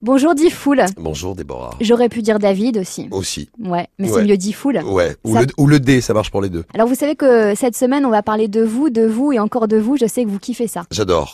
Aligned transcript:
Bonjour 0.00 0.36
Diffoul. 0.36 0.84
Bonjour 0.96 1.34
Déborah. 1.34 1.70
J'aurais 1.80 2.08
pu 2.08 2.22
dire 2.22 2.38
David 2.38 2.78
aussi. 2.78 3.08
Aussi. 3.10 3.50
Ouais, 3.58 3.88
mais 3.98 4.06
c'est 4.06 4.22
mieux 4.24 4.36
Diffoul. 4.36 4.78
Ouais. 4.84 5.16
Ou, 5.24 5.34
Ça- 5.34 5.40
le, 5.42 5.46
ou 5.58 5.66
le 5.66 5.80
D, 5.80 6.00
ça 6.00 6.14
marche 6.14 6.30
pour 6.30 6.40
les 6.40 6.48
deux. 6.48 6.64
Alors 6.72 6.86
vous 6.86 6.94
savez 6.94 7.16
que 7.16 7.56
cette 7.56 7.76
semaine 7.76 8.06
on 8.06 8.10
va 8.10 8.22
parler 8.22 8.46
de 8.46 8.62
vous, 8.62 8.90
de 8.90 9.04
vous 9.04 9.32
et 9.32 9.40
encore 9.40 9.66
de 9.66 9.76
vous. 9.76 9.96
Je 9.96 10.06
sais 10.06 10.22
que 10.22 10.28
vous 10.28 10.38
kiffez 10.38 10.68
ça. 10.68 10.84
J'adore. 10.92 11.32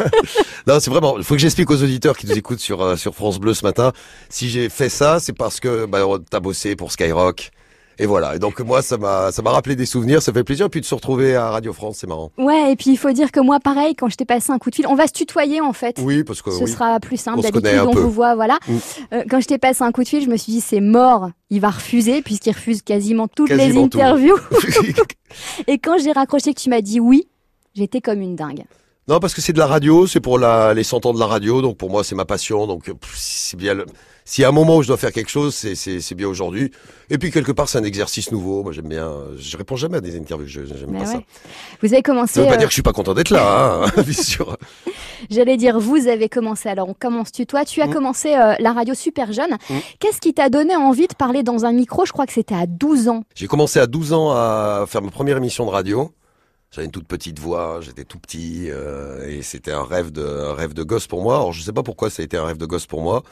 non, 0.66 0.80
c'est 0.80 0.90
vraiment. 0.90 1.18
Il 1.18 1.24
faut 1.24 1.34
que 1.34 1.40
j'explique 1.40 1.70
aux 1.70 1.82
auditeurs 1.82 2.16
qui 2.16 2.26
nous 2.26 2.38
écoutent 2.38 2.60
sur 2.60 2.80
euh, 2.80 2.96
sur 2.96 3.14
France 3.14 3.38
Bleu 3.38 3.52
ce 3.52 3.66
matin. 3.66 3.92
Si 4.30 4.48
j'ai 4.48 4.70
fait 4.70 4.88
ça, 4.88 5.20
c'est 5.20 5.34
parce 5.34 5.60
que 5.60 5.84
bah, 5.84 5.98
t'as 6.30 6.40
bossé 6.40 6.76
pour 6.76 6.92
Skyrock. 6.92 7.50
Et 8.02 8.06
voilà. 8.06 8.34
Et 8.34 8.38
donc 8.38 8.58
moi, 8.60 8.80
ça 8.80 8.96
m'a 8.96 9.30
ça 9.30 9.42
m'a 9.42 9.50
rappelé 9.50 9.76
des 9.76 9.84
souvenirs. 9.84 10.22
Ça 10.22 10.32
fait 10.32 10.42
plaisir. 10.42 10.66
Et 10.66 10.68
puis 10.70 10.80
de 10.80 10.86
se 10.86 10.94
retrouver 10.94 11.36
à 11.36 11.50
Radio 11.50 11.74
France, 11.74 11.98
c'est 12.00 12.06
marrant. 12.06 12.32
Ouais, 12.38 12.72
et 12.72 12.76
puis 12.76 12.90
il 12.90 12.96
faut 12.96 13.12
dire 13.12 13.30
que 13.30 13.40
moi 13.40 13.60
pareil, 13.60 13.94
quand 13.94 14.08
je 14.08 14.16
t'ai 14.16 14.24
passé 14.24 14.50
un 14.52 14.58
coup 14.58 14.70
de 14.70 14.74
fil, 14.74 14.86
on 14.86 14.94
va 14.94 15.06
se 15.06 15.12
tutoyer 15.12 15.60
en 15.60 15.74
fait. 15.74 15.98
Oui, 16.02 16.24
parce 16.24 16.40
que 16.40 16.50
Ce 16.50 16.64
oui. 16.64 16.70
sera 16.70 16.98
plus 16.98 17.18
simple 17.18 17.42
d'habitude, 17.42 17.78
on 17.86 17.92
vous 17.94 18.10
voit, 18.10 18.34
voilà. 18.34 18.58
Mm. 18.66 18.76
Euh, 19.12 19.24
quand 19.28 19.40
je 19.40 19.46
t'ai 19.48 19.58
passé 19.58 19.82
un 19.84 19.92
coup 19.92 20.02
de 20.02 20.08
fil, 20.08 20.24
je 20.24 20.30
me 20.30 20.36
suis 20.38 20.50
dit 20.52 20.60
c'est 20.62 20.80
mort, 20.80 21.30
il 21.50 21.60
va 21.60 21.68
refuser 21.70 22.22
puisqu'il 22.22 22.52
refuse 22.52 22.80
quasiment 22.80 23.28
toutes 23.28 23.48
Quasiment 23.48 23.82
les 23.82 23.88
tout. 23.90 23.98
interviews. 23.98 24.38
Et 25.66 25.78
quand 25.78 25.98
j'ai 26.02 26.12
raccroché 26.12 26.54
que 26.54 26.60
tu 26.60 26.70
m'as 26.70 26.80
dit 26.80 27.00
oui, 27.00 27.28
j'étais 27.74 28.00
comme 28.00 28.22
une 28.22 28.34
dingue. 28.34 28.64
Non, 29.10 29.18
parce 29.18 29.34
que 29.34 29.40
c'est 29.40 29.52
de 29.52 29.58
la 29.58 29.66
radio, 29.66 30.06
c'est 30.06 30.20
pour 30.20 30.38
la, 30.38 30.72
les 30.72 30.84
100 30.84 31.04
ans 31.04 31.12
de 31.12 31.18
la 31.18 31.26
radio, 31.26 31.60
donc 31.62 31.76
pour 31.76 31.90
moi 31.90 32.04
c'est 32.04 32.14
ma 32.14 32.24
passion, 32.24 32.66
donc 32.68 32.88
euh, 32.88 32.94
c'est 33.12 33.56
bien. 33.56 33.74
le- 33.74 33.84
S'il 34.24 34.42
y 34.42 34.44
a 34.44 34.48
un 34.48 34.52
moment 34.52 34.76
où 34.76 34.82
je 34.82 34.86
dois 34.86 34.96
faire 34.98 35.10
quelque 35.10 35.30
chose, 35.30 35.52
c'est 35.54 36.14
bien 36.14 36.28
aujourd'hui. 36.28 36.70
Et 37.10 37.18
puis 37.18 37.32
quelque 37.32 37.50
part 37.50 37.68
c'est 37.68 37.78
un 37.78 37.82
exercice 37.82 38.30
nouveau. 38.30 38.62
Moi 38.62 38.70
j'aime 38.70 38.86
bien. 38.86 39.10
Je 39.36 39.56
réponds 39.56 39.74
jamais 39.74 39.96
à 39.96 40.00
des 40.00 40.16
interviews, 40.16 40.46
je- 40.46 40.60
j'aime 40.64 40.92
pas 40.92 41.00
ouais. 41.00 41.06
ça. 41.06 41.20
Vous 41.82 41.92
avez 41.92 42.02
commencé, 42.02 42.34
Ça 42.34 42.42
veut 42.42 42.46
pas 42.46 42.52
euh, 42.54 42.56
dire 42.58 42.66
que 42.68 42.70
je 42.70 42.74
suis 42.74 42.82
pas 42.82 42.92
content 42.92 43.12
d'être 43.14 43.30
là, 43.30 43.82
hein, 43.84 43.90
bien 44.02 44.12
sûr. 44.22 44.56
j'allais 45.30 45.56
dire 45.56 45.80
vous 45.80 46.06
avez 46.06 46.28
commencé, 46.28 46.68
alors 46.68 46.88
on 46.88 46.94
commence 46.94 47.32
tutoie. 47.32 47.64
Tu 47.64 47.82
as 47.82 47.88
Mm. 47.88 47.92
commencé 47.92 48.34
euh, 48.36 48.54
la 48.60 48.72
radio 48.72 48.94
super 48.94 49.32
jeune. 49.32 49.54
Mm. 49.68 49.74
Qu'est-ce 49.98 50.20
qui 50.20 50.34
t'a 50.34 50.48
donné 50.50 50.76
envie 50.76 51.08
de 51.08 51.14
parler 51.14 51.42
dans 51.42 51.64
un 51.64 51.72
micro? 51.72 52.06
Je 52.06 52.12
crois 52.12 52.26
que 52.26 52.32
c'était 52.32 52.54
à 52.54 52.66
12 52.66 53.08
ans. 53.08 53.24
J'ai 53.34 53.48
commencé 53.48 53.80
à 53.80 53.88
12 53.88 54.12
ans 54.12 54.30
à 54.30 54.84
faire 54.86 55.02
ma 55.02 55.10
première 55.10 55.36
émission 55.38 55.66
de 55.66 55.70
radio. 55.70 56.12
J'avais 56.70 56.84
une 56.84 56.92
toute 56.92 57.08
petite 57.08 57.38
voix, 57.38 57.80
j'étais 57.80 58.04
tout 58.04 58.18
petit 58.18 58.70
euh, 58.70 59.26
et 59.28 59.42
c'était 59.42 59.72
un 59.72 59.82
rêve 59.82 60.12
de 60.12 60.24
un 60.24 60.54
rêve 60.54 60.72
de 60.72 60.84
gosse 60.84 61.06
pour 61.08 61.22
moi. 61.22 61.36
Alors 61.36 61.52
je 61.52 61.62
sais 61.62 61.72
pas 61.72 61.82
pourquoi 61.82 62.10
ça 62.10 62.22
a 62.22 62.24
été 62.24 62.36
un 62.36 62.44
rêve 62.44 62.58
de 62.58 62.66
gosse 62.66 62.86
pour 62.86 63.02
moi. 63.02 63.22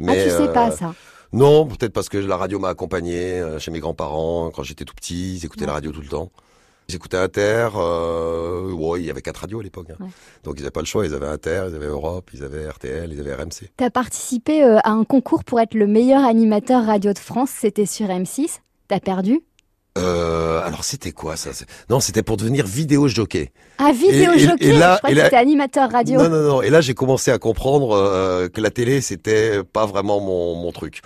Mais 0.00 0.20
ah, 0.20 0.24
tu 0.24 0.30
sais 0.30 0.48
euh, 0.48 0.52
pas 0.52 0.70
ça. 0.70 0.94
Non, 1.32 1.66
peut-être 1.66 1.92
parce 1.92 2.08
que 2.08 2.18
la 2.18 2.36
radio 2.36 2.58
m'a 2.58 2.68
accompagné 2.68 3.40
euh, 3.40 3.58
chez 3.58 3.70
mes 3.70 3.80
grands-parents 3.80 4.50
quand 4.50 4.62
j'étais 4.62 4.84
tout 4.84 4.94
petit. 4.94 5.36
Ils 5.36 5.44
écoutaient 5.44 5.66
la 5.66 5.74
radio 5.74 5.92
tout 5.92 6.00
le 6.00 6.08
temps. 6.08 6.30
Ils 6.88 6.94
écoutaient 6.94 7.18
Inter. 7.18 7.68
Euh, 7.76 8.72
ouais, 8.72 9.00
il 9.00 9.06
y 9.06 9.10
avait 9.10 9.20
quatre 9.20 9.42
radios 9.42 9.60
à 9.60 9.62
l'époque. 9.62 9.88
hein. 9.90 9.96
Ouais. 10.00 10.08
Donc 10.42 10.54
ils 10.56 10.62
n'avaient 10.62 10.70
pas 10.70 10.80
le 10.80 10.86
choix. 10.86 11.04
Ils 11.04 11.12
avaient 11.12 11.26
Inter, 11.26 11.66
ils 11.68 11.76
avaient 11.76 11.86
Europe, 11.86 12.30
ils 12.32 12.42
avaient 12.42 12.68
RTL, 12.68 13.12
ils 13.12 13.20
avaient 13.20 13.34
RMC. 13.34 13.70
T'as 13.76 13.90
participé 13.90 14.64
euh, 14.64 14.78
à 14.84 14.90
un 14.90 15.04
concours 15.04 15.44
pour 15.44 15.60
être 15.60 15.74
le 15.74 15.86
meilleur 15.86 16.24
animateur 16.24 16.86
radio 16.86 17.12
de 17.12 17.18
France. 17.18 17.50
C'était 17.50 17.86
sur 17.86 18.08
M6. 18.08 18.60
T'as 18.88 19.00
perdu. 19.00 19.42
Euh, 19.98 20.62
alors 20.64 20.84
c'était 20.84 21.12
quoi 21.12 21.36
ça? 21.36 21.50
Non, 21.90 22.00
c'était 22.00 22.22
pour 22.22 22.36
devenir 22.36 22.66
vidéo 22.66 23.08
jockey. 23.08 23.52
Ah, 23.78 23.92
vidéo 23.92 24.32
Et- 24.32 24.36
et- 24.36 24.38
jockey. 24.38 24.64
et 24.66 24.72
là- 24.72 24.94
Je 24.94 24.98
crois 24.98 25.10
et 25.10 25.12
que 25.14 25.18
là- 25.18 25.24
c'était 25.24 25.36
animateur 25.36 25.90
radio. 25.90 26.20
Non, 26.22 26.28
non, 26.28 26.42
non. 26.42 26.62
Et 26.62 26.70
là, 26.70 26.80
j'ai 26.80 26.94
commencé 26.94 27.30
à 27.30 27.38
comprendre 27.38 27.92
euh, 27.92 28.48
que 28.48 28.60
la 28.60 28.70
télé, 28.70 29.00
c'était 29.00 29.62
pas 29.64 29.86
vraiment 29.86 30.20
mon, 30.20 30.54
mon 30.56 30.72
truc. 30.72 31.02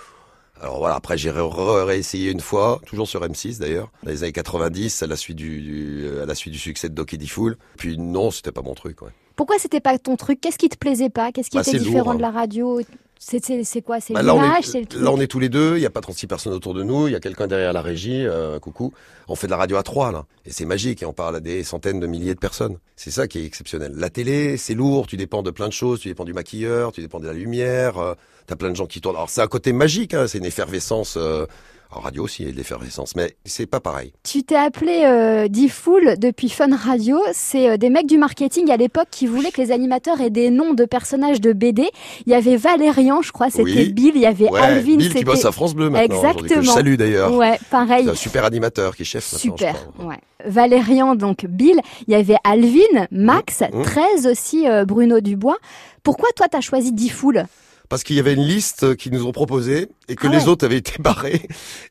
Alors 0.60 0.78
voilà, 0.78 0.94
après 0.94 1.18
j'ai 1.18 1.32
réessayé 1.32 2.30
une 2.30 2.38
fois, 2.40 2.80
toujours 2.86 3.08
sur 3.08 3.20
M6 3.24 3.58
d'ailleurs, 3.58 3.90
dans 4.04 4.10
les 4.12 4.22
années 4.22 4.30
90, 4.32 5.02
à 5.02 5.08
la 5.08 5.16
suite 5.16 5.36
du, 5.36 5.60
du- 5.60 6.08
à 6.22 6.24
la 6.26 6.36
suite 6.36 6.52
du 6.52 6.58
succès 6.60 6.88
de 6.88 6.94
Doc 6.94 7.12
Eddie 7.14 7.26
Fool. 7.26 7.56
Puis 7.78 7.98
non, 7.98 8.30
c'était 8.30 8.52
pas 8.52 8.62
mon 8.62 8.74
truc. 8.74 9.02
Ouais. 9.02 9.08
Pourquoi 9.34 9.56
c'était 9.58 9.80
pas 9.80 9.98
ton 9.98 10.14
truc? 10.14 10.40
Qu'est-ce 10.40 10.58
qui 10.58 10.68
te 10.68 10.76
plaisait 10.76 11.08
pas? 11.10 11.32
Qu'est-ce 11.32 11.50
qui 11.50 11.56
Bah, 11.56 11.64
était 11.66 11.78
différent 11.78 12.10
lourd, 12.12 12.14
de 12.14 12.20
la 12.22 12.30
radio? 12.30 12.80
C'est 13.24 13.82
quoi? 13.82 14.00
C'est 14.00 14.14
Bah, 14.14 14.22
l'image 14.22 14.64
là, 14.96 15.10
on 15.12 15.20
est 15.20 15.28
tous 15.28 15.38
les 15.38 15.48
deux. 15.48 15.76
Il 15.76 15.82
y 15.82 15.86
a 15.86 15.90
pas 15.90 16.00
36 16.00 16.26
personnes 16.26 16.52
autour 16.52 16.74
de 16.74 16.82
nous. 16.82 17.06
Il 17.06 17.12
y 17.12 17.16
a 17.16 17.20
quelqu'un 17.20 17.46
derrière 17.46 17.72
la 17.72 17.80
régie. 17.80 18.26
euh, 18.26 18.58
coucou. 18.58 18.92
On 19.28 19.36
fait 19.36 19.46
de 19.46 19.52
la 19.52 19.56
radio 19.58 19.76
à 19.76 19.82
trois 19.84 20.10
là, 20.10 20.24
et 20.44 20.50
c'est 20.50 20.64
magique. 20.64 21.02
Et 21.02 21.06
on 21.06 21.12
parle 21.12 21.36
à 21.36 21.40
des 21.40 21.62
centaines 21.62 22.00
de 22.00 22.06
milliers 22.08 22.34
de 22.34 22.40
personnes. 22.40 22.78
C'est 22.96 23.12
ça 23.12 23.28
qui 23.28 23.38
est 23.38 23.44
exceptionnel. 23.46 23.92
La 23.94 24.10
télé, 24.10 24.56
c'est 24.56 24.74
lourd. 24.74 25.06
Tu 25.06 25.16
dépends 25.16 25.42
de 25.42 25.50
plein 25.52 25.68
de 25.68 25.72
choses. 25.72 26.00
Tu 26.00 26.08
dépends 26.08 26.24
du 26.24 26.32
maquilleur. 26.32 26.90
Tu 26.92 27.00
dépends 27.00 27.20
de 27.20 27.26
la 27.26 27.32
lumière. 27.32 27.98
euh, 27.98 28.14
T'as 28.48 28.56
plein 28.56 28.70
de 28.70 28.76
gens 28.76 28.86
qui 28.86 29.00
tournent. 29.00 29.14
Alors 29.16 29.30
c'est 29.30 29.40
un 29.40 29.46
côté 29.46 29.72
magique. 29.72 30.14
Hein, 30.14 30.26
c'est 30.26 30.38
une 30.38 30.44
effervescence. 30.44 31.14
Euh, 31.16 31.46
en 31.94 32.00
radio 32.00 32.24
aussi, 32.24 32.42
il 32.42 32.46
y 32.46 32.48
a 32.48 32.52
de 32.52 32.56
l'effervescence, 32.56 33.14
mais 33.16 33.36
c'est 33.44 33.66
pas 33.66 33.80
pareil. 33.80 34.12
Tu 34.22 34.42
t'es 34.42 34.56
appelé 34.56 35.02
euh, 35.04 35.48
D-Fool 35.48 36.14
depuis 36.18 36.48
Fun 36.48 36.74
Radio. 36.74 37.18
C'est 37.32 37.68
euh, 37.70 37.76
des 37.76 37.90
mecs 37.90 38.06
du 38.06 38.18
marketing 38.18 38.70
à 38.70 38.76
l'époque 38.76 39.08
qui 39.10 39.26
voulaient 39.26 39.50
que 39.50 39.60
les 39.60 39.72
animateurs 39.72 40.20
aient 40.20 40.30
des 40.30 40.50
noms 40.50 40.74
de 40.74 40.84
personnages 40.84 41.40
de 41.40 41.52
BD. 41.52 41.88
Il 42.26 42.32
y 42.32 42.34
avait 42.34 42.56
Valérian, 42.56 43.22
je 43.22 43.32
crois, 43.32 43.50
c'était 43.50 43.62
Oui. 43.64 43.92
Bill. 43.92 44.12
Il 44.14 44.20
y 44.22 44.26
avait 44.26 44.48
Ouais, 44.50 44.60
Alvin, 44.60 44.96
Bill 44.96 45.14
qui 45.14 45.24
bosse 45.24 45.44
à 45.44 45.52
France 45.52 45.74
Bleu 45.74 45.90
maintenant. 45.90 46.16
aujourd'hui, 46.18 46.42
Que 46.42 46.48
je 46.48 46.54
Exactement. 46.60 46.74
salue 46.74 46.94
d'ailleurs. 46.96 47.34
Ouais, 47.34 47.58
pareil. 47.70 48.04
C'est 48.04 48.10
un 48.10 48.14
super 48.14 48.44
animateur 48.44 48.96
qui 48.96 49.02
est 49.02 49.06
chef 49.06 49.28
je 49.32 49.36
Super, 49.38 49.74
ouais. 50.00 50.16
Valérian, 50.44 51.14
donc 51.14 51.46
Bill. 51.46 51.80
Il 52.08 52.12
y 52.12 52.16
avait 52.16 52.36
Alvin, 52.44 53.06
Max, 53.10 53.60
Mmh. 53.72 53.82
13 53.82 54.26
aussi, 54.26 54.66
euh, 54.68 54.84
Bruno 54.84 55.20
Dubois. 55.20 55.56
Pourquoi 56.02 56.28
toi, 56.34 56.48
t'as 56.50 56.60
choisi 56.60 56.92
D-Fool? 56.92 57.44
Parce 57.92 58.04
qu'il 58.04 58.16
y 58.16 58.20
avait 58.20 58.32
une 58.32 58.46
liste 58.46 58.96
qu'ils 58.96 59.12
nous 59.12 59.26
ont 59.26 59.32
proposé 59.32 59.86
et 60.08 60.16
que 60.16 60.26
Ah 60.26 60.30
les 60.30 60.48
autres 60.48 60.64
avaient 60.64 60.78
été 60.78 60.94
barrés 60.98 61.42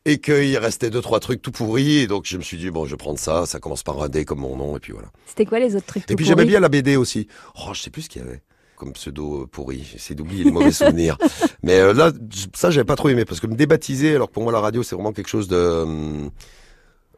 et 0.06 0.18
qu'il 0.18 0.58
restait 0.58 0.90
deux 0.90 1.00
trois 1.00 1.20
trucs 1.20 1.44
tout 1.44 1.52
pourris 1.52 2.00
et 2.00 2.08
donc 2.08 2.24
je 2.26 2.38
me 2.38 2.42
suis 2.42 2.58
dit 2.58 2.72
bon 2.72 2.86
je 2.86 2.90
vais 2.90 2.98
prendre 2.98 3.20
ça, 3.20 3.46
ça 3.46 3.60
commence 3.60 3.84
par 3.84 4.02
un 4.02 4.10
D 4.10 4.26
comme 4.26 4.40
mon 4.40 4.56
nom 4.56 4.76
et 4.76 4.80
puis 4.80 4.94
voilà. 4.94 5.10
C'était 5.28 5.46
quoi 5.46 5.60
les 5.60 5.76
autres 5.76 5.86
trucs 5.86 6.02
Et 6.06 6.08
tout 6.08 6.16
puis 6.16 6.26
j'aimais 6.26 6.46
bien 6.46 6.60
la 6.60 6.70
BD 6.70 6.96
aussi. 6.96 7.28
Oh 7.56 7.70
je 7.74 7.82
sais 7.82 7.92
plus 7.92 8.02
ce 8.02 8.10
qu'il 8.10 8.24
y 8.24 8.26
avait 8.26 8.42
comme 8.78 8.94
pseudo 8.94 9.44
euh, 9.44 9.46
pourri, 9.46 9.88
j'essaie 9.92 10.16
d'oublier 10.16 10.44
les 10.44 10.50
mauvais 10.50 10.72
souvenirs. 10.72 11.20
Mais 11.62 11.80
euh, 11.80 11.94
là 11.94 12.12
ça 12.56 12.72
j'avais 12.72 12.84
pas 12.84 12.96
trop 12.96 13.10
aimé 13.10 13.24
parce 13.24 13.40
que 13.40 13.46
me 13.46 13.54
débaptiser 13.54 14.16
alors 14.16 14.30
que 14.30 14.34
pour 14.34 14.42
moi 14.42 14.52
la 14.52 14.60
radio 14.60 14.82
c'est 14.82 14.96
vraiment 14.96 15.14
quelque 15.14 15.30
chose 15.30 15.48
de 15.48 15.84
hum, 15.84 16.32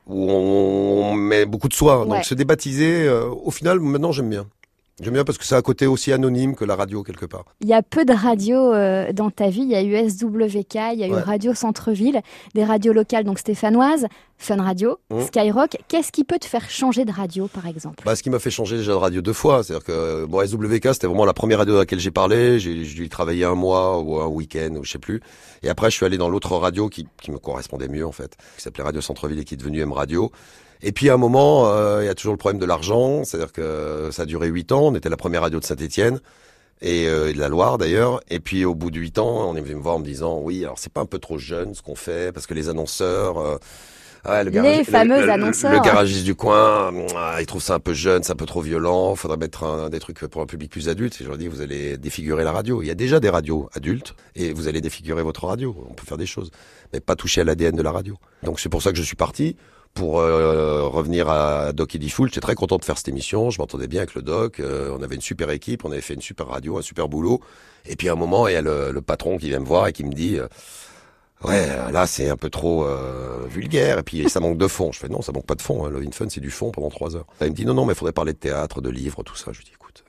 où 0.08 0.30
on 0.30 1.14
met 1.14 1.46
beaucoup 1.46 1.70
de 1.70 1.74
soi. 1.74 2.02
Ouais. 2.02 2.10
Donc 2.18 2.26
se 2.26 2.34
débaptiser 2.34 3.08
euh, 3.08 3.30
au 3.30 3.50
final 3.50 3.80
maintenant 3.80 4.12
j'aime 4.12 4.30
bien. 4.30 4.46
J'aime 5.02 5.14
bien 5.16 5.24
parce 5.24 5.40
que 5.40 5.46
c'est 5.46 5.56
un 5.56 5.62
côté 5.64 5.88
aussi 5.88 6.14
anonyme 6.14 6.56
que 6.56 6.66
la 6.66 6.76
radio 6.76 7.02
quelque 7.02 7.26
part. 7.26 7.46
Il 7.62 7.68
y 7.68 7.74
a 7.74 7.82
peu 7.82 8.06
de 8.06 8.14
radios 8.14 8.74
euh, 8.74 9.12
dans 9.12 9.32
ta 9.32 9.50
vie. 9.50 9.62
Il 9.64 9.70
y 9.70 9.76
a 9.76 9.82
eu 9.82 9.96
SWK, 10.10 10.76
il 10.94 11.00
y 11.00 11.04
a 11.04 11.08
eu 11.08 11.14
Ouais. 11.14 11.20
Radio 11.22 11.54
Centre-Ville, 11.56 12.22
des 12.54 12.64
radios 12.64 12.94
locales, 12.94 13.24
donc 13.24 13.40
stéphanoises, 13.40 14.06
Fun 14.38 14.62
Radio, 14.62 15.00
Mmh. 15.10 15.22
Skyrock. 15.22 15.78
Qu'est-ce 15.88 16.12
qui 16.12 16.24
peut 16.24 16.38
te 16.38 16.46
faire 16.46 16.70
changer 16.70 17.06
de 17.06 17.12
radio, 17.12 17.48
par 17.48 17.66
exemple? 17.66 18.04
Bah, 18.06 18.16
ce 18.16 18.22
qui 18.22 18.30
m'a 18.30 18.38
fait 18.40 18.52
changer 18.52 18.78
déjà 18.78 18.92
de 18.92 18.98
radio 18.98 19.22
deux 19.22 19.34
fois, 19.34 19.64
c'est-à-dire 19.64 19.86
que 19.86 20.26
bon, 20.26 20.46
SWK 20.46 20.94
c'était 20.94 21.08
vraiment 21.08 21.26
la 21.26 21.34
première 21.34 21.58
radio 21.60 21.76
à 21.76 21.80
laquelle 21.80 22.00
j'ai 22.00 22.12
parlé. 22.12 22.60
J'ai 22.60 22.84
j'ai 22.86 22.96
dû 22.96 23.06
y 23.06 23.10
travailler 23.10 23.46
un 23.46 23.56
mois 23.56 24.00
ou 24.00 24.20
un 24.20 24.28
week-end 24.28 24.76
ou 24.80 24.84
je 24.84 24.92
sais 24.92 25.00
plus. 25.00 25.22
Et 25.64 25.70
après, 25.70 25.90
je 25.90 25.96
suis 25.96 26.06
allé 26.06 26.18
dans 26.20 26.30
l'autre 26.30 26.56
radio 26.58 26.88
qui, 26.90 27.08
qui 27.22 27.32
me 27.32 27.40
correspondait 27.40 27.88
mieux 27.88 28.06
en 28.06 28.12
fait, 28.12 28.36
qui 28.58 28.62
s'appelait 28.62 28.84
Radio 28.84 29.02
Centre-ville 29.02 29.40
et 29.40 29.44
qui 29.44 29.56
est 29.56 29.58
devenue 29.58 29.82
M 29.82 29.92
Radio. 29.92 30.32
Et 30.84 30.92
puis 30.92 31.10
à 31.10 31.14
un 31.14 31.18
moment, 31.18 31.68
euh, 31.68 32.04
il 32.04 32.06
y 32.08 32.10
a 32.10 32.14
toujours 32.16 32.34
le 32.34 32.38
problème 32.38 32.60
de 32.60 32.66
l'argent, 32.66 33.24
c'est-à-dire 33.24 33.52
que 33.54 34.10
ça 34.12 34.24
a 34.24 34.26
duré 34.26 34.48
huit 34.50 34.72
ans. 34.72 34.88
On 34.88 34.96
était 34.96 35.10
la 35.10 35.18
première 35.18 35.42
radio 35.42 35.60
de 35.60 35.66
Saint-Étienne 35.66 36.20
et, 36.82 37.08
euh, 37.08 37.30
et 37.30 37.34
de 37.34 37.40
la 37.40 37.48
Loire 37.50 37.78
d'ailleurs. 37.78 38.20
Et 38.30 38.40
puis 38.40 38.66
au 38.66 38.76
bout 38.76 38.92
de 38.92 39.00
huit 39.00 39.18
ans, 39.18 39.50
on 39.50 39.56
est 39.56 39.62
venu 39.62 39.76
me 39.76 39.82
voir 39.82 39.96
en 39.96 40.00
me 40.00 40.06
disant 40.06 40.40
oui, 40.42 40.64
alors 40.64 40.78
c'est 40.78 40.92
pas 40.92 41.02
un 41.02 41.06
peu 41.06 41.20
trop 41.20 41.38
jeune 41.38 41.74
ce 41.74 41.82
qu'on 41.82 41.96
fait 41.96 42.34
parce 42.34 42.48
que 42.48 42.54
les 42.54 42.68
annonceurs. 42.68 43.38
euh, 43.38 43.58
ouais, 44.28 44.44
le 44.44 44.52
Les 44.52 44.84
fameux 44.84 45.22
le- 45.22 45.26
le- 45.28 45.32
annonceurs. 45.32 45.72
Le 45.72 45.80
garagiste 45.80 46.26
du 46.26 46.36
coin, 46.36 46.92
ah, 47.16 47.38
il 47.40 47.46
trouve 47.46 47.62
ça 47.64 47.76
un 47.76 47.80
peu 47.80 47.94
jeune, 47.94 48.22
c'est 48.24 48.34
un 48.34 48.36
peu 48.36 48.46
trop 48.46 48.60
violent. 48.62 49.16
Faudrait 49.16 49.38
mettre 49.38 49.64
un, 49.64 49.90
des 49.90 50.00
trucs 50.02 50.20
pour 50.20 50.42
un 50.42 50.46
public 50.46 50.70
plus 50.70 50.90
adulte. 50.90 51.16
Et 51.22 51.24
je 51.24 51.30
leur 51.30 51.38
dis, 51.38 51.48
vous 51.48 51.62
allez 51.62 51.98
défigurer 51.98 52.44
la 52.44 52.52
radio. 52.52 52.82
Il 52.82 52.90
y 52.90 52.92
a 52.92 52.96
déjà 52.96 53.22
des 53.22 53.30
radios 53.30 53.70
adultes 53.74 54.16
et 54.36 54.52
vous 54.52 54.68
allez 54.68 54.82
défigurer 54.82 55.24
votre 55.24 55.46
radio. 55.46 55.74
On 55.90 55.94
peut 55.94 56.06
faire 56.06 56.18
des 56.18 56.26
choses, 56.26 56.52
mais 56.92 57.00
pas 57.00 57.16
toucher 57.16 57.40
à 57.40 57.44
l'ADN 57.46 57.74
de 57.78 57.82
la 57.84 57.92
radio. 57.94 58.16
Donc 58.44 58.60
c'est 58.60 58.68
pour 58.70 58.82
ça 58.82 58.92
que 58.92 58.98
je 58.98 59.04
suis 59.04 59.16
parti. 59.16 59.56
Pour 59.94 60.20
euh, 60.20 60.88
revenir 60.88 61.30
à 61.30 61.72
Doc 61.72 61.94
Eddie 61.96 62.10
Fool, 62.10 62.28
j'étais 62.30 62.42
très 62.42 62.56
content 62.56 62.78
de 62.78 62.84
faire 62.86 62.98
cette 62.98 63.10
émission. 63.10 63.52
Je 63.52 63.60
m'entendais 63.60 63.88
bien 63.88 64.02
avec 64.02 64.16
le 64.16 64.24
Doc. 64.24 64.60
euh, 64.60 64.90
on 64.98 65.04
avait 65.04 65.16
une 65.16 65.22
super 65.22 65.52
équipe, 65.52 65.86
on 65.86 65.92
avait 65.92 66.02
fait 66.02 66.16
une 66.16 66.22
super 66.22 66.48
radio, 66.48 66.80
un 66.80 66.82
super 66.82 67.08
boulot. 67.08 67.42
Et 67.86 67.96
puis 67.96 68.10
à 68.10 68.14
un 68.14 68.16
moment, 68.16 68.48
il 68.48 68.54
y 68.54 68.56
a 68.56 68.62
le, 68.62 69.02
patron 69.06 69.38
qui 69.38 69.50
vient 69.50 69.60
me 69.60 69.66
voir 69.66 69.88
et 69.88 69.94
qui 69.94 70.04
me 70.04 70.12
dit. 70.14 70.38
euh, 70.40 70.48
Ouais, 71.44 71.68
là 71.92 72.08
c'est 72.08 72.30
un 72.30 72.38
peu 72.38 72.50
trop 72.50 72.88
vulgaire 73.50 74.00
et 74.00 74.04
puis 74.04 74.30
ça 74.30 74.40
manque 74.40 74.58
de 74.58 74.68
fond. 74.68 74.94
Je 74.94 75.00
fais 75.00 75.10
non, 75.10 75.22
ça 75.22 75.34
manque 75.34 75.46
pas 75.46 75.56
de 75.56 75.62
fond. 75.62 75.86
Hein. 75.86 75.90
Love 75.90 76.04
in 76.04 76.30
c'est 76.30 76.40
du 76.40 76.50
fond 76.52 76.72
pendant 76.72 76.90
trois 76.90 77.18
heures. 77.18 77.26
Il 77.42 77.48
me 77.48 77.52
dit 77.54 77.66
non 77.66 77.74
non 77.74 77.86
mais 77.86 77.92
il 77.92 77.98
faudrait 77.98 78.14
parler 78.14 78.32
de 78.32 78.38
théâtre, 78.38 78.80
de 78.80 78.90
livres, 78.90 79.24
tout 79.24 79.36
ça. 79.36 79.52
Je 79.52 79.58
lui 79.58 79.66
dis 79.66 79.72
écoute, 79.74 80.03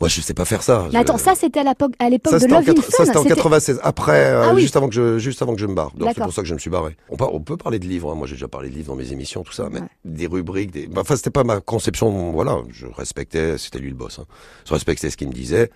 moi 0.00 0.08
je 0.08 0.20
sais 0.20 0.34
pas 0.34 0.44
faire 0.44 0.62
ça. 0.62 0.84
Mais 0.86 0.92
Je- 0.92 0.96
attends, 0.98 1.18
ça 1.18 1.34
c'était 1.34 1.60
à 1.60 1.64
l'époque 1.64 1.92
à 1.98 2.08
l'époque 2.08 2.32
de 2.34 2.46
Love 2.46 2.58
in 2.58 2.62
quatre- 2.62 2.82
Fun. 2.82 2.90
ça, 2.96 3.04
c'était 3.04 3.16
en 3.18 3.22
C'était- 3.22 3.34
96. 3.34 3.80
Après, 3.82 4.26
euh, 4.26 4.42
Ah 4.50 4.54
oui. 4.54 4.60
juste 4.62 4.76
avant 4.76 4.88
que 4.88 4.94
je 4.94 5.18
juste 5.18 5.42
avant 5.42 5.54
que 5.54 5.60
je 5.60 5.66
me 5.66 5.74
barre. 5.74 5.92
Donc 5.96 6.10
c'est 6.14 6.22
pour 6.22 6.32
ça 6.32 6.42
que 6.42 6.48
je 6.48 6.54
me 6.54 6.58
suis 6.58 6.70
barré. 6.70 6.96
On, 7.10 7.16
par- 7.16 7.34
on 7.34 7.40
peut 7.40 7.56
parler 7.56 7.78
de 7.78 7.86
livres. 7.86 8.10
hein. 8.12 8.14
Moi 8.14 8.26
j'ai 8.26 8.34
déjà 8.34 8.48
parlé 8.48 8.68
de 8.70 8.74
livres 8.74 8.88
dans 8.88 8.96
mes 8.96 9.12
émissions, 9.12 9.42
tout 9.42 9.52
ça, 9.52 9.68
mais 9.72 9.80
Ouais. 9.80 9.86
des 10.04 10.26
rubriques. 10.26 10.70
Des... 10.70 10.88
Enfin 10.96 11.16
c'était 11.16 11.30
pas 11.30 11.44
ma 11.44 11.60
conception. 11.60 12.32
Voilà, 12.32 12.58
je 12.70 12.86
respectais. 12.86 13.58
C'était 13.58 13.78
lui 13.78 13.90
le 13.90 13.96
boss. 13.96 14.18
hein. 14.20 14.24
Je 14.66 14.72
respectais 14.74 15.10
ce 15.10 15.16
qu'il 15.16 15.28
me 15.28 15.32
disait. 15.32 15.70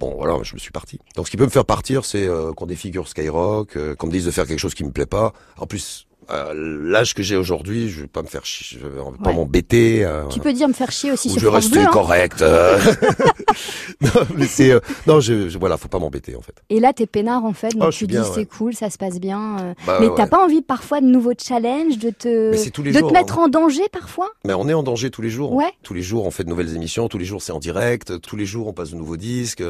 Bon, 0.00 0.12
voilà, 0.16 0.36
je 0.42 0.54
me 0.54 0.58
suis 0.58 0.72
parti. 0.72 0.98
Donc, 1.14 1.26
ce 1.26 1.30
qui 1.30 1.36
peut 1.36 1.44
me 1.44 1.50
faire 1.50 1.64
partir, 1.64 2.04
c'est 2.04 2.26
euh, 2.26 2.52
qu'on 2.52 2.66
défigure 2.66 3.06
Skyrock, 3.06 3.76
euh, 3.76 3.94
qu'on 3.94 4.08
me 4.08 4.12
dise 4.12 4.26
de 4.26 4.32
faire 4.32 4.44
quelque 4.44 4.58
chose 4.58 4.74
qui 4.74 4.82
me 4.82 4.90
plaît 4.90 5.06
pas. 5.06 5.32
En 5.56 5.66
plus, 5.68 6.08
l'âge 6.54 7.14
que 7.14 7.22
j'ai 7.22 7.36
aujourd'hui, 7.36 7.88
je 7.88 8.02
vais 8.02 8.06
pas 8.06 8.22
me 8.22 8.26
faire, 8.28 8.44
chi- 8.44 8.64
je 8.64 8.78
vais 8.86 9.00
pas 9.22 9.30
Ouais. 9.30 9.34
m'embêter. 9.36 10.04
euh, 10.04 10.26
Tu 10.28 10.40
peux 10.40 10.52
dire 10.52 10.68
me 10.68 10.72
faire 10.72 10.90
chier 10.90 11.12
aussi 11.12 11.28
sur 11.30 11.40
je 11.40 11.46
France 11.48 11.70
Bleu. 11.70 11.82
hein. 11.82 11.90
correct. 11.92 12.42
euh. 12.42 12.78
non, 14.00 14.10
mais 14.36 14.46
c'est 14.46 14.70
euh, 14.72 14.80
non, 15.06 15.20
je, 15.20 15.48
je- 15.48 15.58
voilà, 15.58 15.76
faut 15.76 15.88
pas 15.88 15.98
m'embêter 15.98 16.36
en 16.36 16.40
fait. 16.42 16.54
Et 16.70 16.80
là, 16.80 16.92
t'es 16.92 17.06
peinard 17.06 17.44
en 17.44 17.52
fait, 17.52 17.70
donc 17.70 17.84
Oh, 17.88 17.90
tu 17.90 18.06
dis 18.06 18.16
c'est 18.34 18.46
cool, 18.46 18.74
ça 18.74 18.90
se 18.90 18.98
passe 18.98 19.20
bien. 19.20 19.56
euh. 19.60 19.74
Bah, 19.86 19.98
mais 20.00 20.08
ouais, 20.08 20.14
t'as 20.16 20.26
pas 20.26 20.42
envie 20.44 20.62
parfois 20.62 21.00
de 21.00 21.06
nouveaux 21.06 21.32
challenges, 21.40 21.98
de 21.98 22.10
te, 22.10 22.68
tous 22.70 22.82
les 22.82 22.92
de 22.92 22.98
jours, 22.98 23.08
te 23.08 23.12
mettre 23.14 23.38
hein. 23.38 23.44
en 23.44 23.48
danger 23.48 23.84
parfois? 23.92 24.30
Mais 24.44 24.54
on 24.54 24.68
est 24.68 24.74
en 24.74 24.82
danger 24.82 25.10
tous 25.10 25.22
les 25.22 25.30
jours. 25.30 25.52
Ouais. 25.52 25.72
Tous 25.82 25.94
les 25.94 26.02
jours, 26.02 26.26
on 26.26 26.30
fait 26.30 26.44
de 26.44 26.48
nouvelles 26.48 26.74
émissions. 26.74 27.08
Tous 27.08 27.18
les 27.18 27.24
jours, 27.24 27.42
c'est 27.42 27.52
en 27.52 27.58
direct. 27.58 28.20
Tous 28.20 28.36
les 28.36 28.46
jours, 28.46 28.66
on 28.66 28.72
passe 28.72 28.90
de 28.90 28.96
nouveaux 28.96 29.16
disques. 29.16 29.62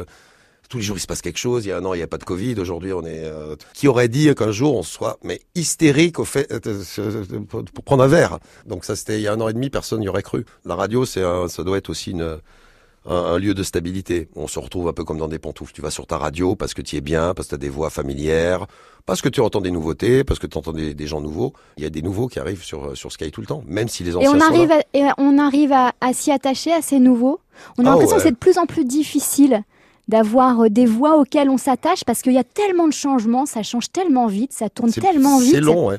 Tous 0.69 0.77
les 0.77 0.83
jours, 0.83 0.97
il 0.97 0.99
se 0.99 1.07
passe 1.07 1.21
quelque 1.21 1.37
chose. 1.37 1.65
Il 1.65 1.69
y 1.69 1.71
a 1.71 1.77
un 1.77 1.85
an, 1.85 1.93
il 1.93 1.97
n'y 1.97 2.03
a 2.03 2.07
pas 2.07 2.17
de 2.17 2.23
Covid. 2.23 2.55
Aujourd'hui, 2.59 2.91
on 2.93 3.03
est. 3.03 3.23
euh, 3.23 3.55
Qui 3.73 3.87
aurait 3.87 4.07
dit 4.07 4.33
qu'un 4.35 4.51
jour, 4.51 4.75
on 4.75 4.83
soit 4.83 5.17
mais 5.23 5.41
hystérique 5.53 6.17
au 6.19 6.25
fait 6.25 6.51
euh, 6.51 6.59
pour 7.47 7.83
prendre 7.83 8.03
un 8.03 8.07
verre. 8.07 8.39
Donc 8.65 8.85
ça, 8.85 8.95
c'était 8.95 9.17
il 9.17 9.21
y 9.21 9.27
a 9.27 9.33
un 9.33 9.41
an 9.41 9.47
et 9.49 9.53
demi. 9.53 9.69
Personne 9.69 9.99
n'y 9.99 10.07
aurait 10.09 10.23
cru. 10.23 10.45
La 10.65 10.75
radio, 10.75 11.05
c'est 11.05 11.23
un- 11.23 11.47
ça 11.47 11.63
doit 11.63 11.77
être 11.77 11.89
aussi 11.89 12.11
une 12.11 12.39
un, 13.07 13.15
un 13.15 13.37
lieu 13.37 13.53
de 13.53 13.61
stabilité. 13.61 14.29
On 14.35 14.47
se 14.47 14.57
retrouve 14.57 14.87
un 14.87 14.93
peu 14.93 15.03
comme 15.03 15.19
dans 15.19 15.27
des 15.27 15.37
pantoufles. 15.37 15.73
Tu 15.73 15.81
vas 15.81 15.91
sur 15.91 16.07
ta 16.07 16.17
radio 16.17 16.55
parce 16.55 16.73
que 16.73 16.81
tu 16.81 16.95
es 16.95 17.01
bien, 17.01 17.35
parce 17.35 17.47
que 17.47 17.49
tu 17.51 17.55
as 17.55 17.59
des 17.59 17.69
voix 17.69 17.91
familières, 17.91 18.65
parce 19.05 19.21
que 19.21 19.29
tu 19.29 19.41
entends 19.41 19.61
des 19.61 19.69
nouveautés, 19.69 20.23
parce 20.23 20.39
que 20.39 20.47
tu 20.47 20.57
entends 20.57 20.73
des, 20.73 20.95
des 20.95 21.05
gens 21.05 21.21
nouveaux. 21.21 21.53
Il 21.77 21.83
y 21.83 21.85
a 21.85 21.91
des 21.91 22.01
nouveaux 22.01 22.27
qui 22.27 22.39
arrivent 22.39 22.63
sur, 22.63 22.97
sur 22.97 23.11
Sky 23.11 23.29
tout 23.29 23.41
le 23.41 23.45
temps, 23.47 23.63
même 23.67 23.87
si 23.89 24.03
les 24.03 24.13
Et 24.13 24.15
anciens 24.15 24.31
on 24.31 24.39
sont 24.39 24.45
arrive, 24.47 24.69
là. 24.69 24.77
à, 24.93 24.97
et 24.97 25.03
on 25.19 25.37
arrive 25.37 25.71
à, 25.71 25.93
à 26.01 26.13
s'y 26.13 26.31
attacher 26.31 26.73
à 26.73 26.81
ces 26.81 26.97
nouveaux. 26.97 27.39
On 27.77 27.85
a 27.85 27.89
Ah 27.89 27.91
l'impression 27.91 28.15
ouais. 28.15 28.21
que 28.23 28.23
c'est 28.27 28.31
de 28.31 28.37
plus 28.37 28.57
en 28.57 28.65
plus 28.65 28.85
difficile 28.85 29.61
d'avoir 30.07 30.61
euh, 30.65 30.69
des 30.69 30.85
voix 30.85 31.17
auxquelles 31.17 31.49
on 31.49 31.57
s'attache 31.57 32.03
parce 32.05 32.21
qu'il 32.21 32.33
y 32.33 32.37
a 32.37 32.43
tellement 32.43 32.87
de 32.87 32.93
changements, 32.93 33.45
ça 33.45 33.63
change 33.63 33.91
tellement 33.91 34.27
vite, 34.27 34.53
ça 34.53 34.69
tourne 34.69 34.91
tellement 34.91 35.39
vite 35.39 35.51
C'est 35.55 35.61
long, 35.61 35.87
ouais. 35.87 35.97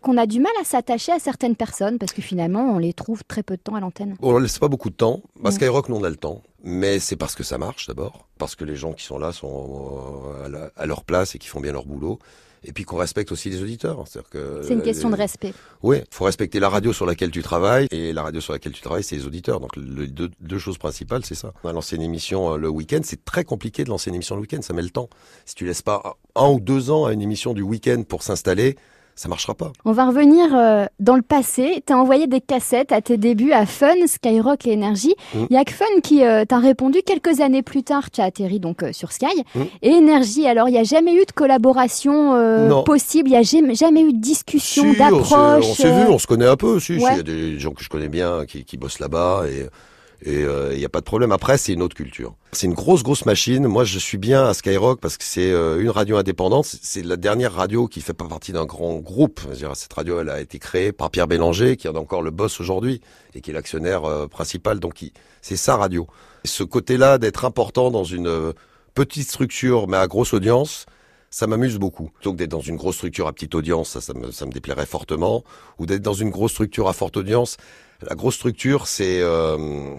qu'on 0.00 0.16
a 0.16 0.26
du 0.26 0.40
mal 0.40 0.52
à 0.60 0.64
s'attacher 0.64 1.12
à 1.12 1.18
certaines 1.18 1.56
personnes 1.56 1.98
parce 1.98 2.12
que 2.12 2.22
finalement 2.22 2.62
on 2.74 2.78
les 2.78 2.92
trouve 2.92 3.24
très 3.24 3.42
peu 3.42 3.56
de 3.56 3.62
temps 3.62 3.74
à 3.74 3.80
l'antenne. 3.80 4.16
On 4.22 4.32
ne 4.34 4.40
laisse 4.40 4.58
pas 4.58 4.68
beaucoup 4.68 4.90
de 4.90 4.94
temps. 4.96 5.20
Bah, 5.40 5.50
Mm. 5.50 5.52
Skyrock, 5.52 5.88
nous, 5.88 5.96
on 5.96 6.04
a 6.04 6.10
le 6.10 6.16
temps. 6.16 6.42
Mais 6.64 6.98
c'est 6.98 7.16
parce 7.16 7.34
que 7.34 7.44
ça 7.44 7.56
marche 7.58 7.86
d'abord. 7.86 8.26
Parce 8.38 8.54
que 8.56 8.64
les 8.64 8.74
gens 8.76 8.92
qui 8.92 9.04
sont 9.04 9.18
là 9.18 9.32
sont 9.32 10.32
euh, 10.44 10.68
à, 10.76 10.82
à 10.82 10.86
leur 10.86 11.04
place 11.04 11.34
et 11.34 11.38
qui 11.38 11.48
font 11.48 11.60
bien 11.60 11.72
leur 11.72 11.86
boulot. 11.86 12.18
Et 12.64 12.72
puis 12.72 12.84
qu'on 12.84 12.96
respecte 12.96 13.30
aussi 13.32 13.50
les 13.50 13.62
auditeurs. 13.62 14.04
C'est-à-dire 14.06 14.30
que 14.30 14.60
C'est 14.62 14.74
une 14.74 14.82
question 14.82 15.10
de 15.10 15.14
les- 15.16 15.22
respect. 15.22 15.54
Oui, 15.82 15.98
faut 16.10 16.24
respecter 16.24 16.58
la 16.60 16.68
radio 16.68 16.92
sur 16.92 17.06
laquelle 17.06 17.30
tu 17.30 17.42
travailles 17.42 17.86
et 17.90 18.12
la 18.12 18.22
radio 18.22 18.40
sur 18.40 18.52
laquelle 18.52 18.72
tu 18.72 18.82
travailles, 18.82 19.04
c'est 19.04 19.16
les 19.16 19.26
auditeurs. 19.26 19.60
Donc 19.60 19.76
le, 19.76 20.06
deux, 20.08 20.30
deux 20.40 20.58
choses 20.58 20.78
principales, 20.78 21.24
c'est 21.24 21.34
ça. 21.34 21.52
On 21.64 21.68
a 21.68 21.72
lancé 21.72 21.96
une 21.96 22.02
émission 22.02 22.54
euh, 22.54 22.56
le 22.56 22.68
week-end, 22.68 23.00
c'est 23.04 23.24
très 23.24 23.44
compliqué 23.44 23.84
de 23.84 23.88
lancer 23.90 24.10
une 24.10 24.16
émission 24.16 24.34
le 24.34 24.42
week-end, 24.42 24.60
ça 24.62 24.72
met 24.74 24.82
le 24.82 24.90
temps. 24.90 25.08
Si 25.46 25.54
tu 25.54 25.64
laisses 25.66 25.82
pas 25.82 26.16
un 26.34 26.48
ou 26.48 26.60
deux 26.60 26.90
ans 26.90 27.04
à 27.06 27.12
une 27.12 27.22
émission 27.22 27.54
du 27.54 27.62
week-end 27.62 28.02
pour 28.08 28.22
s'installer, 28.22 28.76
ça 29.18 29.28
marchera 29.28 29.54
pas. 29.54 29.72
On 29.84 29.90
va 29.90 30.06
revenir 30.06 30.54
euh, 30.54 30.86
dans 31.00 31.16
le 31.16 31.22
passé. 31.22 31.82
Tu 31.84 31.92
as 31.92 31.98
envoyé 31.98 32.28
des 32.28 32.40
cassettes 32.40 32.92
à 32.92 33.00
tes 33.00 33.16
débuts 33.16 33.50
à 33.50 33.66
Fun, 33.66 34.06
Skyrock 34.06 34.64
et 34.66 34.72
Énergie. 34.72 35.14
Il 35.34 35.40
Mm. 35.40 35.46
y 35.50 35.56
a 35.56 35.64
que 35.64 35.72
Fun 35.72 35.84
qui 36.04 36.22
euh, 36.24 36.44
t'a 36.44 36.58
répondu 36.58 37.00
quelques 37.04 37.40
années 37.40 37.62
plus 37.62 37.82
tard. 37.82 38.10
Tu 38.12 38.20
as 38.20 38.24
atterri 38.24 38.60
donc 38.60 38.84
euh, 38.84 38.92
sur 38.92 39.10
Sky. 39.10 39.26
Mm. 39.56 39.60
Et 39.82 39.90
Énergie, 39.90 40.46
alors 40.46 40.68
il 40.68 40.72
n'y 40.72 40.78
a 40.78 40.84
jamais 40.84 41.14
eu 41.14 41.24
de 41.26 41.32
collaboration 41.32 42.82
possible? 42.84 43.28
Il 43.28 43.32
n'y 43.32 43.36
a 43.38 43.42
jamais, 43.42 43.74
jamais 43.74 44.02
eu 44.02 44.12
de 44.12 44.20
discussion, 44.20 44.84
Si, 44.84 44.88
on 44.88 44.92
s'est- 44.92 44.98
d'approche. 44.98 45.64
On 45.68 45.74
s'est 45.74 45.90
vu, 46.04 46.06
on 46.10 46.18
se 46.18 46.26
connaît 46.28 46.46
un 46.46 46.56
peu. 46.56 46.78
Si, 46.78 46.86
si, 46.86 46.92
il 46.94 47.02
Ouais. 47.04 47.16
y 47.16 47.20
a 47.20 47.22
des 47.24 47.58
gens 47.58 47.72
que 47.72 47.82
je 47.82 47.88
connais 47.88 48.08
bien 48.08 48.44
qui, 48.46 48.64
qui 48.64 48.76
bossent 48.76 49.00
là-bas 49.00 49.42
et 49.50 49.66
et 50.22 50.42
euh, 50.44 50.72
il 50.72 50.78
n'y 50.78 50.84
a 50.84 50.88
pas 50.88 50.98
de 51.00 51.04
problème. 51.04 51.30
Après, 51.32 51.58
c'est 51.58 51.72
une 51.72 51.82
autre 51.82 51.94
culture. 51.94 52.34
C'est 52.52 52.66
une 52.66 52.74
grosse, 52.74 53.02
grosse 53.02 53.24
machine. 53.24 53.66
Moi, 53.68 53.84
je 53.84 53.98
suis 53.98 54.18
bien 54.18 54.46
à 54.46 54.54
Skyrock 54.54 55.00
parce 55.00 55.16
que 55.16 55.24
c'est 55.24 55.52
euh, 55.52 55.80
une 55.80 55.90
radio 55.90 56.16
indépendante. 56.16 56.66
C'est- 56.66 57.04
la 57.04 57.16
dernière 57.16 57.52
radio 57.52 57.86
qui 57.86 58.00
fait 58.00 58.14
pas 58.14 58.26
partie 58.26 58.52
d'un 58.52 58.64
grand 58.66 58.96
groupe. 58.96 59.40
Cette 59.74 59.92
radio, 59.92 60.20
elle 60.20 60.28
a 60.30 60.40
été 60.40 60.58
créée 60.58 60.90
par 60.92 61.10
Pierre 61.10 61.28
Bélanger, 61.28 61.76
qui 61.76 61.86
est 61.86 61.96
encore 61.96 62.22
le 62.22 62.30
boss 62.32 62.60
aujourd'hui 62.60 63.00
et 63.34 63.40
qui 63.40 63.50
est 63.50 63.54
l'actionnaire 63.54 64.04
euh, 64.04 64.26
principal. 64.26 64.80
Donc, 64.80 65.04
c'est 65.40 65.56
sa 65.56 65.76
radio. 65.76 66.06
Ce 66.44 66.64
côté-là 66.64 67.18
d'être 67.18 67.44
important 67.44 67.90
dans 67.92 68.04
une 68.04 68.26
euh, 68.26 68.52
petite 68.94 69.28
structure, 69.28 69.86
mais 69.86 69.98
à 69.98 70.08
grosse 70.08 70.32
audience, 70.34 70.86
ça 71.30 71.46
m'amuse 71.46 71.76
beaucoup. 71.78 72.08
Plutôt 72.14 72.32
que 72.32 72.38
d'être 72.38 72.50
dans 72.50 72.60
une 72.60 72.76
grosse 72.76 72.96
structure 72.96 73.28
à 73.28 73.32
petite 73.32 73.54
audience, 73.54 73.90
ça, 73.90 74.00
ça 74.00 74.14
me, 74.14 74.32
ça 74.32 74.46
me 74.46 74.50
déplairait 74.50 74.86
fortement. 74.86 75.44
Ou 75.78 75.86
d'être 75.86 76.02
dans 76.02 76.14
une 76.14 76.30
grosse 76.30 76.52
structure 76.52 76.88
à 76.88 76.92
forte 76.92 77.16
audience. 77.16 77.56
La 78.02 78.14
grosse 78.14 78.36
structure, 78.36 78.86
c'est... 78.86 79.20
euh, 79.20 79.94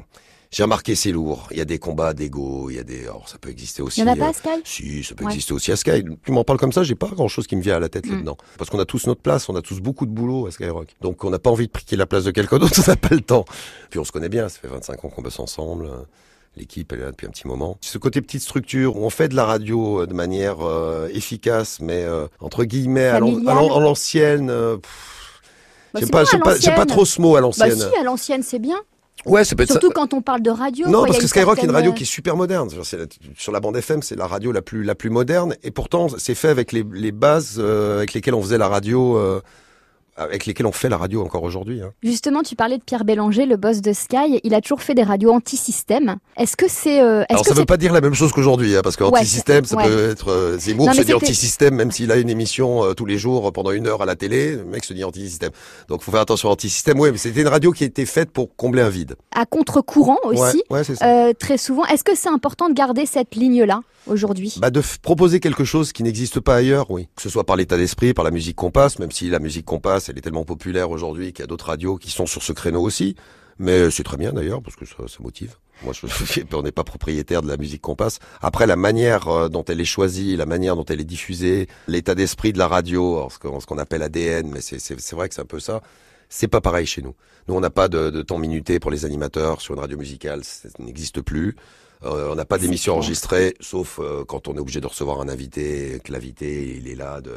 j'ai 0.52 0.64
remarqué, 0.64 0.96
c'est 0.96 1.12
lourd. 1.12 1.48
Il 1.52 1.58
y 1.58 1.62
a 1.62 1.66
des 1.66 1.78
combats 1.78 2.14
d'ego, 2.16 2.70
il 2.72 2.78
y 2.78 2.80
a 2.80 2.84
des... 2.84 3.04
Alors, 3.04 3.30
ça 3.30 3.38
peut 3.38 3.50
exister 3.50 3.82
aussi... 3.84 4.00
Il 4.02 4.06
n'y 4.06 4.10
en 4.10 4.14
a 4.14 4.16
pas 4.16 4.26
euh, 4.26 4.30
à 4.30 4.34
Sky? 4.34 4.50
si, 4.64 5.04
ça 5.04 5.14
peut 5.14 5.26
Ouais. 5.26 5.32
exister 5.32 5.54
aussi 5.54 5.72
à 5.72 5.76
Sky. 5.76 6.04
Tu 6.26 6.32
m'en 6.32 6.44
parles 6.44 6.58
comme 6.58 6.72
ça, 6.72 6.82
j'ai 6.84 6.96
pas 6.96 7.10
grand 7.10 7.28
chose 7.28 7.46
qui 7.46 7.56
me 7.56 7.62
vient 7.62 7.76
à 7.76 7.80
la 7.80 7.88
tête 7.90 8.08
Mm. 8.08 8.14
là-dedans. 8.14 8.38
Parce 8.58 8.70
qu'on 8.72 8.80
a 8.80 8.86
tous 8.86 9.06
notre 9.06 9.22
place, 9.22 9.48
on 9.50 9.56
a 9.56 9.62
tous 9.62 9.80
beaucoup 9.80 10.06
de 10.08 10.12
boulot 10.12 10.48
à 10.48 10.52
Skyrock. 10.52 10.88
Donc 11.02 11.24
on 11.24 11.30
n'a 11.30 11.38
pas 11.40 11.52
envie 11.52 11.68
de 11.68 11.72
piquer 11.72 11.98
la 11.98 12.08
place 12.08 12.24
de 12.24 12.32
quelqu'un 12.32 12.58
d'autre, 12.58 12.74
on 12.88 12.90
n'a 12.90 12.96
pas 12.96 13.14
le 13.14 13.22
temps. 13.22 13.46
Puis 13.92 14.00
on 14.00 14.04
se 14.04 14.12
connaît 14.12 14.30
bien, 14.30 14.50
ça 14.50 14.58
fait 14.60 14.68
25 14.70 15.06
ans 15.06 15.10
qu'on 15.10 15.22
bosse 15.22 15.40
ensemble. 15.40 15.86
euh, 15.86 15.98
L'équipe, 16.58 16.92
elle 16.94 17.00
est 17.02 17.04
là 17.04 17.12
depuis 17.12 17.28
un 17.28 17.30
petit 17.30 17.48
moment. 17.48 17.78
Ce 17.82 18.00
côté 18.00 18.20
petite 18.22 18.42
structure 18.42 18.98
où 18.98 19.06
on 19.06 19.12
fait 19.12 19.28
de 19.30 19.36
la 19.36 19.46
radio 19.46 20.08
de 20.08 20.14
manière 20.16 20.62
euh, 20.62 21.08
efficace, 21.14 21.78
mais 21.80 22.04
euh, 22.04 22.26
entre 22.40 22.64
guillemets, 22.64 23.06
à 23.06 23.20
Familiale? 23.20 23.44
l'ancienne. 23.84 24.50
euh, 24.50 24.78
Bah, 25.94 26.00
J'aime 26.00 26.10
c'est 26.26 26.40
pas, 26.40 26.56
pas, 26.56 26.76
pas 26.76 26.86
trop 26.86 27.06
ce 27.06 27.20
mot 27.22 27.36
à 27.36 27.40
Bah 27.40 27.42
l'ancienne. 27.42 27.76
si, 27.78 28.00
à 28.00 28.04
l'ancienne, 28.04 28.44
c'est 28.44 28.60
bien. 28.60 28.78
ouais, 29.26 29.44
ça 29.44 29.56
peut 29.56 29.64
être 29.64 29.70
ça. 29.70 29.80
Surtout 29.80 29.92
quand 29.92 30.14
on 30.14 30.22
parle 30.22 30.42
de 30.42 30.50
radio. 30.52 30.88
Non, 30.88 31.00
quoi, 31.00 31.08
parce 31.08 31.20
que 31.20 31.28
Skyrock 31.28 31.58
est 31.58 31.62
une 31.62 31.68
certaine- 31.70 31.76
radio 31.76 31.94
qui 31.94 32.04
est 32.04 32.06
super 32.06 32.36
moderne. 32.36 32.70
La- 32.94 33.06
sur 33.38 33.52
la 33.52 33.60
bande 33.60 33.76
FM, 33.78 34.02
c'est 34.02 34.16
la 34.16 34.28
radio 34.28 34.52
la 34.52 34.62
plus 34.62 34.84
la 34.84 34.96
plus 34.96 35.10
moderne, 35.10 35.56
et 35.64 35.72
pourtant 35.72 36.08
c'est 36.18 36.36
fait 36.36 36.50
avec 36.50 36.72
les, 36.72 36.84
les 36.94 37.12
bases 37.12 37.56
euh, 37.60 37.98
avec 37.98 38.14
lesquelles 38.14 38.34
on 38.36 38.42
faisait 38.42 38.58
la 38.58 38.68
radio, 38.68 39.18
euh, 39.18 39.42
avec 40.20 40.46
lesquelles 40.46 40.66
on 40.68 40.72
fait 40.72 40.90
la 40.90 40.98
radio 40.98 41.24
encore 41.24 41.44
aujourd'hui. 41.44 41.82
hein. 41.82 41.92
Justement, 42.04 42.44
tu 42.44 42.56
parlais 42.56 42.78
de 42.78 42.84
Pierre 42.84 43.06
Bélanger, 43.06 43.46
le 43.46 43.58
boss 43.58 43.82
de 43.82 43.94
Sky. 43.94 44.40
Il 44.44 44.54
a 44.54 44.62
toujours 44.62 44.82
fait 44.82 44.94
des 44.96 45.04
radios 45.04 45.32
anti-système. 45.32 46.18
Est-ce 46.38 46.56
que 46.58 46.66
c'est. 46.68 47.02
euh, 47.02 47.24
Alors 47.30 47.46
ça 47.46 47.54
veut 47.54 47.62
c'est- 47.62 47.66
pas 47.66 47.78
dire 47.78 47.94
la 47.94 48.02
même 48.02 48.14
chose 48.14 48.32
qu'aujourd'hui, 48.32 48.76
hein, 48.76 48.82
parce 48.84 48.96
que 48.96 49.04
Ouais, 49.04 49.20
anti-système, 49.20 49.66
ça 49.66 49.78
ouais. 49.78 49.86
peut 49.88 50.10
être 50.10 50.30
euh, 50.30 50.58
Zemmour 50.58 50.88
Non, 50.88 50.94
se 50.94 51.02
dit 51.02 51.14
anti-système, 51.14 51.76
même 51.76 51.92
s'il 51.92 52.12
a 52.12 52.18
une 52.18 52.30
émission 52.30 52.84
euh, 52.84 52.94
tous 52.94 53.06
les 53.06 53.18
jours 53.18 53.52
pendant 53.54 53.72
une 53.72 53.88
heure 53.88 54.02
à 54.02 54.06
la 54.06 54.16
télé, 54.16 54.52
le 54.58 54.66
mec 54.66 54.84
se 54.84 54.94
dit 54.94 55.04
anti-système. 55.04 55.52
Donc 55.88 56.02
faut 56.02 56.12
faire 56.12 56.22
attention 56.22 56.50
à 56.50 56.54
anti-système. 56.54 57.00
Oui, 57.00 57.10
mais 57.12 57.18
c'était 57.18 57.42
une 57.42 57.48
radio 57.48 57.72
qui 57.72 57.84
était 57.84 58.06
faite 58.06 58.32
pour 58.32 58.56
combler 58.56 58.82
un 58.82 58.90
vide. 58.90 59.16
à 59.36 59.46
contre-courant 59.46 60.18
aussi 60.24 60.64
Ouais, 60.70 60.84
ça. 60.84 61.34
Très 61.40 61.58
souvent. 61.58 61.86
Est-ce 61.86 62.04
que 62.04 62.16
c'est 62.16 62.30
important 62.30 62.70
de 62.70 62.74
garder 62.74 63.06
cette 63.06 63.36
ligne-là? 63.36 63.82
Bah 64.60 64.70
de 64.70 64.82
proposer 65.02 65.40
quelque 65.40 65.64
chose 65.64 65.92
qui 65.94 66.04
n'existe 66.04 66.40
pas 66.40 66.56
ailleurs, 66.56 66.90
oui. 66.92 67.08
Que 67.16 67.22
ce 67.22 67.30
soit 67.30 67.46
par 67.46 67.56
l'état 67.56 67.78
d'esprit, 67.78 68.14
par 68.14 68.26
la 68.26 68.32
musique 68.32 68.56
qu'on 68.56 68.72
passe, 68.72 69.00
même 69.00 69.12
si 69.12 69.30
la 69.30 69.40
musique 69.40 69.66
qu'on 69.66 69.80
passe, 69.80 70.10
elle 70.10 70.18
est 70.18 70.22
tellement 70.22 70.46
populaire 70.46 70.90
aujourd'hui 70.92 71.34
qu'il 71.34 71.44
y 71.44 71.44
a 71.44 71.48
d'autres 71.48 71.68
radios 71.68 71.98
qui 71.98 72.12
sont 72.12 72.26
sur 72.26 72.44
ce 72.44 72.52
créneau 72.54 72.82
aussi. 72.82 73.16
Mais 73.62 73.92
c'est 73.92 74.04
très 74.04 74.16
bien 74.16 74.32
d'ailleurs, 74.32 74.62
parce 74.62 74.78
que 74.78 74.86
ça, 74.86 74.96
ça 75.08 75.18
motive. 75.20 75.56
Moi, 75.84 75.94
je, 75.94 76.42
on 76.56 76.62
n'est 76.62 76.72
pas 76.72 76.86
propriétaire 76.86 77.42
de 77.42 77.48
la 77.50 77.58
musique 77.58 77.82
qu'on 77.82 77.96
passe. 77.96 78.20
Après, 78.42 78.66
la 78.66 78.78
manière 78.78 79.28
euh, 79.28 79.50
dont 79.50 79.66
elle 79.66 79.82
est 79.82 79.86
choisie, 79.86 80.38
la 80.38 80.46
manière 80.46 80.76
dont 80.78 80.86
elle 80.86 81.02
est 81.02 81.06
diffusée, 81.06 81.68
l'état 81.88 82.16
d'esprit 82.16 82.54
de 82.54 82.58
la 82.58 82.68
radio, 82.70 83.28
ce 83.30 83.66
qu'on 83.66 83.78
appelle 83.78 84.02
ADN, 84.02 84.50
mais 84.50 84.62
c'est- 84.62 85.12
vrai 85.14 85.28
que 85.28 85.36
c'est 85.36 85.42
un 85.42 85.46
peu 85.46 85.60
ça. 85.60 85.82
C'est 86.30 86.48
pas 86.48 86.62
pareil 86.62 86.86
chez 86.86 87.02
nous. 87.02 87.16
Nous, 87.48 87.56
on 87.56 87.60
n'a 87.60 87.70
pas 87.70 87.88
de 87.90 88.22
temps 88.22 88.38
minuté 88.38 88.80
pour 88.80 88.92
les 88.92 89.04
animateurs 89.04 89.60
sur 89.62 89.74
une 89.74 89.80
radio 89.82 89.98
musicale, 89.98 90.42
ça 90.44 90.70
n'existe 90.80 91.22
plus. 91.22 91.56
Euh, 92.06 92.30
on 92.32 92.36
n'a 92.36 92.46
pas 92.46 92.58
d'émission 92.58 92.94
enregistrée, 92.96 93.56
sauf 93.60 94.00
euh, 94.00 94.24
quand 94.26 94.48
on 94.48 94.56
est 94.56 94.60
obligé 94.60 94.80
de 94.80 94.88
recevoir 94.88 95.20
un 95.20 95.28
invité, 95.28 96.00
que 96.04 96.14
l'invité, 96.14 96.78
il 96.78 96.88
est 96.88 96.96
là 96.96 97.20
de, 97.20 97.34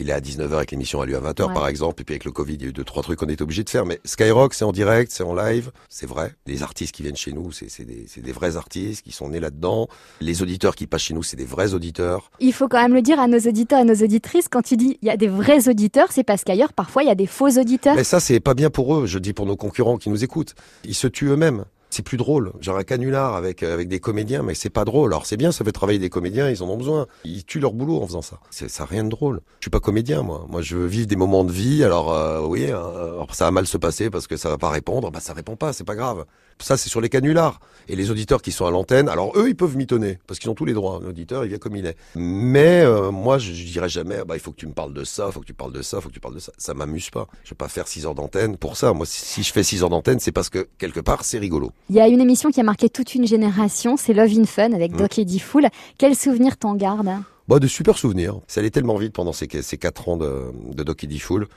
il 0.00 0.10
est 0.10 0.12
à 0.12 0.20
19h 0.20 0.62
et 0.62 0.66
que 0.66 0.72
l'émission 0.72 1.00
a 1.00 1.06
lieu 1.06 1.16
à 1.16 1.20
20h 1.20 1.46
Ouais. 1.46 1.54
par 1.54 1.68
exemple, 1.68 2.02
et 2.02 2.04
puis 2.04 2.14
avec 2.14 2.24
le 2.24 2.32
Covid, 2.32 2.54
il 2.54 2.62
y 2.62 2.64
a 2.64 2.68
eu 2.70 2.72
deux, 2.72 2.82
trois 2.82 3.04
trucs 3.04 3.20
qu'on 3.20 3.28
était 3.28 3.42
obligé 3.42 3.62
de 3.62 3.70
faire. 3.70 3.86
Mais 3.86 4.00
Skyrock, 4.04 4.52
c'est 4.54 4.64
en 4.64 4.72
direct, 4.72 5.12
c'est 5.12 5.22
en 5.22 5.32
live, 5.32 5.70
c'est 5.88 6.06
vrai. 6.06 6.34
Les 6.46 6.64
artistes 6.64 6.92
qui 6.92 7.02
viennent 7.04 7.14
chez 7.16 7.32
nous, 7.32 7.52
c'est 7.52 7.84
des, 7.84 8.06
des 8.16 8.32
vrais 8.32 8.56
artistes 8.56 9.02
qui 9.02 9.12
sont 9.12 9.28
nés 9.28 9.38
là-dedans. 9.38 9.86
Les 10.20 10.42
auditeurs 10.42 10.74
qui 10.74 10.88
passent 10.88 11.02
chez 11.02 11.14
nous, 11.14 11.22
c'est 11.22 11.36
des 11.36 11.44
vrais 11.44 11.72
auditeurs. 11.74 12.32
Il 12.40 12.52
faut 12.52 12.66
quand 12.66 12.82
même 12.82 12.94
le 12.94 13.02
dire 13.02 13.20
à 13.20 13.28
nos 13.28 13.38
auditeurs, 13.38 13.78
à 13.78 13.84
nos 13.84 13.94
auditrices, 13.94 14.48
quand 14.48 14.62
tu 14.62 14.76
dis 14.76 14.98
il 15.02 15.06
y 15.06 15.10
a 15.10 15.16
des 15.16 15.28
vrais 15.28 15.68
auditeurs, 15.68 16.10
c'est 16.10 16.24
parce 16.24 16.42
qu'ailleurs, 16.42 16.72
parfois, 16.72 17.04
il 17.04 17.06
y 17.06 17.12
a 17.12 17.14
des 17.14 17.28
faux 17.28 17.48
auditeurs. 17.60 17.94
Mais 17.94 18.02
ça, 18.02 18.18
c'est 18.18 18.40
pas 18.40 18.54
bien 18.54 18.70
pour 18.70 18.96
eux, 18.96 19.06
je 19.06 19.20
dis 19.20 19.32
pour 19.32 19.46
nos 19.46 19.56
concurrents 19.56 19.98
qui 19.98 20.10
nous 20.10 20.24
écoutent. 20.24 20.56
Ils 20.84 20.96
se 20.96 21.06
tuent 21.06 21.28
eux-mêmes. 21.28 21.64
C'est 21.94 22.02
plus 22.02 22.16
drôle. 22.16 22.52
Genre 22.58 22.76
un 22.76 22.82
canular 22.82 23.36
avec, 23.36 23.62
euh, 23.62 23.72
avec 23.72 23.86
des 23.86 24.00
comédiens, 24.00 24.42
mais 24.42 24.54
c'est 24.54 24.68
pas 24.68 24.84
drôle. 24.84 25.12
Alors 25.12 25.26
c'est 25.26 25.36
bien, 25.36 25.52
ça 25.52 25.64
fait 25.64 25.70
travailler 25.70 26.00
des 26.00 26.10
comédiens, 26.10 26.50
ils 26.50 26.60
en 26.60 26.68
ont 26.68 26.76
besoin. 26.76 27.06
Ils 27.22 27.44
tuent 27.44 27.60
leur 27.60 27.72
boulot 27.72 28.02
en 28.02 28.06
faisant 28.08 28.20
ça. 28.20 28.40
C'est, 28.50 28.68
ça 28.68 28.84
rien 28.84 29.04
de 29.04 29.10
drôle. 29.10 29.42
Je 29.60 29.66
suis 29.66 29.70
pas 29.70 29.78
comédien, 29.78 30.22
moi. 30.22 30.44
Moi, 30.48 30.60
je 30.60 30.76
veux 30.76 30.86
vivre 30.86 31.06
des 31.06 31.14
moments 31.14 31.44
de 31.44 31.52
vie. 31.52 31.84
Alors, 31.84 32.12
euh, 32.12 32.40
oui, 32.40 32.66
euh, 32.68 33.12
alors, 33.12 33.32
ça 33.32 33.44
va 33.44 33.52
mal 33.52 33.68
se 33.68 33.76
passer 33.76 34.10
parce 34.10 34.26
que 34.26 34.36
ça 34.36 34.48
va 34.48 34.58
pas 34.58 34.70
répondre. 34.70 35.12
Bah, 35.12 35.20
ça 35.20 35.34
répond 35.34 35.54
pas, 35.54 35.72
c'est 35.72 35.84
pas 35.84 35.94
grave. 35.94 36.24
Ça, 36.58 36.76
c'est 36.76 36.88
sur 36.88 37.00
les 37.00 37.08
canulars. 37.08 37.60
Et 37.86 37.96
les 37.96 38.10
auditeurs 38.10 38.40
qui 38.40 38.50
sont 38.50 38.64
à 38.64 38.70
l'antenne, 38.70 39.10
alors 39.10 39.36
eux, 39.36 39.46
ils 39.50 39.54
peuvent 39.54 39.76
mitonner 39.76 40.18
parce 40.26 40.40
qu'ils 40.40 40.48
ont 40.48 40.54
tous 40.54 40.64
les 40.64 40.72
droits. 40.72 41.00
L'auditeur, 41.04 41.44
il 41.44 41.48
vient 41.48 41.58
comme 41.58 41.76
il 41.76 41.84
est. 41.84 41.96
Mais 42.14 42.80
euh, 42.80 43.10
moi, 43.10 43.36
je, 43.36 43.52
je 43.52 43.64
dirais 43.66 43.90
jamais, 43.90 44.24
bah, 44.26 44.36
il 44.36 44.40
faut 44.40 44.52
que 44.52 44.56
tu 44.56 44.66
me 44.66 44.72
parles 44.72 44.94
de 44.94 45.04
ça, 45.04 45.26
il 45.28 45.32
faut 45.32 45.40
que 45.40 45.44
tu 45.44 45.52
parles 45.52 45.72
de 45.72 45.82
ça, 45.82 45.98
il 45.98 46.02
faut 46.02 46.08
que 46.08 46.14
tu 46.14 46.20
parles 46.20 46.34
de 46.34 46.40
ça. 46.40 46.50
Ça 46.56 46.72
m'amuse 46.72 47.10
pas. 47.10 47.26
Je 47.44 47.50
vais 47.50 47.56
pas 47.56 47.68
faire 47.68 47.86
six 47.86 48.06
heures 48.06 48.14
d'antenne 48.14 48.56
pour 48.56 48.78
ça. 48.78 48.94
Moi, 48.94 49.04
si 49.04 49.42
je 49.42 49.52
fais 49.52 49.62
six 49.62 49.82
heures 49.82 49.90
d'antenne, 49.90 50.18
c'est 50.18 50.32
parce 50.32 50.48
que 50.48 50.66
quelque 50.78 51.00
part, 51.00 51.24
c'est 51.24 51.38
rigolo. 51.38 51.72
Il 51.90 51.96
y 51.96 52.00
a 52.00 52.08
une 52.08 52.22
émission 52.22 52.50
qui 52.50 52.58
a 52.60 52.62
marqué 52.62 52.88
toute 52.88 53.14
une 53.14 53.26
génération, 53.26 53.98
c'est 53.98 54.14
Love 54.14 54.32
in 54.38 54.44
Fun 54.46 54.72
avec 54.72 54.92
Mm. 54.92 54.96
Doc 54.96 55.18
Eddie 55.18 55.38
Fool. 55.40 55.66
Quel 55.98 56.16
souvenir 56.16 56.56
t'en 56.56 56.74
gardes? 56.76 57.10
Bah, 57.48 57.58
de 57.58 57.66
super 57.66 57.98
souvenirs. 57.98 58.40
Ça 58.46 58.60
allait 58.60 58.70
tellement 58.70 58.96
vite 58.96 59.12
pendant 59.12 59.34
ces, 59.34 59.46
ces 59.60 59.76
quatre 59.76 60.08
ans 60.08 60.16
de, 60.16 60.44
de 60.72 60.82
Doc 60.84 61.04
Eddie 61.04 61.18
Fool. 61.18 61.48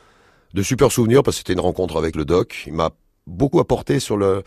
De 0.53 0.61
super 0.61 0.91
souvenirs 0.91 1.23
parce 1.23 1.37
que 1.37 1.39
c'était 1.39 1.53
une 1.53 1.61
rencontre 1.61 1.95
avec 1.97 2.17
le 2.17 2.25
Doc. 2.25 2.63
Il 2.67 2.73
m'a 2.73 2.89
beaucoup 3.27 3.61
apporté 3.61 3.99
sur 4.01 4.17
le, 4.17 4.43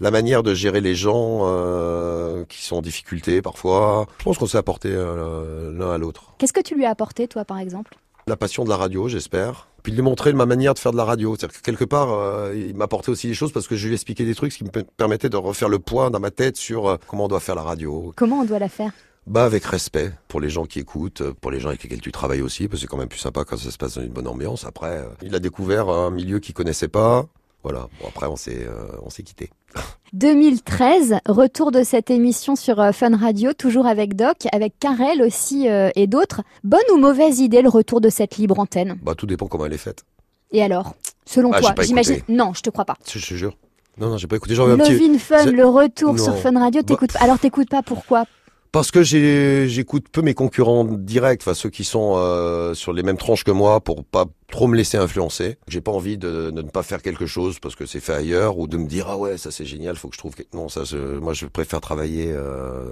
la 0.00 0.10
manière 0.10 0.42
de 0.42 0.54
gérer 0.54 0.80
les 0.80 0.94
gens 0.94 1.40
euh, 1.42 2.44
qui 2.48 2.62
sont 2.62 2.76
en 2.76 2.82
difficulté 2.82 3.42
parfois. 3.42 4.06
Je 4.18 4.24
pense 4.24 4.38
qu'on 4.38 4.46
s'est 4.46 4.58
apporté 4.58 4.88
euh, 4.90 5.70
l'un 5.72 5.90
à 5.90 5.98
l'autre. 5.98 6.34
Qu'est-ce 6.38 6.52
que 6.52 6.60
tu 6.60 6.74
lui 6.74 6.84
as 6.84 6.90
apporté, 6.90 7.28
toi, 7.28 7.44
par 7.44 7.58
exemple? 7.58 7.94
La 8.26 8.36
passion 8.36 8.64
de 8.64 8.68
la 8.68 8.76
radio, 8.76 9.08
j'espère. 9.08 9.68
Puis 9.82 9.92
de 9.92 9.96
lui 9.96 10.02
montrer 10.02 10.32
ma 10.32 10.46
manière 10.46 10.74
de 10.74 10.78
faire 10.78 10.92
de 10.92 10.96
la 10.96 11.04
radio. 11.04 11.36
C'est-à-dire 11.36 11.58
que 11.58 11.62
quelque 11.62 11.84
part, 11.84 12.12
euh, 12.12 12.54
il 12.54 12.76
m'a 12.76 12.84
apporté 12.84 13.10
aussi 13.10 13.28
des 13.28 13.34
choses 13.34 13.52
parce 13.52 13.66
que 13.66 13.76
je 13.76 13.86
lui 13.86 13.92
ai 13.92 13.94
expliqué 13.94 14.24
des 14.24 14.34
trucs 14.34 14.52
qui 14.52 14.64
me 14.64 14.70
permettaient 14.70 15.30
de 15.30 15.36
refaire 15.36 15.68
le 15.68 15.78
point 15.78 16.10
dans 16.10 16.20
ma 16.20 16.30
tête 16.30 16.56
sur 16.56 16.88
euh, 16.88 16.96
comment 17.06 17.24
on 17.24 17.28
doit 17.28 17.40
faire 17.40 17.54
la 17.54 17.62
radio. 17.62 18.12
Comment 18.16 18.40
on 18.40 18.44
doit 18.44 18.58
la 18.58 18.68
faire? 18.68 18.92
Bah 19.26 19.44
avec 19.44 19.64
respect 19.64 20.12
pour 20.28 20.40
les 20.40 20.48
gens 20.48 20.64
qui 20.64 20.80
écoutent, 20.80 21.22
pour 21.40 21.50
les 21.50 21.60
gens 21.60 21.68
avec 21.68 21.82
lesquels 21.82 22.00
tu 22.00 22.10
travailles 22.10 22.40
aussi, 22.40 22.68
parce 22.68 22.80
que 22.80 22.80
c'est 22.82 22.86
quand 22.86 22.96
même 22.96 23.08
plus 23.08 23.18
sympa 23.18 23.44
quand 23.44 23.56
ça 23.56 23.70
se 23.70 23.76
passe 23.76 23.96
dans 23.96 24.02
une 24.02 24.12
bonne 24.12 24.26
ambiance. 24.26 24.64
Après, 24.64 25.04
il 25.22 25.34
a 25.34 25.38
découvert 25.38 25.88
un 25.88 26.10
milieu 26.10 26.40
qu'il 26.40 26.54
connaissait 26.54 26.88
pas. 26.88 27.26
Voilà. 27.62 27.88
Bon, 28.00 28.08
après, 28.08 28.26
on 28.26 28.36
s'est, 28.36 28.66
euh, 28.66 29.22
quitté. 29.24 29.50
2013, 30.12 31.18
retour 31.26 31.70
de 31.70 31.82
cette 31.82 32.10
émission 32.10 32.56
sur 32.56 32.80
euh, 32.80 32.92
Fun 32.92 33.16
Radio, 33.16 33.52
toujours 33.52 33.86
avec 33.86 34.16
Doc, 34.16 34.46
avec 34.52 34.78
Karel 34.80 35.22
aussi 35.22 35.66
et 35.66 36.06
d'autres. 36.06 36.42
Bonne 36.64 36.80
ou 36.92 36.96
mauvaise 36.98 37.40
idée 37.40 37.62
le 37.62 37.68
retour 37.68 38.00
de 38.00 38.08
cette 38.08 38.36
libre 38.36 38.58
antenne? 38.58 38.98
Bah 39.02 39.14
tout 39.14 39.26
dépend 39.26 39.46
comment 39.46 39.66
elle 39.66 39.72
est 39.74 39.78
faite. 39.78 40.04
Et 40.52 40.62
alors, 40.62 40.94
selon 41.24 41.50
Bah, 41.50 41.60
toi, 41.60 41.84
j'imagine. 41.84 42.20
Non, 42.28 42.52
je 42.54 42.62
te 42.62 42.70
crois 42.70 42.84
pas. 42.84 42.96
Je 43.06 43.18
te 43.20 43.34
jure. 43.34 43.56
Non, 43.98 44.08
non, 44.08 44.16
j'ai 44.16 44.26
pas 44.26 44.36
écouté. 44.36 44.54
Petit. 44.54 44.92
Love 44.98 45.14
in 45.14 45.18
Fun, 45.18 45.44
le 45.46 45.66
retour 45.66 46.14
Non. 46.14 46.24
sur 46.24 46.36
Fun 46.38 46.58
Radio, 46.58 46.82
t'écoutes 46.82 47.12
pas. 47.12 47.18
Alors 47.20 47.38
t'écoutes 47.38 47.68
pas 47.68 47.82
pourquoi? 47.82 48.24
Parce 48.72 48.92
que 48.92 49.02
j'écoute 49.02 50.06
peu 50.12 50.22
mes 50.22 50.34
concurrents 50.34 50.84
directs, 50.84 51.40
enfin 51.42 51.54
ceux 51.54 51.70
qui 51.70 51.82
sont 51.82 52.14
euh, 52.18 52.72
sur 52.74 52.92
les 52.92 53.02
mêmes 53.02 53.16
tranches 53.16 53.42
que 53.42 53.50
moi, 53.50 53.80
pour 53.80 54.04
pas 54.04 54.26
trop 54.48 54.68
me 54.68 54.76
laisser 54.76 54.96
influencer. 54.96 55.56
J'ai 55.66 55.80
pas 55.80 55.90
envie 55.90 56.16
de, 56.18 56.52
ne 56.54 56.62
pas 56.62 56.84
faire 56.84 57.02
quelque 57.02 57.26
chose 57.26 57.58
parce 57.58 57.74
que 57.74 57.84
c'est 57.84 57.98
fait 57.98 58.12
ailleurs 58.14 58.58
ou 58.58 58.68
de 58.68 58.76
me 58.76 58.86
dire 58.86 59.06
ah 59.08 59.16
ouais 59.16 59.38
ça 59.38 59.50
c'est 59.50 59.64
génial, 59.64 59.96
faut 59.96 60.08
que 60.08 60.14
je 60.14 60.20
trouve. 60.20 60.36
que- 60.36 60.44
Non 60.54 60.68
ça, 60.68 60.84
je- 60.84 61.18
moi 61.18 61.32
je 61.32 61.46
préfère 61.46 61.80
travailler. 61.80 62.30
euh, 62.32 62.84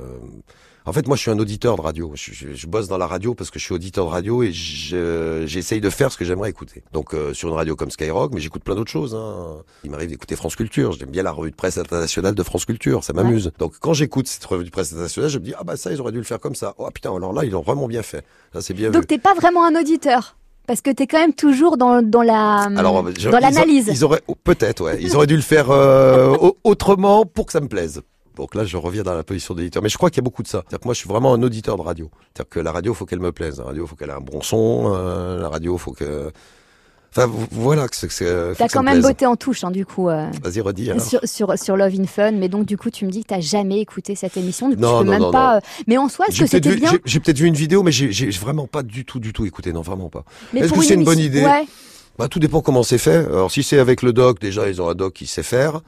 En 0.88 0.92
fait, 0.92 1.06
moi, 1.06 1.16
je 1.16 1.22
suis 1.22 1.30
un 1.30 1.38
auditeur 1.38 1.76
de 1.76 1.82
radio. 1.82 2.12
Je, 2.14 2.32
je- 2.32 2.54
je 2.54 2.66
bosse 2.66 2.88
dans 2.88 2.96
la 2.98 3.06
radio 3.06 3.34
parce 3.34 3.50
que 3.50 3.58
je 3.58 3.64
suis 3.64 3.74
auditeur 3.74 4.06
de 4.06 4.10
radio 4.10 4.42
et 4.42 4.52
je- 4.52 5.44
j'essaye 5.46 5.80
de 5.80 5.90
faire 5.90 6.10
ce 6.10 6.16
que 6.16 6.24
j'aimerais 6.24 6.48
écouter. 6.50 6.82
Donc, 6.92 7.14
euh, 7.14 7.34
sur 7.34 7.48
une 7.50 7.54
radio 7.54 7.76
comme 7.76 7.90
Skyrock, 7.90 8.32
mais 8.32 8.40
j'écoute 8.40 8.62
plein 8.64 8.74
d'autres 8.74 8.90
choses. 8.90 9.14
Hein. 9.14 9.58
Il 9.84 9.90
m'arrive 9.90 10.08
d'écouter 10.08 10.34
France 10.34 10.56
Culture. 10.56 10.92
J'aime 10.92 11.10
bien 11.10 11.22
la 11.22 11.30
revue 11.32 11.50
de 11.50 11.56
presse 11.56 11.76
internationale 11.78 12.34
de 12.34 12.42
France 12.42 12.64
Culture. 12.64 13.04
Ça 13.04 13.12
m'amuse. 13.12 13.52
Donc, 13.58 13.74
quand 13.80 13.92
j'écoute 13.92 14.26
cette 14.28 14.44
revue 14.46 14.64
de 14.64 14.70
presse 14.70 14.88
internationale, 14.92 15.30
je 15.30 15.38
me 15.38 15.44
dis 15.44 15.54
ah 15.58 15.62
bah 15.64 15.76
ça, 15.76 15.92
ils 15.92 16.00
auraient 16.00 16.12
dû 16.12 16.18
le 16.18 16.24
faire 16.24 16.40
comme 16.40 16.54
ça. 16.54 16.74
Oh 16.78 16.88
putain, 16.92 17.14
alors 17.14 17.32
là, 17.32 17.44
ils 17.44 17.50
l'ont 17.50 17.62
vraiment 17.62 17.86
bien 17.86 18.02
fait. 18.02 18.24
Ça, 18.52 18.62
c'est 18.62 18.74
bien. 18.74 18.90
Donc 18.90 19.06
t'es 19.06 19.18
pas 19.18 19.34
vraiment 19.34 19.64
un 19.66 19.78
auditeur? 19.78 20.36
Parce 20.66 20.82
que 20.82 20.90
t'es 20.90 21.06
quand 21.06 21.18
même 21.18 21.32
toujours 21.32 21.78
dans, 21.78 22.02
dans 22.02 22.20
la 22.22 22.64
Alors, 22.76 23.02
dans 23.02 23.38
l'analyse. 23.38 23.88
Ils, 23.90 24.04
auraient 24.04 24.20
peut-être, 24.44 24.84
ouais. 24.84 24.98
Ils 25.00 25.16
auraient 25.16 25.26
dû 25.26 25.36
le 25.36 25.40
faire 25.42 25.70
euh, 25.70 26.34
au- 26.40 26.58
autrement 26.62 27.24
pour 27.24 27.46
que 27.46 27.52
ça 27.52 27.60
me 27.60 27.68
plaise. 27.68 28.02
Donc 28.38 28.54
là, 28.54 28.64
je 28.64 28.76
reviens 28.76 29.02
dans 29.02 29.14
la 29.14 29.24
position 29.24 29.52
d'éditeur. 29.54 29.82
Mais 29.82 29.88
je 29.90 29.98
crois 29.98 30.08
qu'il 30.10 30.18
y 30.18 30.20
a 30.20 30.24
beaucoup 30.24 30.42
de 30.42 30.48
ça. 30.48 30.60
C'est-à-dire 30.62 30.80
que 30.80 30.84
moi, 30.86 30.94
je 30.94 30.98
suis 31.00 31.08
vraiment 31.08 31.34
un 31.34 31.42
auditeur 31.42 31.76
de 31.76 31.82
radio. 31.82 32.10
C'est-à-dire 32.34 32.48
que 32.48 32.60
la 32.60 32.72
radio, 32.72 32.94
faut 32.94 33.04
qu'elle 33.04 33.20
me 33.20 33.32
plaise. 33.32 33.58
La 33.58 33.64
radio, 33.64 33.86
faut 33.86 33.96
qu'elle 33.96 34.10
ait 34.10 34.14
un 34.14 34.20
bon 34.20 34.40
son. 34.40 34.92
euh, 34.94 35.40
la 35.40 35.48
radio, 35.48 35.76
faut 35.76 35.92
que. 35.92 36.30
Enfin, 37.10 37.30
voilà 37.50 37.88
que 37.88 37.96
c'est. 37.96 38.54
T'as 38.56 38.68
quand 38.68 38.82
me 38.82 38.90
même 38.90 39.00
beauté 39.00 39.24
en 39.26 39.34
touche, 39.34 39.64
hein, 39.64 39.70
du 39.70 39.86
coup, 39.86 40.08
euh, 40.10 40.26
Vas-y, 40.42 40.60
redis. 40.60 40.90
Alors. 40.90 41.02
sur, 41.02 41.20
sur, 41.24 41.58
sur 41.58 41.76
Love 41.76 41.94
in 41.98 42.04
Fun. 42.04 42.32
Mais 42.32 42.48
donc, 42.48 42.66
du 42.66 42.76
coup, 42.76 42.90
tu 42.90 43.06
me 43.06 43.10
dis 43.10 43.22
que 43.22 43.28
t'as 43.28 43.40
jamais 43.40 43.80
écouté 43.80 44.14
cette 44.14 44.36
émission. 44.36 44.68
Du 44.68 44.76
coup, 44.76 44.82
Non, 44.82 44.98
tu 45.00 45.04
peux 45.04 45.04
non, 45.06 45.12
même 45.12 45.22
non, 45.22 45.30
pas. 45.32 45.56
euh, 45.56 45.60
Mais 45.86 45.96
en 45.96 46.08
soi, 46.10 46.26
est-ce 46.28 46.40
que 46.40 46.46
c'était 46.46 46.76
bien 46.76 46.92
j'ai- 47.06 47.18
peut-être 47.20 47.38
vu 47.38 47.46
une 47.46 47.54
vidéo, 47.54 47.82
mais 47.82 47.92
j'ai 47.92 48.30
vraiment 48.30 48.66
pas 48.66 48.82
du 48.82 49.04
tout, 49.06 49.20
du 49.20 49.32
tout 49.32 49.46
écouté. 49.46 49.72
Non, 49.72 49.80
vraiment 49.80 50.10
pas. 50.10 50.24
Est-ce 50.54 50.72
que 50.72 50.82
c'est 50.82 50.94
une 50.94 51.04
bonne 51.04 51.18
idée 51.18 51.44
Ouais. 51.44 51.66
Bah, 52.18 52.28
tout 52.28 52.40
dépend 52.40 52.60
comment 52.60 52.82
c'est 52.82 52.98
fait. 52.98 53.16
Alors, 53.26 53.50
si 53.50 53.62
c'est 53.62 53.78
avec 53.78 54.02
le 54.02 54.12
doc, 54.12 54.38
déjà, 54.40 54.68
ils 54.68 54.82
ont 54.82 54.88
un 54.88 54.94
doc 54.94 55.14
qui 55.14 55.26
sait 55.26 55.42
faire. 55.42 55.80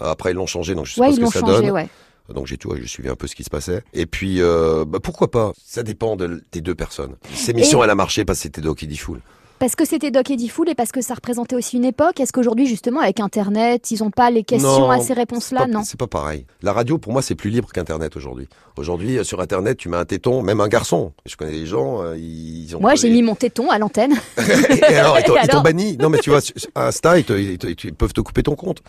Euh, 0.00 0.10
Après, 0.10 0.30
ils 0.30 0.34
l'ont 0.34 0.46
changé, 0.46 0.74
donc 0.74 0.86
je 0.86 0.94
sais 0.94 1.00
Ouais, 1.00 1.08
pas 1.08 1.12
ce 1.14 1.18
que 1.20 1.24
l'ont 1.24 1.30
ça 1.30 1.40
changé, 1.40 1.62
donne. 1.62 1.70
ouais. 1.72 1.88
Donc 2.32 2.46
j'ai 2.46 2.56
tout, 2.56 2.68
ouais, 2.70 2.78
j'ai 2.80 2.86
suivi 2.88 3.08
un 3.08 3.16
peu 3.16 3.26
ce 3.26 3.34
qui 3.34 3.44
se 3.44 3.50
passait. 3.50 3.82
Et 3.92 4.06
puis, 4.06 4.40
euh, 4.40 4.84
bah, 4.86 5.00
pourquoi 5.02 5.30
pas? 5.30 5.52
Ça 5.62 5.82
dépend 5.82 6.16
de- 6.16 6.42
des 6.52 6.60
deux 6.60 6.74
personnes. 6.74 7.16
Cette 7.34 7.50
émission, 7.50 7.82
elle 7.84 7.90
a 7.90 7.94
marché 7.94 8.24
parce 8.24 8.38
que 8.38 8.42
c'était 8.44 8.60
Doc 8.62 8.82
Eddie 8.82 8.96
Fool. 8.96 9.20
Parce 9.58 9.76
que 9.76 9.84
c'était 9.84 10.10
Doc 10.10 10.28
Eddie 10.30 10.48
Fool 10.48 10.68
et 10.70 10.74
parce 10.74 10.90
que 10.90 11.00
ça 11.02 11.14
représentait 11.14 11.54
aussi 11.54 11.76
une 11.76 11.84
époque. 11.84 12.18
Est-ce 12.20 12.32
qu'aujourd'hui, 12.32 12.66
justement, 12.66 13.00
avec 13.00 13.20
Internet, 13.20 13.90
ils 13.92 14.02
ont 14.02 14.10
pas 14.10 14.30
les 14.30 14.42
questions 14.44 14.80
Non, 14.80 14.90
à 14.90 14.98
ces 15.00 15.12
réponses-là 15.12 15.66
Non? 15.68 15.82
C'est 15.84 15.98
pas 15.98 16.06
pareil. 16.08 16.46
La 16.62 16.72
radio, 16.72 16.98
pour 16.98 17.12
moi, 17.12 17.22
c'est 17.22 17.34
plus 17.36 17.50
libre 17.50 17.68
qu'Internet 17.72 18.16
aujourd'hui. 18.16 18.48
Aujourd'hui, 18.76 19.18
euh, 19.18 19.24
sur 19.24 19.40
Internet, 19.40 19.76
tu 19.78 19.88
mets 19.88 19.96
un 19.98 20.04
téton, 20.04 20.42
même 20.42 20.60
un 20.60 20.66
garçon. 20.68 21.12
Je 21.26 21.36
connais 21.36 21.52
des 21.52 21.66
gens, 21.66 22.12
ils 22.14 22.74
ont. 22.74 22.80
Moi, 22.80 22.94
j'ai 22.96 23.10
mis 23.10 23.22
mon 23.22 23.34
téton 23.36 23.70
à 23.70 23.78
l'antenne. 23.78 24.14
Et 24.38 24.94
alors, 24.94 25.16
ils 25.42 25.48
t'ont- 25.48 25.60
banni? 25.60 25.96
Non, 25.96 26.08
mais 26.08 26.18
tu 26.18 26.30
vois, 26.30 26.40
Insta, 26.74 27.18
ils, 27.18 27.24
te- 27.24 27.32
ils 27.32 27.58
te- 27.58 27.66
ils 27.86 27.94
peuvent 27.94 28.12
te 28.12 28.20
couper 28.20 28.42
ton 28.42 28.56
compte. 28.56 28.82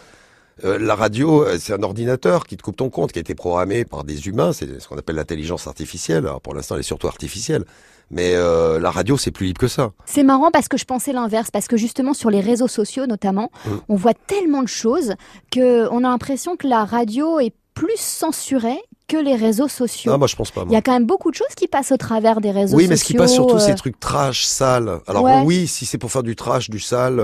Euh, 0.63 0.77
la 0.79 0.95
radio, 0.95 1.43
euh, 1.43 1.57
c'est 1.59 1.73
un 1.73 1.81
ordinateur 1.83 2.45
qui 2.45 2.57
te 2.57 2.61
coupe 2.63 2.75
ton 2.77 2.89
compte, 2.89 3.11
qui 3.11 3.19
a 3.19 3.21
été 3.21 3.33
programmé 3.35 3.85
par 3.85 4.03
des 4.03 4.27
humains. 4.27 4.53
C'est 4.53 4.79
ce 4.79 4.87
qu'on 4.87 4.97
appelle 4.97 5.15
l'intelligence 5.15 5.67
artificielle. 5.67 6.25
Alors, 6.27 6.41
pour 6.41 6.53
l'instant, 6.53 6.75
elle 6.75 6.81
est 6.81 6.83
surtout 6.83 7.07
artificielle. 7.07 7.65
Mais 8.11 8.33
euh, 8.35 8.79
la 8.79 8.91
radio, 8.91 9.17
c'est 9.17 9.31
plus 9.31 9.47
libre 9.47 9.59
que 9.59 9.67
ça. 9.67 9.91
C'est 10.05 10.23
marrant 10.23 10.51
parce 10.51 10.67
que 10.67 10.77
je 10.77 10.85
pensais 10.85 11.13
l'inverse, 11.13 11.49
parce 11.49 11.67
que 11.67 11.77
justement 11.77 12.13
sur 12.13 12.29
les 12.29 12.41
réseaux 12.41 12.67
sociaux 12.67 13.07
notamment, 13.07 13.49
Mm. 13.65 13.69
on 13.89 13.95
voit 13.95 14.13
tellement 14.13 14.61
de 14.61 14.67
choses 14.67 15.13
que 15.51 15.87
on 15.89 15.99
a 15.99 16.09
l'impression 16.09 16.55
que 16.55 16.67
la 16.67 16.85
radio 16.85 17.39
est 17.39 17.53
plus 17.73 17.97
censurée 17.97 18.77
que 19.07 19.17
les 19.17 19.35
réseaux 19.35 19.67
sociaux. 19.67 20.11
Non, 20.11 20.17
moi, 20.19 20.27
je 20.27 20.35
pense 20.35 20.51
pas. 20.51 20.63
Il 20.67 20.71
y 20.73 20.75
a 20.75 20.81
quand 20.81 20.91
même 20.93 21.07
beaucoup 21.07 21.31
de 21.31 21.35
choses 21.35 21.55
qui 21.57 21.67
passent 21.67 21.91
au 21.91 21.97
travers 21.97 22.39
des 22.41 22.51
réseaux 22.51 22.77
Oui, 22.77 22.83
sociaux. 22.83 22.89
mais 22.91 22.97
ce 22.97 23.03
qui 23.05 23.13
passe 23.15 23.33
surtout, 23.33 23.55
euh, 23.55 23.59
c'est 23.59 23.71
des 23.71 23.77
trucs 23.77 23.99
trash, 23.99 24.45
sales. 24.45 24.99
Alors 25.07 25.23
Ouais. 25.23 25.41
oui, 25.43 25.65
si 25.67 25.85
c'est 25.87 25.97
pour 25.97 26.11
faire 26.11 26.23
du 26.23 26.35
trash, 26.35 26.69
du 26.69 26.79
sale, 26.79 27.19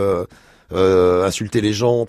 euh, 0.72 1.26
insulter 1.26 1.62
les 1.62 1.74
gens, 1.74 2.08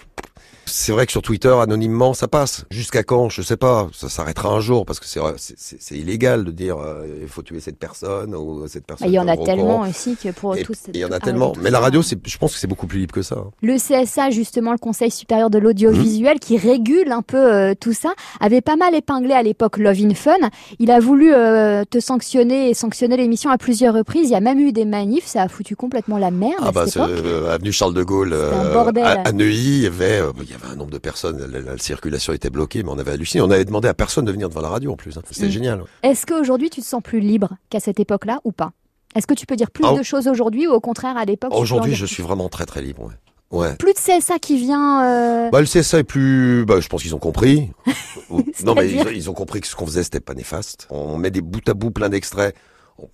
c'est 0.71 0.93
vrai 0.93 1.07
que 1.07 1.13
sur 1.13 1.23
Twitter, 1.23 1.55
anonymement, 1.61 2.15
ça 2.15 2.29
passe. 2.29 2.65
Jusqu'à 2.71 3.03
quand 3.03 3.29
Je 3.29 3.43
sais 3.43 3.57
pas. 3.57 3.89
Ça 3.93 4.09
s'arrêtera 4.09 4.49
un 4.51 4.61
jour 4.61 4.87
parce 4.87 5.01
que 5.01 5.07
c'est 5.07 5.95
illégal 5.97 6.45
de 6.45 6.51
dire 6.51 6.79
euh, 6.79 7.07
il 7.23 7.29
faut 7.29 7.43
tuer 7.43 7.61
cette 7.61 7.79
personne 7.79 8.35
ou 8.35 8.67
cette 8.69 8.87
personne. 8.87 9.07
bah, 9.07 9.11
Il 9.11 9.15
y 9.15 9.19
en 9.19 9.29
a 9.29 9.37
tellement 9.37 9.81
aussi 9.81 10.17
que 10.17 10.31
pour 10.31 10.57
Et 10.57 10.63
tous. 10.63 10.77
il 10.95 11.01
y 11.01 11.05
en 11.05 11.11
a 11.13 11.21
tellement. 11.21 11.53
Mais 11.61 11.71
la 11.71 11.81
radio, 11.81 12.03
je 12.03 12.39
pense 12.39 12.55
que 12.55 12.59
c'est 12.59 12.67
beaucoup 12.67 12.87
plus 12.87 13.01
libre 13.01 13.15
que 13.15 13.23
ça. 13.23 13.37
hein. 13.37 13.51
Le 13.63 13.77
CSA, 13.77 14.31
justement, 14.31 14.73
le 14.73 14.79
Conseil 14.79 15.11
supérieur 15.11 15.51
de 15.51 15.59
l'audiovisuel, 15.59 16.39
qui 16.41 16.57
régule 16.57 17.13
un 17.13 17.23
peu 17.23 17.37
euh, 17.37 17.75
tout 17.79 17.93
ça, 17.93 18.13
avait 18.41 18.61
pas 18.61 18.77
mal 18.77 18.95
épinglé 18.95 19.33
à 19.35 19.43
l'époque 19.43 19.79
Love 19.79 19.99
in 20.05 20.15
Fun. 20.15 20.33
Il 20.79 20.91
a 20.91 21.01
voulu 21.01 21.33
euh, 21.35 21.85
te 21.89 22.01
sanctionner 22.01 22.71
et 22.71 22.75
sanctionner 22.75 23.17
l'émission 23.17 23.51
à 23.51 23.59
plusieurs 23.59 23.95
reprises. 23.95 24.29
Il 24.29 24.33
y 24.33 24.37
a 24.37 24.41
même 24.41 24.59
eu 24.61 24.73
des 24.73 24.85
manifs. 24.85 25.27
Ça 25.27 25.43
a 25.43 25.49
foutu 25.49 25.77
complètement 25.77 26.19
la 26.19 26.31
merde 26.31 26.55
Ah 26.63 26.69
à 26.69 26.73
bah, 26.73 26.85
cette 26.85 26.95
c'est, 26.95 27.01
époque. 27.01 27.25
euh, 27.27 27.55
avenue 27.55 27.73
Charles 27.73 27.95
de 27.95 28.03
Gaulle, 28.03 28.33
un 28.35 28.73
bordel. 28.73 29.05
à, 29.05 29.23
à 29.23 29.33
Neuilly, 29.33 29.79
il 29.79 29.83
y 29.83 29.87
avait, 29.87 30.21
il 30.43 30.51
y 30.51 30.55
avait 30.55 30.60
un 30.65 30.77
nombre 30.77 30.91
de 30.91 30.99
personnes. 30.99 31.39
La, 31.39 31.47
la- 31.47 31.61
la 31.73 31.79
circulation 31.79 32.33
était 32.33 32.51
bloquée, 32.51 32.83
mais 32.83 32.91
on 32.91 32.99
avait 32.99 33.13
halluciné. 33.13 33.41
On 33.43 33.51
avait 33.51 33.65
demandé 33.65 33.89
à 33.89 33.95
personne 33.95 34.25
de 34.25 34.33
venir 34.33 34.49
devant 34.49 34.61
la 34.61 34.69
radio 34.69 34.93
en 34.93 34.97
plus. 34.97 35.17
hein. 35.17 35.23
C'était 35.31 35.47
Mm. 35.47 35.51
génial. 35.51 35.83
Est-ce 36.03 36.27
qu'aujourd'hui, 36.27 36.71
tu 36.71 36.81
te 36.81 36.87
sens 36.87 37.03
plus 37.03 37.21
libre 37.21 37.51
qu'à 37.71 37.81
cette 37.81 38.01
époque-là 38.01 38.41
ou 38.45 38.53
pas? 38.53 38.73
Est-ce 39.17 39.27
que 39.27 39.35
tu 39.35 39.47
peux 39.47 39.57
dire 39.57 39.71
plus 39.71 39.85
Ah, 39.87 39.95
de 39.99 40.03
choses 40.03 40.29
aujourd'hui 40.29 40.67
ou 40.69 40.73
au 40.73 40.81
contraire 40.81 41.17
à 41.17 41.25
l'époque 41.25 41.53
Aujourd'hui, 41.55 41.95
je 41.95 42.07
suis 42.07 42.23
vraiment 42.23 42.49
très 42.49 42.67
très 42.67 42.81
libre. 42.83 43.11
Ouais. 43.51 43.59
ouais. 43.59 43.77
Plus 43.77 43.93
de 43.93 43.99
CSA 43.99 44.39
qui 44.39 44.57
vient. 44.59 45.05
euh, 45.05 45.51
Bah, 45.51 45.61
le 45.61 45.67
CSA 45.67 45.99
est 45.99 46.05
plus. 46.05 46.65
Bah, 46.65 46.79
je 46.81 46.89
pense 46.89 47.03
qu'ils 47.03 47.15
ont 47.15 47.19
compris. 47.19 47.71
Non, 48.65 48.75
mais 48.75 48.89
ils, 48.91 49.01
ont- 49.01 49.09
ils 49.11 49.29
ont 49.31 49.33
compris 49.35 49.61
que 49.61 49.67
ce 49.67 49.75
qu'on 49.75 49.87
faisait, 49.87 50.05
c'était 50.05 50.21
pas 50.21 50.35
néfaste. 50.35 50.87
On 50.91 51.17
met 51.17 51.31
des 51.33 51.41
bouts 51.41 51.59
à 51.67 51.75
bout 51.75 51.91
plein 51.91 52.09
d'extraits. 52.09 52.55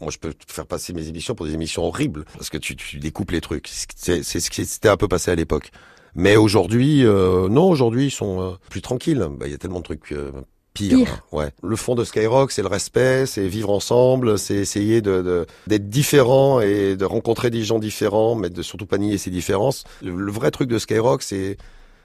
Moi, 0.00 0.10
je 0.10 0.18
peux 0.18 0.32
faire 0.48 0.66
passer 0.66 0.92
mes 0.92 1.06
émissions 1.08 1.34
pour 1.36 1.46
des 1.46 1.54
émissions 1.54 1.84
horribles 1.84 2.24
parce 2.34 2.50
que 2.50 2.58
tu, 2.58 2.74
tu 2.76 2.98
découpes 2.98 3.30
les 3.30 3.40
trucs. 3.40 3.70
C'est 3.96 4.22
c'est 4.24 4.40
ce 4.40 4.50
qui 4.50 4.64
s'était 4.66 4.88
un 4.88 4.96
peu 4.96 5.06
passé 5.08 5.30
à 5.30 5.34
l'époque. 5.36 5.70
Mais 6.16 6.36
aujourd'hui, 6.36 7.04
euh, 7.04 7.48
non, 7.48 7.68
aujourd'hui, 7.68 8.06
ils 8.06 8.10
sont 8.10 8.40
euh, 8.40 8.50
plus 8.70 8.80
tranquilles. 8.82 9.26
Bah, 9.38 9.46
Il 9.46 9.52
y 9.52 9.54
a 9.54 9.58
tellement 9.58 9.78
de 9.80 9.84
trucs 9.84 10.12
euh, 10.12 10.30
pires. 10.74 10.96
Pire. 10.98 11.08
hein. 11.32 11.36
Ouais. 11.36 11.50
Le 11.62 11.76
fond 11.76 11.94
de 11.94 12.04
Skyrock, 12.04 12.50
c'est 12.50 12.62
le 12.62 12.68
respect, 12.68 13.26
c'est 13.26 13.46
vivre 13.46 13.70
ensemble, 13.70 14.38
c'est 14.38 14.54
essayer 14.56 15.02
de 15.02 15.20
de- 15.22 15.46
d'être 15.66 15.88
différent 15.88 16.60
et 16.60 16.96
de 16.96 17.04
rencontrer 17.04 17.50
des 17.50 17.62
gens 17.62 17.78
différents, 17.78 18.34
mais 18.34 18.48
de 18.50 18.62
surtout 18.62 18.86
pas 18.86 18.98
nier 18.98 19.18
ses 19.18 19.30
différences. 19.30 19.84
Le, 20.02 20.14
le 20.16 20.32
vrai 20.32 20.50
truc 20.50 20.68
de 20.68 20.78
Skyrock, 20.78 21.22
c'est 21.22 21.56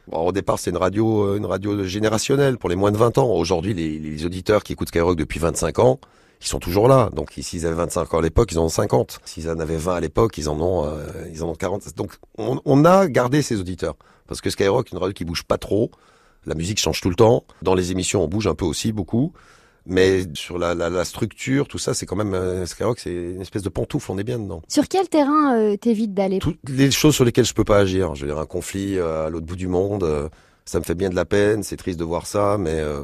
Bon, 0.08 0.18
au 0.28 0.32
départ, 0.32 0.58
c'est 0.58 0.72
une 0.72 0.78
radio, 0.78 1.24
euh, 1.28 1.38
une 1.38 1.46
radio 1.46 1.84
générationnelle 1.86 2.58
pour 2.58 2.70
les 2.70 2.76
moins 2.76 2.92
de 2.92 2.98
20 2.98 3.18
ans. 3.20 3.30
Aujourd'hui, 3.36 3.74
les, 3.76 4.00
les 4.00 4.26
auditeurs 4.26 4.64
qui 4.64 4.74
écoutent 4.74 4.88
Skyrock 4.90 5.16
depuis 5.16 5.40
25 5.40 5.78
ans, 5.80 6.00
ils 6.42 6.48
sont 6.48 6.60
toujours 6.60 6.88
là. 6.88 7.10
Donc, 7.14 7.32
s'ils 7.38 7.66
avaient 7.66 7.76
25 7.76 8.14
ans 8.14 8.20
à 8.20 8.22
l'époque, 8.22 8.52
ils 8.52 8.60
en 8.60 8.66
ont 8.66 8.70
50. 8.70 9.20
S'ils 9.26 9.50
en 9.50 9.60
avaient 9.60 9.78
20 9.78 9.96
à 9.96 10.00
l'époque, 10.00 10.38
ils 10.38 10.50
en 10.50 10.60
ont, 10.60 10.86
euh, 10.86 10.98
ils 11.32 11.44
en 11.44 11.50
ont 11.50 11.56
40. 11.56 11.96
Donc, 11.96 12.14
on, 12.38 12.60
on 12.66 12.84
a 12.86 13.08
gardé 13.08 13.42
ces 13.42 13.60
auditeurs. 13.60 13.96
Parce 14.28 14.42
que 14.42 14.50
Skyrock, 14.50 14.92
une 14.92 14.98
radio 14.98 15.14
qui 15.14 15.26
bouge 15.26 15.44
pas 15.44 15.58
trop. 15.58 15.92
La 16.46 16.56
musique 16.56 16.80
change 16.80 17.02
tout 17.02 17.10
le 17.10 17.16
temps. 17.16 17.44
Dans 17.62 17.76
les 17.76 17.92
émissions, 17.92 18.24
on 18.24 18.28
bouge 18.28 18.48
un 18.48 18.56
peu 18.56 18.66
aussi, 18.66 18.92
beaucoup. 18.92 19.34
Mais 19.86 20.26
sur 20.36 20.60
la, 20.60 20.76
la, 20.76 20.90
la 20.90 21.06
structure, 21.06 21.68
tout 21.68 21.80
ça, 21.80 21.94
c'est 21.94 22.06
quand 22.06 22.16
même, 22.16 22.34
euh, 22.34 22.66
Skyrock, 22.66 23.00
c'est 23.00 23.12
une 23.12 23.42
espèce 23.42 23.64
de 23.64 23.70
pantoufle. 23.70 24.12
On 24.12 24.18
est 24.18 24.24
bien 24.24 24.38
dedans 24.38 24.62
Sur 24.68 24.88
quel 24.88 25.10
terrain 25.10 25.56
euh, 25.56 25.76
t'évites 25.76 26.14
d'aller? 26.14 26.40
Toutes 26.40 26.60
les 26.70 26.92
choses 26.92 27.16
sur 27.16 27.26
lesquelles 27.26 27.46
je 27.46 27.54
peux 27.54 27.64
pas 27.64 27.78
agir. 27.78 28.14
Je 28.16 28.22
veux 28.26 28.32
dire, 28.32 28.40
un 28.40 28.46
conflit 28.46 28.98
euh, 28.98 29.26
à 29.26 29.30
l'autre 29.30 29.46
bout 29.48 29.56
du 29.56 29.68
monde, 29.68 30.04
euh, 30.04 30.30
ça 30.66 30.80
me 30.80 30.84
fait 30.84 30.94
bien 30.96 31.10
de 31.10 31.16
la 31.16 31.26
peine, 31.26 31.64
c'est 31.64 31.78
triste 31.78 32.00
de 32.00 32.04
voir 32.04 32.28
ça, 32.28 32.58
mais 32.60 32.76
euh, 32.80 33.04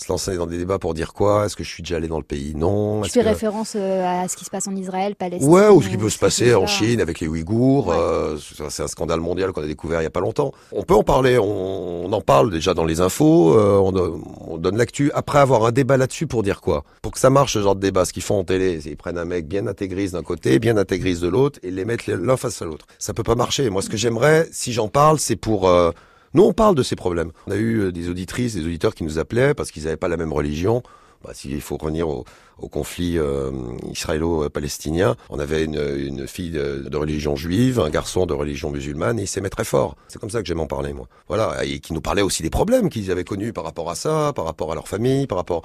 se 0.00 0.10
lancer 0.10 0.36
dans 0.36 0.46
des 0.46 0.58
débats 0.58 0.78
pour 0.78 0.94
dire 0.94 1.12
quoi? 1.12 1.44
Est-ce 1.46 1.56
que 1.56 1.62
je 1.64 1.68
suis 1.68 1.82
déjà 1.82 1.96
allé 1.96 2.08
dans 2.08 2.18
le 2.18 2.24
pays? 2.24 2.54
Non. 2.56 3.02
Tu 3.02 3.10
fais 3.10 3.20
que- 3.20 3.26
référence 3.28 3.74
euh, 3.76 4.22
à 4.24 4.28
ce 4.28 4.36
qui 4.36 4.44
se 4.44 4.50
passe 4.50 4.66
en 4.66 4.74
Israël, 4.74 5.14
Palestine. 5.14 5.48
Ouais, 5.48 5.68
ou 5.68 5.82
ce 5.82 5.88
qui 5.88 5.96
peut 5.96 6.08
se 6.08 6.14
ces 6.16 6.20
passer 6.20 6.54
en. 6.54 6.66
Chine 6.66 7.00
avec 7.00 7.20
les 7.20 7.28
Ouïghours. 7.28 7.88
Ouais. 7.88 7.96
euh, 7.98 8.36
c'est 8.70 8.82
un 8.82 8.88
scandale 8.88 9.20
mondial 9.20 9.52
qu'on 9.52 9.62
a 9.62 9.66
découvert 9.66 10.00
il 10.00 10.04
y 10.04 10.06
a 10.06 10.10
pas 10.10 10.20
longtemps. 10.20 10.52
On 10.72 10.82
peut 10.84 10.94
en 10.94 11.02
parler, 11.02 11.38
on, 11.38 12.04
on 12.06 12.12
en 12.12 12.20
parle 12.20 12.50
déjà 12.50 12.74
dans 12.74 12.84
les 12.84 13.00
infos, 13.00 13.54
euh, 13.58 13.76
on, 13.78 13.92
do- 13.92 14.22
on 14.46 14.56
donne 14.56 14.76
l'actu. 14.76 15.10
Après 15.14 15.38
avoir 15.38 15.64
un 15.66 15.72
débat 15.72 15.96
là-dessus 15.96 16.26
pour 16.26 16.42
dire 16.42 16.60
quoi? 16.60 16.84
Pour 17.02 17.12
que 17.12 17.18
ça 17.18 17.28
marche 17.30 17.54
ce 17.54 17.60
genre 17.62 17.74
de 17.74 17.80
débat, 17.80 18.04
ce 18.04 18.12
qu'ils 18.12 18.22
font 18.22 18.38
en 18.38 18.44
télé, 18.44 18.80
c'est 18.80 18.90
ils 18.90 18.96
prennent 18.96 19.18
un 19.18 19.24
mec 19.24 19.46
bien 19.48 19.66
intégriste 19.66 20.14
d'un 20.14 20.22
côté, 20.22 20.58
bien 20.58 20.76
intégriste 20.76 21.20
de 21.22 21.28
l'autre, 21.28 21.58
et 21.62 21.70
les 21.70 21.84
mettent 21.84 22.06
l'un 22.06 22.36
face 22.36 22.62
à 22.62 22.64
l'autre. 22.64 22.86
Ça 22.98 23.12
peut 23.12 23.22
pas 23.22 23.34
marcher. 23.34 23.68
Moi, 23.70 23.82
ce 23.82 23.88
que 23.90 23.96
j'aimerais, 23.96 24.48
si 24.52 24.72
j'en 24.72 24.88
parle, 24.88 25.18
c'est 25.18 25.36
pour... 25.36 25.68
euh, 25.68 25.90
nous, 26.34 26.44
on 26.44 26.52
parle 26.52 26.74
de 26.74 26.82
ces 26.82 26.96
problèmes. 26.96 27.32
On 27.46 27.50
a 27.50 27.56
eu 27.56 27.80
euh, 27.80 27.92
des 27.92 28.08
auditrices, 28.08 28.54
des 28.54 28.64
auditeurs 28.64 28.94
qui 28.94 29.04
nous 29.04 29.18
appelaient 29.18 29.54
parce 29.54 29.70
qu'ils 29.70 29.84
n'avaient 29.84 29.96
pas 29.96 30.08
la 30.08 30.16
même 30.16 30.32
religion. 30.32 30.82
Bah, 31.24 31.32
S'il 31.34 31.60
faut 31.60 31.76
revenir 31.76 32.08
au, 32.08 32.24
au 32.58 32.68
conflit 32.68 33.18
euh, 33.18 33.50
israélo-palestinien, 33.90 35.16
on 35.28 35.38
avait 35.38 35.64
une, 35.64 35.80
une 35.98 36.26
fille 36.26 36.50
de, 36.50 36.86
de 36.88 36.96
religion 36.96 37.36
juive, 37.36 37.78
un 37.78 37.90
garçon 37.90 38.24
de 38.26 38.32
religion 38.32 38.70
musulmane, 38.70 39.18
et 39.18 39.24
ils 39.24 39.26
s'aimaient 39.26 39.50
très 39.50 39.64
fort. 39.64 39.96
C'est 40.08 40.18
comme 40.18 40.30
ça 40.30 40.40
que 40.40 40.46
j'aime 40.48 40.60
en 40.60 40.66
parler, 40.66 40.92
moi. 40.94 41.08
Voilà, 41.28 41.64
et 41.64 41.80
qui 41.80 41.92
nous 41.92 42.00
parlaient 42.00 42.22
aussi 42.22 42.42
des 42.42 42.50
problèmes 42.50 42.88
qu'ils 42.88 43.10
avaient 43.10 43.24
connus 43.24 43.52
par 43.52 43.64
rapport 43.64 43.90
à 43.90 43.94
ça, 43.94 44.32
par 44.34 44.46
rapport 44.46 44.72
à 44.72 44.74
leur 44.74 44.88
famille, 44.88 45.26
par 45.26 45.38
rapport... 45.38 45.62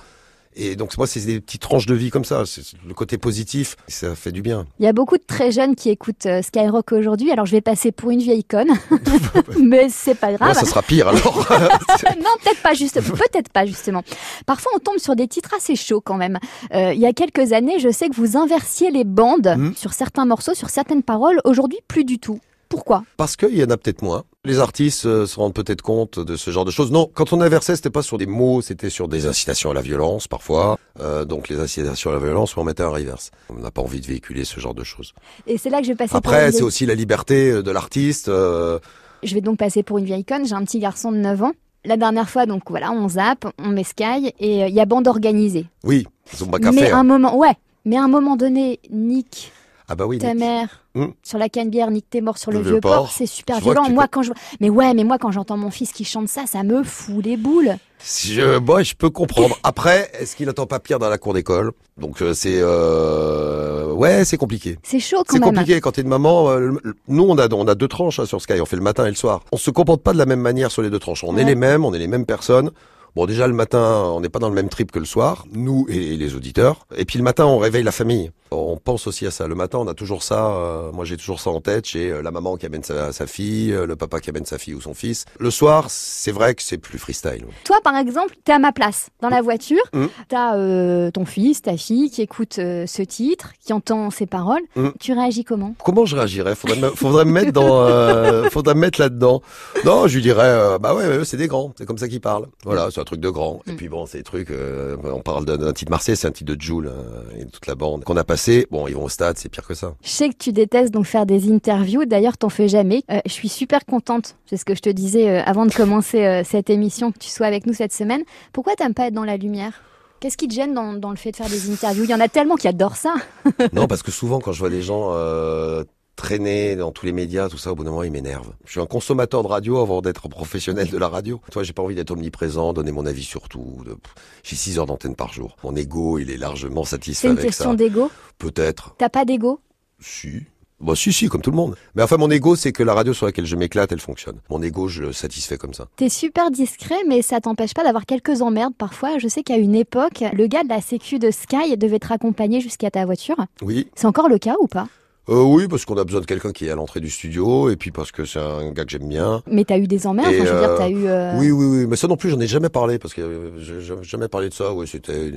Et 0.56 0.76
donc 0.76 0.98
moi, 0.98 1.06
c'est 1.08 1.20
des 1.22 1.42
petites 1.42 1.62
tranches 1.62 1.86
de 1.86 1.94
vie 1.96 2.10
comme 2.10 2.26
ça. 2.26 2.44
C'est 2.46 2.64
le 2.88 2.94
côté 2.94 3.18
positif, 3.18 3.76
ça 3.88 4.16
fait 4.16 4.32
du 4.32 4.42
bien. 4.42 4.66
Il 4.80 4.86
y 4.86 4.88
a 4.88 4.94
beaucoup 4.94 5.18
de 5.18 5.24
très 5.26 5.52
jeunes 5.52 5.76
qui 5.76 5.90
écoutent 5.90 6.26
euh, 6.26 6.42
Skyrock 6.42 6.92
aujourd'hui, 6.94 7.32
alors 7.32 7.46
je 7.46 7.52
vais 7.52 7.62
passer 7.62 7.92
pour 7.92 8.12
une 8.12 8.20
vieille 8.22 8.44
conne, 8.44 8.70
mais 9.62 9.88
c'est 9.90 10.16
pas 10.16 10.32
grave. 10.34 10.54
ça 10.54 10.66
sera 10.66 10.82
pire 10.82 11.08
alors. 11.10 11.48
non, 11.50 12.30
peut-être 12.44 12.62
pas 12.62 12.74
justement. 12.74 13.10
Peut-être 13.16 13.50
pas 13.50 13.66
justement. 13.66 14.02
Parfois, 14.46 14.72
on 14.76 14.80
tombe 14.80 14.98
sur 14.98 15.16
des 15.16 15.28
titres 15.28 15.54
assez 15.56 15.76
chauds 15.76 16.02
quand 16.02 16.18
même. 16.18 16.38
Euh, 16.74 16.94
il 16.94 17.00
y 17.00 17.06
a 17.06 17.14
quelques 17.14 17.52
années, 17.54 17.80
je 17.80 17.90
sais 17.92 18.10
que 18.10 18.16
vous 18.16 18.38
inversiez 18.38 18.92
les 18.92 19.04
bandes 19.04 19.54
Mhm. 19.58 19.76
sur 19.76 19.94
certains 19.94 20.26
morceaux, 20.26 20.54
sur 20.54 20.70
certaines 20.70 21.04
paroles. 21.04 21.40
Aujourd'hui, 21.46 21.80
plus 21.88 22.04
du 22.06 22.20
tout. 22.20 22.40
Pourquoi? 22.70 23.04
Parce 23.18 23.36
qu'il 23.36 23.56
y 23.56 23.64
en 23.64 23.70
a 23.70 23.78
peut-être 23.78 24.02
moins. 24.02 24.24
Les 24.46 24.60
artistes 24.60 25.06
euh, 25.06 25.26
se 25.26 25.38
rendent 25.40 25.54
peut-être 25.54 25.82
compte 25.82 26.20
de 26.20 26.36
ce 26.36 26.52
genre 26.52 26.66
de 26.66 26.72
choses. 26.72 26.92
Non, 26.92 27.10
quand 27.14 27.34
on 27.34 27.42
inversait, 27.42 27.76
c'était 27.76 27.90
pas 27.90 28.02
sur 28.04 28.18
des 28.18 28.26
mots, 28.28 28.62
c'était 28.62 28.90
sur 28.90 29.08
des 29.08 29.26
incitations 29.26 29.72
à 29.72 29.74
la 29.74 29.82
violence 29.82 30.28
parfois. 30.28 30.78
Euh, 31.00 31.26
donc 31.26 31.50
les 31.50 31.60
incitations 31.60 32.12
à 32.12 32.14
la 32.14 32.20
violence, 32.20 32.56
on 32.56 32.64
mettait 32.64 32.84
un 32.84 32.90
reverse. 32.90 33.32
On 33.50 33.56
n'a 33.60 33.72
pas 33.72 33.82
envie 33.82 34.00
de 34.02 34.06
véhiculer 34.06 34.46
ce 34.46 34.60
genre 34.60 34.74
de 34.76 34.84
choses. 34.84 35.14
Et 35.48 35.58
c'est 35.58 35.70
là 35.70 35.80
que 35.80 35.84
je 35.86 35.92
vais 35.92 35.96
passer. 35.96 36.10
pour 36.12 36.18
Après, 36.18 36.52
c'est 36.52 36.62
aussi 36.62 36.86
la 36.86 36.96
liberté 36.96 37.50
euh, 37.52 37.64
de 37.64 37.72
l'artiste. 37.72 38.30
euh, 38.30 38.80
Je 39.24 39.34
vais 39.34 39.42
donc 39.42 39.58
passer 39.58 39.82
pour 39.84 39.98
une 39.98 40.06
vieille 40.06 40.26
conne. 40.26 40.46
J'ai 40.46 40.54
un 40.56 40.64
petit 40.64 40.80
garçon 40.80 41.12
de 41.12 41.18
9 41.18 41.44
ans. 41.44 41.52
La 41.84 41.98
dernière 41.98 42.30
fois, 42.30 42.46
donc 42.46 42.64
voilà, 42.70 42.92
on 42.92 43.10
zappe, 43.10 43.46
on 43.60 43.68
met 43.70 43.84
Sky 43.84 44.34
et 44.40 44.62
il 44.68 44.74
y 44.74 44.80
a 44.80 44.86
bande 44.86 45.08
organisée. 45.08 45.68
oui, 45.84 46.08
ils 46.34 46.44
ont 46.44 46.48
pas 46.48 46.58
qu'à 46.60 46.72
Mais 46.72 46.86
faire. 46.88 46.98
un 46.98 47.04
moment, 47.04 47.38
ouais. 47.38 47.54
Mais 47.86 47.96
à 47.98 48.04
un 48.04 48.08
moment 48.08 48.36
donné, 48.36 48.80
Nick, 48.90 49.52
Ah 49.88 49.96
bah 49.96 50.06
oui. 50.08 50.18
ta 50.18 50.34
mère, 50.34 50.82
Hmm. 50.96 51.08
sur 51.24 51.38
la 51.38 51.50
cannebière, 51.50 51.92
Nick 51.92 52.10
t'es 52.10 52.22
mort 52.22 52.38
sur 52.38 52.52
le, 52.52 52.60
Le 52.60 52.64
vieux 52.72 52.80
port, 52.80 52.96
port. 52.96 53.12
c'est 53.12 53.26
super 53.26 53.60
violent. 53.60 53.90
Moi, 53.90 54.04
peux- 54.04 54.10
quand 54.12 54.22
je, 54.24 54.32
mais 54.62 54.70
ouais, 54.70 54.94
mais 54.94 55.04
moi, 55.04 55.18
quand 55.18 55.32
j'entends 55.32 55.58
mon 55.58 55.70
fils 55.70 55.92
qui 55.92 56.06
chante 56.06 56.28
ça, 56.30 56.46
ça 56.48 56.64
me 56.64 56.84
fout 56.84 57.24
les 57.24 57.36
boules. 57.38 57.76
Je, 58.04 58.58
moi, 58.60 58.82
je 58.84 58.94
peux 58.94 59.10
comprendre. 59.10 59.58
Après, 59.64 60.10
est-ce 60.20 60.36
qu'il 60.36 60.48
attend 60.50 60.66
pas 60.68 60.80
pire 60.80 61.00
dans 61.00 61.10
la 61.10 61.18
cour 61.18 61.34
d'école? 61.34 61.72
Donc 61.98 62.22
euh, 62.22 62.34
c'est, 62.34 62.60
euh, 62.62 63.92
ouais, 63.94 64.26
c'est 64.26 64.38
compliqué. 64.38 64.78
C'est 64.84 65.00
chaud 65.00 65.24
quand 65.26 65.34
C'est 65.34 65.40
même. 65.40 65.50
compliqué 65.50 65.80
quand 65.82 65.92
t'es 65.92 66.02
une 66.02 66.08
maman. 66.10 66.50
euh, 66.50 66.72
nous, 67.08 67.24
on 67.24 67.38
a, 67.38 67.52
on 67.54 67.68
a 67.68 67.76
deux 67.76 67.88
tranches 67.88 68.20
hein, 68.20 68.26
sur 68.26 68.42
Sky. 68.42 68.60
On 68.62 68.66
fait 68.66 68.76
le 68.76 68.82
matin 68.82 69.06
et 69.06 69.10
le 69.10 69.16
soir. 69.16 69.42
On 69.52 69.58
se 69.58 69.72
comporte 69.72 70.02
pas 70.02 70.14
de 70.14 70.18
la 70.18 70.26
même 70.26 70.40
manière 70.42 70.72
sur 70.72 70.82
les 70.82 70.90
deux 70.90 71.00
tranches. 71.00 71.24
On 71.24 71.36
Ouais. 71.36 71.42
est 71.42 71.46
les 71.46 71.56
mêmes, 71.56 71.86
on 71.86 71.94
est 71.94 72.00
les 72.00 72.08
mêmes 72.08 72.26
personnes. 72.26 72.72
Bon, 73.16 73.26
déjà 73.26 73.48
le 73.48 73.54
matin, 73.54 74.04
on 74.08 74.20
n'est 74.20 74.28
pas 74.28 74.40
dans 74.40 74.50
le 74.50 74.56
même 74.56 74.68
trip 74.68 74.92
que 74.92 75.00
le 75.00 75.06
soir, 75.06 75.46
nous 75.54 75.86
et, 75.88 76.18
les 76.18 76.36
auditeurs. 76.36 76.86
Et 76.98 77.06
puis 77.06 77.18
le 77.18 77.24
matin, 77.24 77.46
on 77.46 77.58
réveille 77.58 77.84
la 77.84 77.94
famille. 77.94 78.30
On 78.52 78.76
pense 78.76 79.08
aussi 79.08 79.26
à 79.26 79.32
ça. 79.32 79.48
Le 79.48 79.56
matin, 79.56 79.78
on 79.80 79.88
a 79.88 79.94
toujours 79.94 80.22
ça. 80.22 80.48
euh, 80.48 80.92
moi, 80.92 81.06
j'ai 81.06 81.16
toujours 81.16 81.40
ça 81.40 81.50
en 81.50 81.62
tête. 81.62 81.88
J'ai 81.88 82.12
euh, 82.12 82.22
la 82.22 82.32
maman 82.32 82.58
qui 82.58 82.66
amène 82.66 82.84
sa, 82.84 83.14
sa 83.14 83.26
fille, 83.26 83.72
euh, 83.72 83.86
le 83.86 83.96
papa 83.96 84.20
qui 84.20 84.30
amène 84.30 84.46
sa 84.46 84.58
fille 84.58 84.74
ou 84.74 84.82
son 84.82 84.94
fils. 84.94 85.26
Le 85.40 85.50
soir, 85.50 85.86
c'est 85.90 86.32
vrai 86.32 86.56
que 86.56 86.62
c'est 86.62 86.78
plus 86.78 87.00
freestyle. 87.00 87.46
Toi, 87.64 87.78
par 87.84 87.96
exemple, 87.96 88.36
t'es 88.44 88.52
à 88.52 88.60
ma 88.60 88.72
place 88.74 89.08
dans 89.22 89.30
la 89.30 89.42
voiture. 89.42 89.82
Mm. 89.94 90.06
T'as 90.28 90.58
euh, 90.58 91.10
ton 91.10 91.26
fils, 91.26 91.62
ta 91.62 91.78
fille 91.78 92.10
qui 92.12 92.22
écoute 92.22 92.60
euh, 92.60 92.86
ce 92.86 93.02
titre, 93.02 93.54
qui 93.66 93.72
entend 93.72 94.10
ces 94.12 94.26
paroles. 94.26 94.62
Mm. 94.76 94.90
Tu 95.00 95.14
réagis 95.14 95.46
comment? 95.46 95.74
Comment 95.84 96.06
je 96.06 96.18
réagirais? 96.18 96.56
Faudrait 96.56 96.80
me, 96.80 96.90
faudrait 96.90 97.26
me 97.26 97.32
mettre 97.32 97.54
dans, 97.54 98.50
faudrait 98.52 98.76
me 98.76 98.82
mettre 98.82 99.00
là-dedans. 99.00 99.42
Non, 99.86 100.08
je 100.08 100.16
lui 100.16 100.22
dirais, 100.22 100.78
bah 100.80 100.94
ouais, 100.94 101.24
c'est 101.24 101.38
des 101.38 101.48
grands, 101.48 101.74
c'est 101.78 101.86
comme 101.86 101.98
ça 101.98 102.08
qu'ils 102.08 102.22
parlent. 102.22 102.48
Voilà, 102.64 102.92
truc 103.06 103.22
de 103.22 103.30
grand. 103.30 103.62
Et 103.68 103.72
Mm. 103.72 103.76
puis 103.78 103.88
bon, 103.90 104.06
c'est 104.06 104.18
des 104.18 104.24
trucs. 104.24 104.52
euh, 104.52 104.98
on 105.04 105.22
parle 105.22 105.46
d'un 105.46 105.72
titre 105.72 105.90
Marseille, 105.92 106.18
c'est 106.18 106.28
un 106.28 106.32
titre 106.32 106.54
de 106.54 106.62
Joule 106.62 106.88
euh, 106.88 107.22
et 107.40 107.46
toute 107.46 107.66
la 107.68 107.76
bande 107.76 108.04
qu'on 108.04 108.18
a 108.18 108.24
passé. 108.26 108.68
Bon, 108.72 108.88
ils 108.88 108.96
vont 108.96 109.06
au 109.06 109.10
stade, 109.10 109.38
c'est 109.38 109.48
pire 109.50 109.66
que 109.66 109.74
ça. 109.74 109.94
Je 110.04 110.10
sais 110.10 110.30
que 110.30 110.36
tu 110.38 110.52
détestes 110.52 110.94
donc 110.94 111.06
faire 111.06 111.26
des 111.26 111.52
interviews. 111.52 112.06
D'ailleurs, 112.06 112.38
t'en 112.38 112.50
fais 112.50 112.68
jamais. 112.68 113.04
Euh, 113.12 113.20
je 113.26 113.32
suis 113.32 113.50
super 113.50 113.86
contente. 113.86 114.36
C'est 114.48 114.58
ce 114.58 114.66
que 114.66 114.76
je 114.76 114.82
te 114.82 114.90
disais 114.90 115.30
euh, 115.30 115.42
avant 115.46 115.66
de 115.66 115.74
commencer 115.74 116.42
cette 116.46 116.70
émission, 116.70 117.12
que 117.12 117.20
tu 117.20 117.30
sois 117.30 117.46
avec 117.48 117.66
nous 117.66 117.74
cette 117.74 117.94
semaine. 117.94 118.24
Pourquoi 118.52 118.76
t'aimes 118.76 118.94
pas 118.94 119.08
être 119.08 119.14
dans 119.14 119.24
la 119.24 119.38
lumière? 119.38 119.82
Qu'est-ce 120.22 120.38
qui 120.38 120.48
te 120.48 120.54
gêne 120.54 120.74
dans, 120.74 120.94
dans 120.94 121.10
le 121.12 121.18
fait 121.18 121.32
de 121.32 121.36
faire 121.36 121.50
des 121.50 121.70
interviews? 121.72 122.06
Il 122.06 122.10
y 122.10 122.16
en 122.16 122.20
a 122.20 122.28
tellement 122.30 122.56
qui 122.56 122.68
adorent 122.68 122.96
ça. 122.96 123.14
non, 123.74 123.86
parce 123.88 124.02
que 124.02 124.12
souvent, 124.12 124.40
quand 124.40 124.54
je 124.54 124.60
vois 124.60 124.70
des 124.70 124.82
gens 124.82 125.10
euh, 125.12 125.84
traîner 126.16 126.76
dans 126.76 126.92
tous 126.92 127.06
les 127.06 127.12
médias, 127.12 127.50
tout 127.50 127.58
ça, 127.58 127.72
au 127.72 127.76
bout 127.76 127.84
d'un 127.84 127.90
moment, 127.92 128.04
ils 128.04 128.12
m'énervent. 128.12 128.54
Je 128.66 128.72
suis 128.72 128.80
un 128.80 128.86
consommateur 128.86 129.44
de 129.44 129.48
radio 129.48 129.80
avant 129.80 130.02
d'être 130.02 130.28
professionnel 130.30 130.90
de 130.90 130.98
la 130.98 131.08
radio. 131.10 131.42
Toi, 131.52 131.64
j'ai 131.64 131.74
pas 131.74 131.84
envie 131.84 131.96
d'être 131.96 132.12
omniprésent, 132.12 132.74
donner 132.74 132.92
mon 132.92 133.06
avis 133.06 133.24
sur 133.24 133.50
tout. 133.50 133.78
de- 133.86 133.98
J'ai 134.44 134.56
6 134.56 134.80
heures 134.80 134.86
d'antenne 134.86 135.16
par 135.16 135.34
jour. 135.34 135.56
Mon 135.64 135.76
ego, 135.76 136.18
il 136.20 136.32
est 136.32 136.38
largement 136.38 136.84
C'est 136.84 136.92
satisfait 136.92 137.28
une 137.28 137.34
avec 137.34 137.46
question 137.48 137.74
d'ego? 137.74 138.10
Peut-être. 138.38 138.96
T'as 138.98 139.10
pas 139.10 139.26
d'ego? 139.26 139.60
Si. 140.00 140.44
Bah 140.82 140.94
si, 140.94 141.14
si, 141.14 141.30
comme 141.30 141.42
tout 141.42 141.52
le 141.52 141.56
monde. 141.56 141.76
Mais 141.96 142.04
enfin, 142.04 142.18
mon 142.18 142.30
ego, 142.30 142.58
c'est 142.58 142.74
que 142.74 142.84
la 142.84 142.94
radio 142.94 143.14
sur 143.14 143.26
laquelle 143.26 143.46
je 143.46 143.56
m'éclate, 143.56 143.94
elle 143.94 144.02
fonctionne. 144.02 144.40
Mon 144.50 144.62
ego, 144.62 144.90
je 144.90 145.04
le 145.04 145.14
satisfais 145.14 145.58
comme 145.58 145.74
ça. 145.74 145.88
T'es 145.96 146.10
super 146.10 146.52
discret, 146.52 146.98
mais 147.08 147.22
ça 147.22 147.40
t'empêche 147.40 147.74
pas 147.74 147.84
d'avoir 147.84 148.06
quelques 148.06 148.42
emmerdes 148.42 148.74
parfois. 148.78 149.18
Je 149.18 149.30
sais 149.30 149.42
qu'à 149.42 149.56
une 149.56 149.74
époque, 149.74 150.24
le 150.34 150.48
gars 150.48 150.64
de 150.64 150.70
la 150.70 150.82
sécu 150.82 151.18
de 151.18 151.32
Sky 151.32 151.78
devait 151.78 152.00
te 152.00 152.08
raccompagner 152.08 152.60
jusqu'à 152.60 152.92
ta 152.92 153.06
voiture. 153.06 153.38
Oui. 153.62 153.88
C'est 153.96 154.06
encore 154.06 154.28
le 154.28 154.38
cas 154.38 154.56
ou 154.60 154.68
pas? 154.68 154.88
Euh, 155.28 155.42
oui, 155.42 155.68
parce 155.68 155.86
qu'on 155.86 155.98
a 155.98 156.04
besoin 156.04 156.22
de 156.22 156.26
quelqu'un 156.26 156.52
qui 156.52 156.68
est 156.68 156.70
à 156.70 156.76
l'entrée 156.76 157.00
du 157.00 157.10
studio, 157.10 157.70
et 157.72 157.76
puis 157.76 157.90
parce 157.92 158.12
que 158.12 158.26
c'est 158.26 158.40
un 158.40 158.72
gars 158.72 158.86
que 158.86 158.92
j'aime 158.92 159.08
bien. 159.08 159.42
Mais 159.50 159.64
t'as 159.66 159.78
eu 159.80 159.88
des 159.88 160.06
emmerdes. 160.06 160.28
Enfin, 160.30 160.46
je 160.46 160.52
veux 160.54 160.60
dire, 160.60 160.70
euh, 160.70 160.78
t'as 160.78 160.90
eu. 160.90 161.08
euh, 161.08 161.40
Oui, 161.40 161.50
oui, 161.52 161.66
oui. 161.66 161.86
Mais 161.88 161.96
ça 161.96 162.08
non 162.08 162.16
plus, 162.18 162.30
j'en 162.30 162.40
ai 162.40 162.48
jamais 162.48 162.70
parlé, 162.70 163.00
parce 163.00 163.14
que 163.14 163.54
j'ai 163.60 163.80
jamais 164.04 164.28
parlé 164.28 164.50
de 164.50 164.54
ça. 164.54 164.72
Oui, 164.74 164.88
c'était 164.88 165.32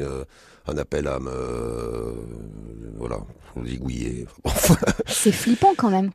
un 0.66 0.76
appel 0.76 1.06
à 1.06 1.18
me... 1.18 1.32
voilà, 2.98 3.16
zigouiller. 3.64 4.26
C'est 5.06 5.32
flippant 5.32 5.72
quand 5.76 5.88
même. 5.90 6.10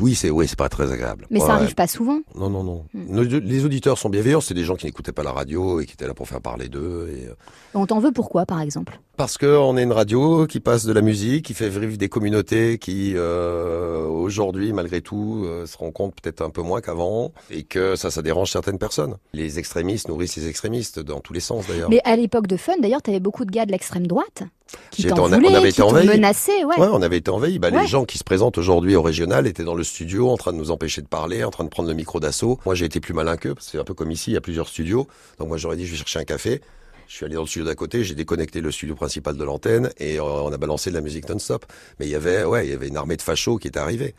oui, 0.00 0.14
c'est 0.14 0.28
oui, 0.28 0.46
c'est 0.46 0.58
pas 0.58 0.68
très 0.68 0.92
agréable. 0.92 1.26
Mais 1.30 1.40
Ouais, 1.40 1.46
ça 1.46 1.54
ouais. 1.54 1.60
arrive 1.62 1.74
pas 1.74 1.86
souvent. 1.86 2.18
Non, 2.34 2.50
non, 2.50 2.62
non. 2.62 2.84
Hmm. 2.92 3.04
Nos- 3.08 3.22
Les 3.40 3.64
auditeurs 3.64 3.96
sont 3.96 4.10
bienveillants. 4.10 4.42
C'est 4.42 4.52
des 4.54 4.64
gens 4.64 4.74
qui 4.76 4.84
n'écoutaient 4.84 5.12
pas 5.12 5.22
la 5.22 5.32
radio 5.32 5.80
et 5.80 5.86
qui 5.86 5.94
étaient 5.94 6.06
là 6.06 6.12
pour 6.12 6.28
faire 6.28 6.42
parler 6.42 6.68
d'eux. 6.68 7.08
Et, 7.16 7.28
On 7.72 7.86
t'en 7.86 8.00
veut 8.00 8.12
pourquoi, 8.12 8.44
par 8.44 8.60
exemple? 8.60 9.00
Parce 9.16 9.38
que 9.38 9.46
on 9.46 9.76
est 9.76 9.84
une 9.84 9.92
radio 9.92 10.44
qui 10.48 10.58
passe 10.58 10.84
de 10.86 10.92
la 10.92 11.00
musique, 11.00 11.44
qui 11.44 11.54
fait 11.54 11.68
vivre 11.68 11.96
des 11.96 12.08
communautés 12.08 12.78
qui 12.78 13.12
euh, 13.14 14.04
aujourd'hui, 14.06 14.72
malgré 14.72 15.02
tout, 15.02 15.44
euh, 15.46 15.66
se 15.66 15.76
rencontrent 15.78 16.16
peut-être 16.20 16.42
un 16.42 16.50
peu 16.50 16.62
moins 16.62 16.80
qu'avant, 16.80 17.32
et 17.48 17.62
que 17.62 17.94
ça, 17.94 18.10
ça 18.10 18.22
dérange 18.22 18.50
certaines 18.50 18.78
personnes. 18.78 19.14
Les 19.32 19.60
extrémistes 19.60 20.08
nourrissent 20.08 20.34
les 20.34 20.48
extrémistes 20.48 20.98
dans 20.98 21.20
tous 21.20 21.32
les 21.32 21.38
sens 21.38 21.64
d'ailleurs. 21.68 21.90
Mais 21.90 22.00
à 22.04 22.16
l'époque 22.16 22.48
de 22.48 22.56
Fun, 22.56 22.72
d'ailleurs, 22.80 23.02
t'avais 23.02 23.20
beaucoup 23.20 23.44
de 23.44 23.52
gars 23.52 23.66
de 23.66 23.70
l'extrême 23.70 24.08
droite 24.08 24.42
qui 24.90 25.04
t'en 25.04 25.14
été- 25.14 25.20
on 25.20 25.26
voulaient, 25.28 25.56
avait 25.58 25.70
qui 25.70 25.80
été 25.80 26.06
menacé. 26.06 26.64
Ouais. 26.64 26.76
Ouais, 26.80 26.88
on 26.90 27.00
avait 27.00 27.18
été 27.18 27.30
envahis. 27.30 27.60
Bah, 27.60 27.70
Ouais. 27.70 27.82
Les 27.82 27.86
gens 27.86 28.04
qui 28.04 28.18
se 28.18 28.24
présentent 28.24 28.58
aujourd'hui 28.58 28.96
au 28.96 29.02
régional 29.02 29.46
étaient 29.46 29.62
dans 29.62 29.76
le 29.76 29.84
studio 29.84 30.28
en 30.30 30.36
train 30.36 30.52
de 30.52 30.58
nous 30.58 30.72
empêcher 30.72 31.02
de 31.02 31.06
parler, 31.06 31.44
en 31.44 31.50
train 31.50 31.62
de 31.62 31.68
prendre 31.68 31.88
le 31.88 31.94
micro 31.94 32.18
d'assaut. 32.18 32.58
Moi, 32.66 32.74
j'ai 32.74 32.86
été 32.86 32.98
plus 32.98 33.14
malin 33.14 33.36
qu'eux, 33.36 33.54
parce 33.54 33.66
que 33.66 33.72
c'est 33.72 33.78
un 33.78 33.84
peu 33.84 33.94
comme 33.94 34.10
ici, 34.10 34.32
il 34.32 34.34
y 34.34 34.36
a 34.36 34.40
plusieurs 34.40 34.66
studios. 34.66 35.06
Donc 35.38 35.46
moi, 35.48 35.56
j'aurais 35.56 35.76
dit, 35.76 35.86
je 35.86 35.92
vais 35.92 35.98
chercher 35.98 36.18
un 36.18 36.24
café. 36.24 36.60
Je 37.06 37.16
suis 37.16 37.24
allé 37.26 37.34
dans 37.34 37.42
le 37.42 37.46
studio 37.46 37.66
d'à 37.66 37.74
côté, 37.74 38.04
j'ai 38.04 38.14
déconnecté 38.14 38.60
le 38.60 38.70
studio 38.70 38.94
principal 38.94 39.36
de 39.36 39.44
l'antenne 39.44 39.90
et 39.98 40.18
euh, 40.18 40.22
on 40.22 40.52
a 40.52 40.56
balancé 40.56 40.90
de 40.90 40.94
la 40.94 41.00
musique 41.00 41.28
non-stop. 41.28 41.66
Mais 41.98 42.06
il 42.06 42.10
y 42.10 42.14
avait, 42.14 42.44
ouais, 42.44 42.66
il 42.66 42.70
y 42.70 42.74
avait 42.74 42.88
une 42.88 42.96
armée 42.96 43.16
de 43.16 43.22
fachos 43.22 43.58
qui 43.58 43.68
était 43.68 43.78
arrivée. 43.78 44.14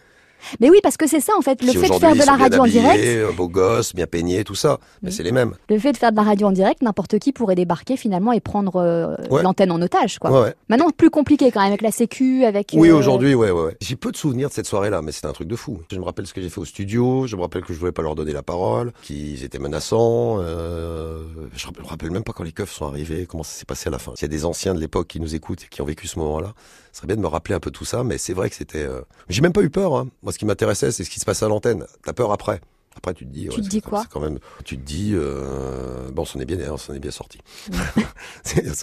Mais 0.59 0.69
oui, 0.69 0.79
parce 0.83 0.97
que 0.97 1.07
c'est 1.07 1.19
ça 1.19 1.33
en 1.37 1.41
fait, 1.41 1.61
le 1.63 1.71
fait 1.71 1.89
de 1.89 1.93
faire 1.93 2.13
de 2.15 2.25
la 2.25 2.35
radio 2.35 2.61
en 2.61 2.65
direct. 2.65 3.03
euh, 3.03 3.31
beaux 3.31 3.47
gosses, 3.49 3.93
bien 3.95 4.07
peignés, 4.07 4.43
tout 4.43 4.55
ça. 4.55 4.79
Mais 5.01 5.11
c'est 5.11 5.23
les 5.23 5.31
mêmes. 5.31 5.53
Le 5.69 5.79
fait 5.79 5.91
de 5.91 5.97
faire 5.97 6.11
de 6.11 6.15
la 6.17 6.23
radio 6.23 6.47
en 6.47 6.51
direct, 6.51 6.81
n'importe 6.81 7.19
qui 7.19 7.31
pourrait 7.31 7.55
débarquer 7.55 7.97
finalement 7.97 8.31
et 8.31 8.39
prendre 8.39 8.75
euh, 8.77 9.15
Ouais. 9.29 9.43
l'antenne 9.43 9.71
en 9.71 9.81
otage. 9.81 10.19
Quoi. 10.19 10.31
Ouais, 10.31 10.41
ouais. 10.41 10.53
Maintenant, 10.69 10.89
plus 10.95 11.09
compliqué 11.09 11.51
quand 11.51 11.59
même 11.61 11.69
avec 11.69 11.81
la 11.81 11.91
Sécu, 11.91 12.45
avec. 12.45 12.71
Oui, 12.73 12.89
euh, 12.89 12.95
aujourd'hui, 12.95 13.33
ouais, 13.35 13.51
ouais, 13.51 13.61
ouais. 13.63 13.77
J'ai 13.81 13.95
peu 13.95 14.11
de 14.11 14.17
souvenirs 14.17 14.49
de 14.49 14.53
cette 14.53 14.65
soirée-là, 14.67 15.01
mais 15.01 15.11
c'était 15.11 15.27
un 15.27 15.33
truc 15.33 15.47
de 15.47 15.55
fou. 15.55 15.79
Je 15.91 15.97
me 15.97 16.03
rappelle 16.03 16.27
ce 16.27 16.33
que 16.33 16.41
j'ai 16.41 16.49
fait 16.49 16.59
au 16.61 16.65
studio, 16.65 17.27
je 17.27 17.35
me 17.35 17.41
rappelle 17.41 17.63
que 17.63 17.73
je 17.73 17.79
voulais 17.79 17.91
pas 17.91 18.01
leur 18.01 18.15
donner 18.15 18.33
la 18.33 18.43
parole, 18.43 18.91
qu'ils 19.01 19.43
étaient 19.43 19.59
menaçants. 19.59 20.37
Euh... 20.39 21.19
Je 21.55 21.67
me 21.67 21.87
rappelle 21.87 22.11
même 22.11 22.23
pas 22.23 22.33
quand 22.33 22.43
les 22.43 22.51
keufs 22.51 22.71
sont 22.71 22.85
arrivés, 22.85 23.25
comment 23.25 23.43
ça 23.43 23.57
s'est 23.57 23.65
passé 23.65 23.87
à 23.87 23.91
la 23.91 23.99
fin. 23.99 24.11
S'il 24.15 24.23
y 24.23 24.31
a 24.31 24.35
des 24.35 24.45
anciens 24.45 24.73
de 24.73 24.79
l'époque 24.79 25.07
qui 25.07 25.19
nous 25.19 25.35
écoutent 25.35 25.63
et 25.63 25.67
qui 25.69 25.81
ont 25.81 25.85
vécu 25.85 26.07
ce 26.07 26.19
moment-là, 26.19 26.53
ce 26.95 26.99
serait 26.99 27.07
bien 27.07 27.17
de 27.17 27.21
me 27.21 27.27
rappeler 27.27 27.53
un 27.53 27.59
peu 27.59 27.71
tout 27.71 27.83
ça, 27.83 28.05
mais 28.05 28.17
c'est 28.17 28.31
vrai 28.31 28.49
que 28.49 28.55
c'était. 28.55 28.85
euh, 28.85 29.01
J'ai 29.27 29.41
même 29.41 29.51
pas 29.51 29.63
eu 29.63 29.69
peur. 29.69 29.97
Hein. 29.97 30.07
Moi, 30.23 30.31
ce 30.31 30.37
qui 30.39 30.45
m'intéressait, 30.45 30.91
c'est 30.91 31.03
ce 31.03 31.09
qui 31.09 31.19
se 31.19 31.25
passe 31.25 31.43
à 31.43 31.49
l'antenne. 31.49 31.85
T'as 32.05 32.13
peur 32.13 32.31
après. 32.31 32.61
Après, 32.95 33.13
tu 33.13 33.25
te 33.25 33.29
dis, 33.33 33.49
tu 33.49 33.61
te 33.61 33.67
dis 33.67 33.81
quoi 33.81 34.05
quand 34.09 34.21
même, 34.21 34.39
tu 34.63 34.77
te 34.77 34.81
dis, 34.81 35.11
euh, 35.13 36.09
bon, 36.13 36.23
on 36.33 36.39
est 36.39 36.45
bien, 36.45 36.57
on 36.87 36.93
est 36.93 36.99
bien 36.99 37.11
sorti. 37.11 37.39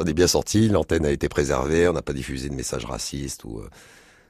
on 0.01 0.05
est 0.05 0.13
bien 0.13 0.27
sorti. 0.27 0.69
L'antenne 0.69 1.07
a 1.07 1.11
été 1.11 1.31
préservée. 1.31 1.89
On 1.89 1.95
n'a 1.95 2.03
pas 2.03 2.13
diffusé 2.13 2.51
de 2.51 2.55
messages 2.55 2.85
racistes 2.85 3.45
ou. 3.45 3.61
Euh, 3.61 3.69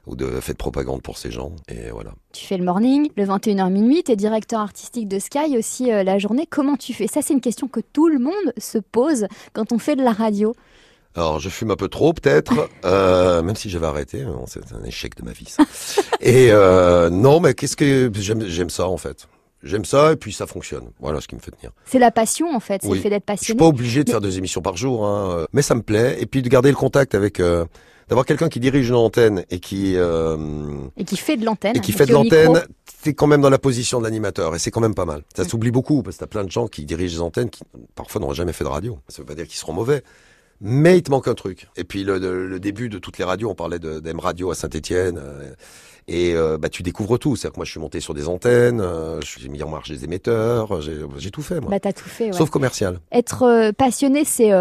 ou 0.05 0.17
de 0.17 0.27
fait 0.41 0.51
de 0.51 0.57
propagande 0.57 1.01
pour 1.01 1.17
ces 1.17 1.31
gens. 1.31 1.53
Et 1.69 1.89
voilà. 1.89 2.11
Tu 2.33 2.45
fais 2.45 2.57
le 2.57 2.65
morning, 2.65 3.09
le 3.15 3.23
21h 3.23 3.71
minuit, 3.71 4.03
tu 4.03 4.11
es 4.11 4.17
directeur 4.17 4.59
artistique 4.59 5.07
de 5.07 5.17
Sky 5.17 5.57
aussi 5.57 5.93
euh, 5.93 6.03
la 6.03 6.19
journée. 6.19 6.45
Comment 6.45 6.75
tu 6.75 6.93
fais? 6.93 7.07
Ça, 7.07 7.21
c'est 7.21 7.33
une 7.33 7.39
question 7.39 7.69
que 7.69 7.79
tout 7.79 8.09
le 8.09 8.19
monde 8.19 8.53
se 8.57 8.77
pose 8.79 9.27
quand 9.53 9.71
on 9.71 9.79
fait 9.79 9.95
de 9.95 10.03
la 10.03 10.11
radio. 10.11 10.55
Alors, 11.15 11.39
je 11.39 11.49
fume 11.49 11.71
un 11.71 11.75
peu 11.75 11.87
trop, 11.87 12.13
peut-être, 12.13 12.69
euh, 12.85 13.41
même 13.41 13.55
si 13.55 13.69
j'avais 13.69 13.85
arrêté. 13.85 14.25
C'est 14.47 14.73
un 14.73 14.83
échec 14.83 15.15
de 15.15 15.23
ma 15.23 15.31
vie, 15.31 15.47
ça. 15.47 15.63
et 16.21 16.47
euh, 16.51 17.09
non, 17.09 17.39
mais 17.39 17.53
qu'est-ce 17.53 17.75
que 17.75 18.11
j'aime 18.15 18.69
ça 18.69 18.87
en 18.87 18.97
fait. 18.97 19.27
J'aime 19.61 19.85
ça 19.85 20.11
et 20.11 20.15
puis 20.17 20.33
ça 20.33 20.45
fonctionne. 20.45 20.89
Voilà 20.99 21.21
ce 21.21 21.27
qui 21.27 21.35
me 21.35 21.39
fait 21.39 21.51
tenir. 21.51 21.71
C'est 21.85 21.99
la 21.99 22.11
passion 22.11 22.53
en 22.53 22.59
fait, 22.59 22.81
c'est 22.81 22.89
le 22.89 22.95
fait 22.95 23.09
d'être 23.09 23.23
passionné. 23.23 23.45
Je 23.45 23.51
suis 23.51 23.55
pas 23.55 23.65
obligé 23.65 24.03
de 24.03 24.09
faire 24.09 24.19
deux 24.19 24.37
émissions 24.37 24.61
par 24.61 24.75
jour, 24.75 25.05
hein, 25.05 25.45
mais 25.53 25.61
ça 25.61 25.73
me 25.73 25.81
plaît. 25.81 26.17
Et 26.19 26.25
puis 26.25 26.41
de 26.41 26.49
garder 26.49 26.69
le 26.69 26.75
contact 26.75 27.15
avec 27.15 27.39
d'avoir 28.09 28.25
quelqu'un 28.25 28.49
qui 28.49 28.59
dirige 28.59 28.89
une 28.89 28.95
antenne 28.95 29.45
et 29.49 29.59
qui 29.59 29.95
euh, 29.95 30.37
et 30.97 31.03
qui 31.03 31.17
fait 31.17 31.37
de 31.37 31.45
l'antenne 31.45 31.75
et 31.75 31.79
qui 31.79 31.91
fait 31.91 32.05
de 32.05 32.13
l'antenne, 32.13 32.61
t'es 33.01 33.13
quand 33.13 33.27
même 33.27 33.41
dans 33.41 33.49
la 33.49 33.59
position 33.59 33.99
de 33.99 34.03
l'animateur 34.03 34.55
et 34.55 34.59
c'est 34.59 34.71
quand 34.71 34.81
même 34.81 34.95
pas 34.95 35.05
mal. 35.05 35.23
Ça 35.35 35.43
mm. 35.43 35.47
s'oublie 35.47 35.71
beaucoup 35.71 36.03
parce 36.03 36.17
que 36.17 36.21
t'as 36.21 36.27
plein 36.27 36.43
de 36.43 36.51
gens 36.51 36.67
qui 36.67 36.85
dirigent 36.85 37.15
des 37.15 37.21
antennes 37.21 37.49
qui 37.49 37.63
parfois 37.95 38.21
n'auraient 38.21 38.35
jamais 38.35 38.53
fait 38.53 38.63
de 38.63 38.69
radio. 38.69 38.99
Ça 39.07 39.21
veut 39.21 39.25
pas 39.25 39.35
dire 39.35 39.47
qu'ils 39.47 39.57
seront 39.57 39.73
mauvais, 39.73 40.03
mais 40.63 40.97
il 40.97 41.03
te 41.03 41.11
manque 41.11 41.27
un 41.27 41.33
truc. 41.35 41.67
Et 41.75 41.83
puis 41.83 42.05
le, 42.05 42.57
début 42.59 42.87
de 42.87 42.97
toutes 42.97 43.17
les 43.17 43.25
radios, 43.25 43.49
on 43.49 43.55
parlait 43.55 43.79
d'M 43.79 44.19
Radio 44.19 44.49
à 44.49 44.55
Saint-Étienne. 44.55 45.19
Euh, 45.21 45.53
et 46.07 46.33
euh, 46.33 46.57
bah, 46.57 46.69
tu 46.69 46.83
découvres 46.83 47.19
tout. 47.19 47.35
C'est-à-dire 47.35 47.53
que 47.53 47.59
moi, 47.59 47.65
je 47.65 47.71
suis 47.71 47.79
monté 47.79 47.99
sur 47.99 48.13
des 48.13 48.27
antennes, 48.27 48.81
euh, 48.81 49.19
j'ai 49.21 49.49
mis 49.49 49.61
en 49.63 49.69
marche 49.69 49.89
des 49.89 50.03
émetteurs, 50.03 50.81
j'ai 50.81 51.31
tout 51.31 51.41
fait. 51.41 51.59
Moi. 51.59 51.69
Bah, 51.69 51.79
t'as 51.79 51.93
tout 51.93 52.09
fait. 52.09 52.27
Ouais. 52.27 52.33
Sauf 52.33 52.49
commercial. 52.49 52.99
Être 53.11 53.43
euh, 53.43 53.71
passionné, 53.71 54.23
c'est 54.25 54.51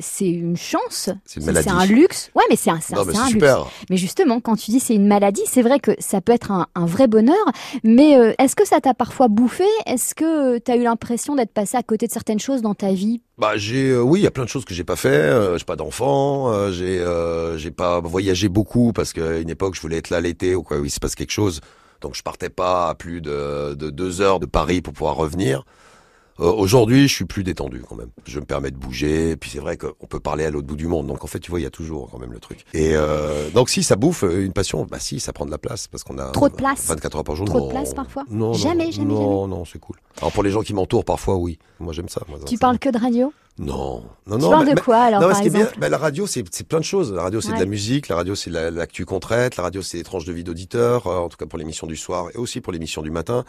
c'est 0.00 0.28
une 0.28 0.56
chance. 0.56 1.10
C'est 1.24 1.40
une 1.40 1.46
maladie. 1.46 1.68
C'est 1.68 1.74
un 1.74 1.86
luxe. 1.86 2.30
Ouais, 2.34 2.44
mais 2.50 2.56
c'est 2.56 2.70
un, 2.70 2.80
non, 2.94 3.04
mais 3.04 3.16
un 3.16 3.26
super. 3.26 3.58
luxe. 3.58 3.70
Mais 3.90 3.96
justement, 3.96 4.40
quand 4.40 4.56
tu 4.56 4.70
dis 4.70 4.80
c'est 4.80 4.94
une 4.94 5.06
maladie, 5.06 5.42
c'est 5.46 5.62
vrai 5.62 5.78
que 5.80 5.92
ça 5.98 6.20
peut 6.20 6.32
être 6.32 6.50
un, 6.50 6.66
un 6.74 6.86
vrai 6.86 7.06
bonheur. 7.06 7.34
Mais 7.84 8.12
est-ce 8.38 8.56
que 8.56 8.66
ça 8.66 8.80
t'a 8.80 8.94
parfois 8.94 9.28
bouffé? 9.28 9.64
Est-ce 9.86 10.14
que 10.14 10.58
tu 10.58 10.70
as 10.70 10.76
eu 10.76 10.82
l'impression 10.82 11.34
d'être 11.34 11.52
passé 11.52 11.76
à 11.76 11.82
côté 11.82 12.06
de 12.06 12.12
certaines 12.12 12.40
choses 12.40 12.62
dans 12.62 12.74
ta 12.74 12.92
vie? 12.92 13.20
Bah 13.38 13.52
j'ai 13.56 13.94
oui 13.94 14.20
il 14.20 14.22
y 14.22 14.26
a 14.26 14.30
plein 14.30 14.44
de 14.44 14.48
choses 14.48 14.64
que 14.64 14.72
j'ai 14.72 14.82
pas 14.82 14.96
fait 14.96 15.08
euh, 15.08 15.58
j'ai 15.58 15.66
pas 15.66 15.76
d'enfant 15.76 16.70
j'ai 16.70 17.04
j'ai 17.58 17.70
pas 17.70 18.00
voyagé 18.00 18.48
beaucoup 18.48 18.94
parce 18.94 19.12
qu'à 19.12 19.36
une 19.36 19.50
époque 19.50 19.74
je 19.74 19.82
voulais 19.82 19.98
être 19.98 20.08
là 20.08 20.22
l'été 20.22 20.54
ou 20.54 20.62
quoi 20.62 20.78
il 20.86 20.90
se 20.90 21.00
passe 21.00 21.14
quelque 21.14 21.32
chose. 21.32 21.60
Donc 22.00 22.14
je 22.14 22.22
partais 22.22 22.50
pas 22.50 22.88
à 22.88 22.94
plus 22.94 23.20
de, 23.20 23.74
deux 23.74 24.20
heures 24.20 24.40
de 24.40 24.46
Paris 24.46 24.80
pour 24.80 24.92
pouvoir 24.92 25.16
revenir. 25.16 25.64
Euh, 26.40 26.52
aujourd'hui, 26.52 27.08
je 27.08 27.14
suis 27.14 27.24
plus 27.24 27.42
détendu 27.42 27.82
quand 27.88 27.96
même. 27.96 28.10
Je 28.26 28.40
me 28.40 28.44
permets 28.44 28.70
de 28.70 28.76
bouger. 28.76 29.30
Et 29.30 29.36
puis 29.36 29.50
c'est 29.50 29.58
vrai 29.58 29.76
qu'on 29.76 30.06
peut 30.06 30.20
parler 30.20 30.44
à 30.44 30.50
l'autre 30.50 30.66
bout 30.66 30.76
du 30.76 30.86
monde. 30.86 31.06
Donc 31.06 31.24
en 31.24 31.26
fait, 31.26 31.40
tu 31.40 31.50
vois, 31.50 31.60
il 31.60 31.64
y 31.64 31.66
a 31.66 31.70
toujours 31.70 32.10
quand 32.10 32.18
même 32.18 32.32
le 32.32 32.40
truc. 32.40 32.64
Et 32.74 32.92
euh, 32.94 33.50
donc 33.50 33.70
si 33.70 33.82
ça 33.82 33.96
bouffe 33.96 34.22
une 34.22 34.52
passion, 34.52 34.86
bah 34.90 34.98
si, 34.98 35.20
ça 35.20 35.32
prend 35.32 35.46
de 35.46 35.50
la 35.50 35.58
place 35.58 35.88
parce 35.88 36.04
qu'on 36.04 36.18
a 36.18 36.30
trop 36.30 36.48
de 36.48 36.54
place. 36.54 36.86
24 36.86 37.16
heures 37.16 37.24
par 37.24 37.36
jour. 37.36 37.46
Trop 37.46 37.66
de 37.66 37.70
place 37.70 37.94
parfois. 37.94 38.24
Non, 38.30 38.52
jamais, 38.52 38.92
jamais, 38.92 39.14
non, 39.14 39.46
non, 39.48 39.64
c'est 39.64 39.78
cool. 39.78 39.96
Alors 40.18 40.32
pour 40.32 40.42
les 40.42 40.50
gens 40.50 40.62
qui 40.62 40.74
m'entourent, 40.74 41.04
parfois 41.04 41.36
oui. 41.36 41.58
Moi 41.80 41.92
j'aime 41.92 42.08
ça. 42.08 42.22
tu 42.46 42.58
parles 42.58 42.78
que 42.78 42.88
de 42.88 42.98
radio? 42.98 43.32
Non, 43.58 44.04
non, 44.26 44.36
tu 44.36 44.42
non. 44.42 44.50
parles 44.50 44.74
de 44.74 44.80
quoi 44.80 44.98
alors 44.98 45.22
non, 45.22 45.28
par 45.28 45.42
ce 45.42 45.48
bien, 45.48 45.66
bah, 45.78 45.88
la 45.88 45.96
radio, 45.96 46.26
c'est 46.26 46.42
plein 46.68 46.78
de 46.78 46.84
choses. 46.84 47.12
La 47.14 47.22
radio, 47.22 47.40
c'est 47.40 47.54
de 47.54 47.58
la 47.58 47.64
musique. 47.64 48.08
La 48.08 48.16
radio, 48.16 48.34
c'est 48.34 48.50
l'actu 48.50 49.06
qu'on 49.06 49.18
traite. 49.18 49.56
La 49.56 49.62
radio, 49.62 49.80
c'est 49.80 49.96
des 49.96 50.04
tranches 50.04 50.26
de 50.26 50.32
vie 50.32 50.44
d'auditeurs, 50.44 51.06
euh, 51.06 51.18
en 51.18 51.28
tout 51.30 51.38
cas 51.38 51.46
pour 51.46 51.58
l'émission 51.58 51.86
du 51.86 51.96
soir 51.96 52.28
et 52.34 52.36
aussi 52.36 52.60
pour 52.60 52.72
l'émission 52.72 53.00
du 53.00 53.10
matin. 53.10 53.44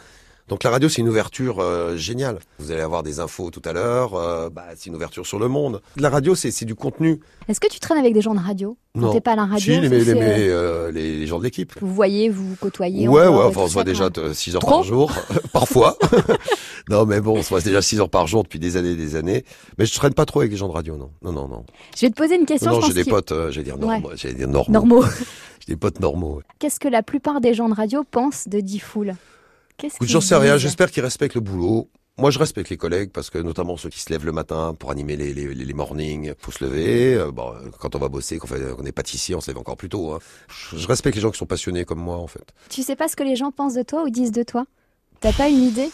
Donc 0.48 0.64
la 0.64 0.70
radio, 0.70 0.88
c'est 0.88 1.02
une 1.02 1.08
ouverture 1.08 1.60
euh, 1.60 1.96
géniale. 1.96 2.38
Vous 2.58 2.70
allez 2.70 2.80
avoir 2.80 3.02
des 3.02 3.20
infos 3.20 3.50
tout 3.50 3.60
à 3.66 3.72
l'heure. 3.72 4.14
Euh, 4.14 4.48
bah, 4.48 4.64
c'est 4.76 4.88
une 4.88 4.96
ouverture 4.96 5.26
sur 5.26 5.38
le 5.38 5.46
monde. 5.48 5.82
La 5.96 6.08
radio, 6.08 6.34
c'est 6.34 6.64
du 6.64 6.74
contenu. 6.74 7.20
Est-ce 7.48 7.60
que 7.60 7.68
tu 7.68 7.80
traînes 7.80 7.98
avec 7.98 8.14
des 8.14 8.22
gens 8.22 8.34
de 8.34 8.40
radio? 8.40 8.78
Non. 8.94 9.12
T'es 9.12 9.20
pas 9.20 9.32
à 9.32 9.36
la 9.36 9.44
radio 9.44 9.74
Si, 9.74 9.80
les, 9.80 9.88
les, 9.88 10.92
les, 10.92 11.26
gens 11.26 11.38
de 11.38 11.44
l'équipe. 11.44 11.74
Vous 11.80 11.94
voyez, 11.94 12.30
vous, 12.30 12.56
côtoyez. 12.56 13.06
Ouais, 13.08 13.28
ouais. 13.28 13.44
Enfin, 13.44 13.60
on 13.62 13.68
se 13.68 13.74
voit 13.74 13.84
déjà 13.84 14.08
6 14.32 14.56
heures 14.56 14.64
par 14.64 14.82
jour, 14.82 15.12
parfois. 15.52 15.96
non, 16.88 17.04
mais 17.04 17.20
bon, 17.20 17.38
on 17.38 17.42
se 17.42 17.50
voit 17.50 17.60
déjà 17.60 17.82
6 17.82 18.00
heures 18.00 18.10
par 18.10 18.26
jour 18.26 18.42
depuis 18.42 18.58
des 18.58 18.76
années, 18.76 18.92
et 18.92 18.96
des 18.96 19.16
années. 19.16 19.44
Mais 19.76 19.84
je 19.86 19.94
traîne 19.94 20.14
pas 20.14 20.24
trop 20.24 20.40
avec 20.40 20.50
les 20.50 20.56
gens 20.56 20.68
de 20.68 20.72
radio, 20.72 20.96
non. 20.96 21.10
Non, 21.22 21.32
non, 21.32 21.46
non. 21.46 21.64
Je 21.94 22.06
vais 22.06 22.10
te 22.10 22.16
poser 22.16 22.36
une 22.36 22.46
question. 22.46 22.72
Non, 22.72 22.80
j'ai 22.80 22.94
des 22.94 23.04
potes, 23.04 23.32
j'allais 23.50 23.64
dire. 23.64 23.76
J'allais 24.16 24.34
dire 24.34 24.48
normaux. 24.48 24.72
Normaux. 24.72 25.04
j'ai 25.60 25.74
des 25.74 25.76
potes 25.76 26.00
normaux. 26.00 26.40
Qu'est-ce 26.58 26.80
que 26.80 26.88
la 26.88 27.02
plupart 27.02 27.40
des 27.40 27.52
gens 27.54 27.68
de 27.68 27.74
radio 27.74 28.02
pensent 28.02 28.48
de 28.48 28.60
Diffoul? 28.60 29.14
J'en 30.02 30.20
sais 30.20 30.36
rien, 30.36 30.56
j'espère 30.56 30.90
qu'ils 30.90 31.02
respectent 31.02 31.34
le 31.34 31.40
boulot. 31.40 31.88
Moi, 32.20 32.32
je 32.32 32.40
respecte 32.40 32.68
les 32.68 32.76
collègues 32.76 33.10
parce 33.12 33.30
que 33.30 33.38
notamment 33.38 33.76
ceux 33.76 33.90
qui 33.90 34.00
se 34.00 34.10
lèvent 34.10 34.26
le 34.26 34.32
matin 34.32 34.74
pour 34.76 34.90
animer 34.90 35.16
les, 35.16 35.32
les, 35.32 35.54
les 35.54 35.72
mornings, 35.72 36.34
faut 36.40 36.50
se 36.50 36.64
lever. 36.64 37.14
Euh, 37.14 37.30
bon, 37.30 37.52
quand 37.78 37.94
on 37.94 37.98
va 38.00 38.08
bosser, 38.08 38.38
quand 38.38 38.48
on 38.76 38.84
est 38.84 38.90
pâtissier, 38.92 39.36
on 39.36 39.40
se 39.40 39.46
lève 39.48 39.58
encore 39.58 39.76
plus 39.76 39.88
tôt. 39.88 40.10
Hein. 40.10 40.18
Je, 40.48 40.78
je 40.78 40.88
respecte 40.88 41.14
les 41.14 41.22
gens 41.22 41.30
qui 41.30 41.38
sont 41.38 41.46
passionnés 41.46 41.84
comme 41.84 42.00
moi, 42.00 42.16
en 42.16 42.26
fait. 42.26 42.42
Tu 42.70 42.82
sais 42.82 42.96
pas 42.96 43.06
ce 43.06 43.14
que 43.14 43.22
les 43.22 43.36
gens 43.36 43.52
pensent 43.52 43.74
de 43.74 43.84
toi 43.84 44.02
ou 44.02 44.10
disent 44.10 44.32
de 44.32 44.42
toi? 44.42 44.64
T'as 45.20 45.32
pas 45.32 45.48
une 45.48 45.62
idée? 45.62 45.90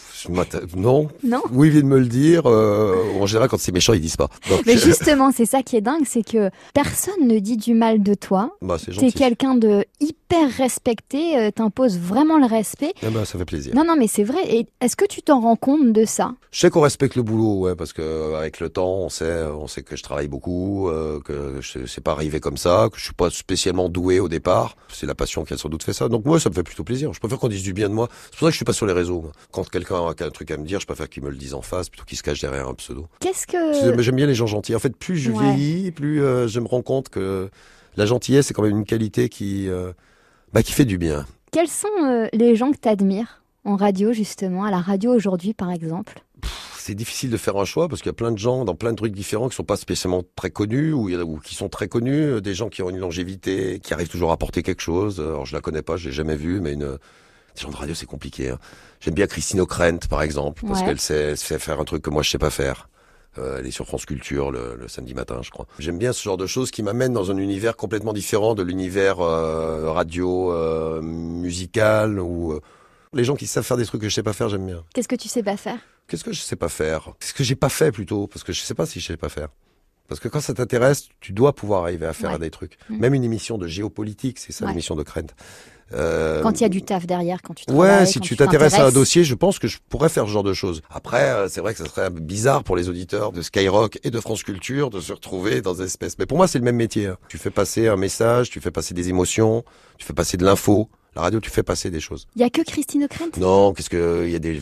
Non. 0.75 1.09
Non? 1.23 1.41
Oui, 1.51 1.69
vient 1.71 1.81
de 1.81 1.85
me 1.87 1.99
le 1.99 2.07
dire. 2.07 2.43
Euh, 2.45 2.95
en 3.19 3.25
général, 3.25 3.49
quand 3.49 3.59
c'est 3.59 3.71
méchant, 3.71 3.93
ils 3.93 4.01
disent 4.01 4.17
pas. 4.17 4.29
Mais 4.67 4.77
justement, 4.77 5.31
c'est 5.31 5.47
ça 5.47 5.63
qui 5.63 5.75
est 5.75 5.81
dingue, 5.81 6.05
c'est 6.05 6.23
que 6.23 6.51
personne 6.75 7.27
ne 7.27 7.39
dit 7.39 7.57
du 7.57 7.73
mal 7.73 8.03
de 8.03 8.13
toi. 8.13 8.55
Bah, 8.61 8.77
c'est 8.79 8.91
T'es 8.95 9.11
quelqu'un 9.11 9.55
de 9.55 9.83
hyper 9.99 10.24
respecté, 10.57 11.37
euh, 11.37 11.51
t'imposes 11.51 11.97
vraiment 11.97 12.37
le 12.37 12.45
respect. 12.45 12.93
Eh 13.01 13.09
ben, 13.09 13.25
ça 13.25 13.37
fait 13.37 13.45
plaisir. 13.45 13.73
Non, 13.75 13.83
non, 13.85 13.95
mais 13.97 14.07
c'est 14.07 14.23
vrai. 14.23 14.39
Et 14.47 14.67
est-ce 14.81 14.95
que 14.95 15.05
tu 15.05 15.21
t'en 15.21 15.39
rends 15.39 15.55
compte 15.55 15.93
de 15.93 16.05
ça? 16.05 16.33
Je 16.51 16.59
sais 16.59 16.69
qu'on 16.69 16.81
respecte 16.81 17.15
le 17.15 17.23
boulot, 17.23 17.59
ouais, 17.59 17.75
parce 17.75 17.93
que 17.93 18.01
euh, 18.01 18.37
avec 18.37 18.59
le 18.59 18.69
temps, 18.69 18.95
on 18.95 19.09
sait, 19.09 19.43
on 19.43 19.67
sait 19.67 19.83
que 19.83 19.95
je 19.95 20.03
travaille 20.03 20.27
beaucoup, 20.27 20.89
que 21.23 21.59
je 21.61 21.85
sais 21.85 22.01
pas 22.01 22.11
arrivé 22.11 22.39
comme 22.39 22.57
ça, 22.57 22.89
que 22.91 22.97
je 22.97 23.05
suis 23.05 23.13
pas 23.13 23.29
spécialement 23.29 23.89
doué 23.89 24.19
au 24.19 24.29
départ. 24.29 24.75
C'est 24.89 25.05
la 25.05 25.15
passion 25.15 25.43
qui 25.43 25.53
a 25.53 25.57
sans 25.57 25.69
doute 25.69 25.83
fait 25.83 25.93
ça. 25.93 26.09
Donc 26.09 26.25
moi, 26.25 26.39
ça 26.39 26.49
me 26.49 26.55
fait 26.55 26.63
plutôt 26.63 26.83
plaisir. 26.83 27.13
Je 27.13 27.19
préfère 27.19 27.39
qu'on 27.39 27.47
dise 27.47 27.63
du 27.63 27.73
bien 27.73 27.89
de 27.89 27.93
moi. 27.93 28.07
C'est 28.25 28.37
pour 28.37 28.39
ça 28.39 28.45
que 28.47 28.51
je 28.51 28.57
suis 28.57 28.65
pas 28.65 28.73
sur 28.73 28.85
les 28.85 28.93
réseaux. 28.93 29.31
Quand 29.51 29.69
quelqu'un 29.69 29.95
a 29.95 30.23
un 30.25 30.29
truc 30.29 30.51
à 30.51 30.57
me 30.57 30.65
dire, 30.65 30.79
je 30.79 30.85
préfère 30.85 31.09
qu'il 31.09 31.23
me 31.23 31.29
le 31.29 31.37
dise 31.37 31.53
en 31.53 31.61
face 31.61 31.89
plutôt 31.89 32.05
qu'il 32.05 32.17
se 32.17 32.23
cache 32.23 32.41
derrière 32.41 32.67
un 32.67 32.73
pseudo. 32.73 33.07
Qu'est-ce 33.19 33.47
que 33.47 34.01
J'aime 34.01 34.15
bien 34.15 34.27
les 34.27 34.35
gens 34.35 34.47
gentils. 34.47 34.75
En 34.75 34.79
fait, 34.79 34.95
plus 34.95 35.17
je 35.17 35.31
vieillis, 35.31 35.91
plus 35.91 36.23
euh, 36.23 36.47
je 36.47 36.59
me 36.59 36.67
rends 36.67 36.81
compte 36.81 37.09
que 37.09 37.49
la 37.97 38.05
gentillesse 38.05 38.47
c'est 38.47 38.53
quand 38.53 38.63
même 38.63 38.77
une 38.77 38.85
qualité 38.85 39.29
qui 39.29 39.69
euh, 39.69 39.91
bah, 40.55 40.63
qui 40.63 40.71
fait 40.71 40.85
du 40.85 40.97
bien. 40.97 41.25
Quels 41.51 41.67
sont 41.67 41.87
euh, 42.01 42.27
les 42.31 42.55
gens 42.55 42.71
que 42.71 42.77
tu 42.81 42.87
admires 42.87 43.43
en 43.65 43.75
radio 43.75 44.13
justement, 44.13 44.63
à 44.63 44.71
la 44.71 44.79
radio 44.79 45.13
aujourd'hui 45.13 45.53
par 45.53 45.69
exemple? 45.69 46.21
C'est 46.77 46.95
difficile 46.95 47.29
de 47.29 47.37
faire 47.37 47.57
un 47.57 47.65
choix 47.65 47.89
parce 47.89 48.01
qu'il 48.01 48.09
y 48.09 48.11
a 48.11 48.13
plein 48.13 48.31
de 48.31 48.37
gens 48.37 48.63
dans 48.63 48.75
plein 48.75 48.91
de 48.91 48.95
trucs 48.95 49.13
différents 49.13 49.49
qui 49.49 49.55
sont 49.55 49.63
pas 49.63 49.75
spécialement 49.75 50.23
très 50.35 50.51
connus 50.51 50.93
ou, 50.93 51.11
ou 51.11 51.39
qui 51.39 51.55
sont 51.55 51.67
très 51.67 51.89
connus, 51.89 52.41
des 52.41 52.53
gens 52.53 52.69
qui 52.69 52.81
ont 52.83 52.89
une 52.89 52.99
longévité, 52.99 53.79
qui 53.79 53.93
arrivent 53.93 54.07
toujours 54.07 54.29
à 54.29 54.35
apporter 54.35 54.63
quelque 54.63 54.81
chose. 54.81 55.19
Alors 55.19 55.45
je 55.45 55.53
la 55.53 55.61
connais 55.61 55.81
pas, 55.81 55.97
je 55.97 56.07
l'ai 56.07 56.15
jamais 56.15 56.37
vue, 56.37 56.61
mais 56.61 56.73
une 56.73 56.97
les 57.55 57.61
gens 57.61 57.69
de 57.69 57.75
radio, 57.75 57.95
c'est 57.95 58.05
compliqué. 58.05 58.49
Hein. 58.49 58.59
J'aime 59.01 59.13
bien 59.13 59.27
Christine 59.27 59.61
O'Krent, 59.61 60.07
par 60.09 60.21
exemple, 60.21 60.65
parce 60.65 60.83
qu'elle 60.83 60.99
sait, 60.99 61.35
faire 61.35 61.79
un 61.79 61.85
truc 61.85 62.01
que 62.01 62.09
moi 62.09 62.21
je 62.21 62.29
sais 62.29 62.37
pas 62.37 62.49
faire. 62.49 62.89
Euh, 63.37 63.57
elle 63.59 63.67
est 63.67 63.71
sur 63.71 63.85
France 63.85 64.05
Culture 64.05 64.51
le, 64.51 64.87
samedi 64.87 65.13
matin, 65.13 65.39
je 65.41 65.49
crois. 65.49 65.67
J'aime 65.79 65.97
bien 65.97 66.13
ce 66.13 66.23
genre 66.23 66.37
de 66.37 66.47
choses 66.47 66.71
qui 66.71 66.83
m'amènent 66.83 67.13
dans 67.13 67.31
un 67.31 67.37
univers 67.37 67.75
complètement 67.75 68.13
différent 68.13 68.55
de 68.55 68.63
l'univers 68.63 69.19
euh, 69.19 69.91
radio 69.91 70.51
euh, 70.51 71.01
musical 71.01 72.19
ou 72.19 72.59
les 73.13 73.23
gens 73.23 73.35
qui 73.35 73.47
savent 73.47 73.63
faire 73.63 73.77
des 73.77 73.85
trucs 73.85 74.01
que 74.01 74.09
je 74.09 74.13
sais 74.13 74.23
pas 74.23 74.33
faire, 74.33 74.49
j'aime 74.49 74.65
bien. 74.65 74.83
Qu'est-ce 74.93 75.07
que 75.07 75.15
tu 75.15 75.29
sais 75.29 75.43
pas 75.43 75.57
faire? 75.57 75.79
Qu'est-ce 76.07 76.23
que 76.23 76.33
je 76.33 76.41
sais 76.41 76.55
pas 76.55 76.69
faire? 76.69 77.13
Qu'est-ce 77.19 77.33
que 77.33 77.43
j'ai 77.43 77.55
pas 77.55 77.69
fait 77.69 77.91
plutôt? 77.91 78.27
Parce 78.27 78.43
que 78.43 78.53
je 78.53 78.61
sais 78.61 78.75
pas 78.75 78.85
si 78.85 78.99
je 78.99 79.07
sais 79.07 79.17
pas 79.17 79.29
faire. 79.29 79.49
Parce 80.07 80.19
que 80.19 80.27
quand 80.27 80.39
ça 80.39 80.53
t'intéresse, 80.53 81.09
tu 81.19 81.33
dois 81.33 81.53
pouvoir 81.53 81.83
arriver 81.83 82.05
à 82.05 82.13
faire 82.13 82.37
des 82.39 82.51
trucs. 82.51 82.77
Mm. 82.89 82.99
Même 82.99 83.13
une 83.13 83.23
émission 83.23 83.57
de 83.57 83.67
géopolitique, 83.67 84.39
c'est 84.39 84.51
ça 84.51 84.67
l'émission 84.67 84.95
de 84.95 85.03
Krent. 85.03 85.33
Euh, 85.93 86.41
quand 86.41 86.59
il 86.59 86.63
y 86.63 86.65
a 86.65 86.69
du 86.69 86.81
taf 86.81 87.05
derrière, 87.05 87.41
quand 87.41 87.53
tu 87.53 87.65
travailles, 87.65 87.99
Ouais, 87.99 88.05
si 88.05 88.19
tu 88.19 88.35
t'intéresses 88.35 88.73
à 88.73 88.87
un 88.87 88.91
dossier, 88.91 89.23
je 89.23 89.35
pense 89.35 89.59
que 89.59 89.67
je 89.67 89.77
pourrais 89.89 90.09
faire 90.09 90.25
ce 90.25 90.31
genre 90.31 90.43
de 90.43 90.53
choses. 90.53 90.81
Après, 90.89 91.29
euh, 91.29 91.47
c'est 91.47 91.61
vrai 91.61 91.73
que 91.73 91.79
ça 91.79 91.85
serait 91.85 92.09
bizarre 92.09 92.63
pour 92.63 92.75
les 92.75 92.89
auditeurs 92.89 93.31
de 93.31 93.41
Skyrock 93.41 93.99
et 94.03 94.09
de 94.09 94.19
France 94.19 94.43
Culture 94.43 94.89
de 94.89 94.99
se 94.99 95.13
retrouver 95.13 95.61
dans 95.61 95.75
des 95.75 95.83
espèces. 95.83 96.17
Mais 96.17 96.25
pour 96.25 96.37
moi, 96.37 96.47
c'est 96.47 96.57
le 96.57 96.65
même 96.65 96.75
métier. 96.75 97.07
Hein. 97.07 97.17
Tu 97.27 97.37
fais 97.37 97.51
passer 97.51 97.87
un 97.87 97.97
message, 97.97 98.49
tu 98.49 98.59
fais 98.61 98.71
passer 98.71 98.93
des 98.93 99.09
émotions, 99.09 99.63
tu 99.97 100.05
fais 100.05 100.13
passer 100.13 100.37
de 100.37 100.45
l'info. 100.45 100.89
La 101.15 101.21
radio, 101.21 101.39
tu 101.39 101.49
fais 101.49 101.63
passer 101.63 101.89
des 101.89 102.01
choses. 102.01 102.27
Il 102.35 102.41
y 102.41 102.45
a 102.45 102.49
que 102.49 102.61
Christine 102.61 103.05
O'Krent? 103.05 103.37
Non, 103.39 103.73
qu'est-ce 103.73 103.89
que 103.89 104.23
il 104.25 104.31
y 104.31 104.35
a 104.35 104.39
des 104.39 104.61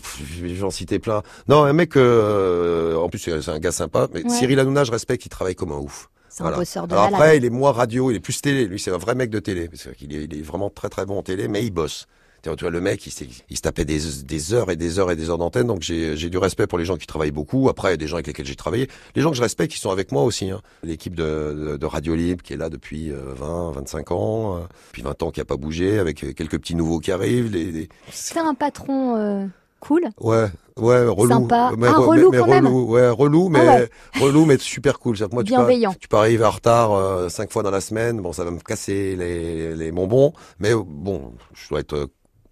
j'en 0.56 0.70
citais 0.70 1.00
plein. 1.00 1.24
Non, 1.48 1.63
un 1.63 1.74
mec 1.74 1.96
euh, 1.98 2.96
en 2.96 3.10
plus 3.10 3.20
c'est 3.20 3.50
un 3.50 3.60
gars 3.60 3.72
sympa, 3.72 4.08
mais 4.13 4.28
Cyril 4.30 4.60
Hanouna, 4.60 4.84
je 4.84 4.92
respecte, 4.92 5.26
il 5.26 5.30
travaille 5.30 5.56
comme 5.56 5.72
un 5.72 5.78
ouf. 5.78 6.10
C'est 6.30 6.44
un 6.44 6.52
bosseur 6.52 6.88
de 6.88 6.94
Alors 6.94 7.06
après, 7.06 7.38
il 7.38 7.46
est 7.46 7.52
moins 7.52 7.72
radio, 7.72 8.10
il 8.10 8.16
est 8.16 8.20
plus 8.20 8.42
télé. 8.42 8.66
Lui, 8.66 8.80
c'est 8.80 8.89
un 8.89 8.98
vrai 8.98 9.13
mec 9.13 9.30
de 9.30 9.39
télé. 9.39 9.68
Parce 9.68 9.88
qu'il 9.96 10.16
est, 10.16 10.24
il 10.24 10.36
est 10.36 10.42
vraiment 10.42 10.72
très 10.72 10.89
très 10.89 11.06
bon 11.06 11.20
en 11.20 11.22
télé, 11.22 11.48
mais 11.48 11.63
il 11.63 11.70
bosse. 11.70 12.08
Tu 12.43 12.49
vois, 12.60 12.69
le 12.71 12.82
mec, 12.82 13.08
il, 13.08 13.27
il 13.49 13.56
se 13.58 13.62
tapait 13.62 13.86
des, 13.86 13.99
des, 14.25 14.53
heures 14.53 14.69
et 14.69 14.75
des 14.75 14.99
heures 14.99 15.10
et 15.12 15.15
des 15.15 15.29
heures 15.29 15.38
d'antenne, 15.38 15.67
donc 15.67 15.82
j'ai 15.82 16.29
du 16.29 16.38
respect 16.38 16.67
pour 16.67 16.77
les 16.77 16.84
gens 16.86 16.97
qui 16.97 17.08
travaillent 17.08 17.32
beaucoup. 17.32 17.69
Après, 17.69 17.89
il 17.89 17.91
y 17.91 17.93
a 17.93 17.97
des 17.97 18.08
gens 18.08 18.17
avec 18.17 18.27
lesquels 18.27 18.45
j'ai 18.45 18.56
travaillé. 18.56 18.89
Les 19.15 19.21
gens 19.21 19.32
que 19.32 19.38
je 19.38 19.41
respecte, 19.41 19.71
qui 19.71 19.79
sont 19.79 19.91
avec 19.91 20.12
moi 20.12 20.23
aussi. 20.23 20.49
Hein. 20.51 20.62
L'équipe 20.84 21.15
de, 21.15 21.77
de, 21.79 21.86
Radio 21.86 22.15
Libre, 22.15 22.43
qui 22.43 22.53
est 22.53 22.58
là 22.58 22.69
depuis 22.69 23.10
20, 23.12 23.69
euh, 23.69 23.71
25 23.71 24.12
ans, 24.12 24.58
euh, 24.58 24.60
depuis 24.88 25.01
20 25.03 25.23
ans 25.23 25.32
qui 25.32 25.39
a 25.41 25.45
pas 25.45 25.56
bougé, 25.58 25.99
avec 25.99 26.17
quelques 26.36 26.60
petits 26.60 26.75
nouveaux 26.75 26.99
qui 26.99 27.12
arrivent. 27.12 27.51
Les, 27.51 27.88
C'est 28.12 28.39
un 28.39 28.53
patron... 28.53 29.15
Euh 29.17 29.45
Cool. 29.84 30.03
Ouais, 30.21 30.45
ouais, 30.77 31.06
relou. 31.08 31.27
Sympa. 31.27 31.71
Mais, 31.77 31.88
Ah, 31.88 31.95
re- 31.99 32.06
relou 32.06 32.32
mais, 32.32 32.38
quand 32.38 32.45
mais 32.47 32.53
même. 32.53 32.67
relou, 32.67 32.86
ouais, 32.93 33.10
relou, 33.10 33.49
mais 33.49 33.60
Ah 33.67 33.75
ouais. 33.79 33.89
relou, 34.21 34.45
mais 34.45 34.58
super 34.58 34.97
cool. 34.97 35.17
Moi, 35.34 35.43
tu 35.43 35.49
peux, 35.51 35.58
Bienveillant. 35.58 35.93
tu 35.99 36.08
peux 36.08 36.15
arriver 36.15 36.45
en 36.45 36.51
retard 36.51 36.93
euh, 36.93 37.27
cinq 37.27 37.51
fois 37.51 37.63
dans 37.63 37.69
la 37.69 37.82
semaine. 37.82 38.21
Bon, 38.21 38.32
ça 38.32 38.45
va 38.45 38.51
me 38.51 38.60
casser 38.62 39.17
les, 39.17 39.75
les 39.75 39.91
bonbons, 39.91 40.32
mais 40.60 40.73
euh, 40.73 40.82
bon, 40.88 41.34
je 41.53 41.67
dois 41.67 41.82
être. 41.82 42.08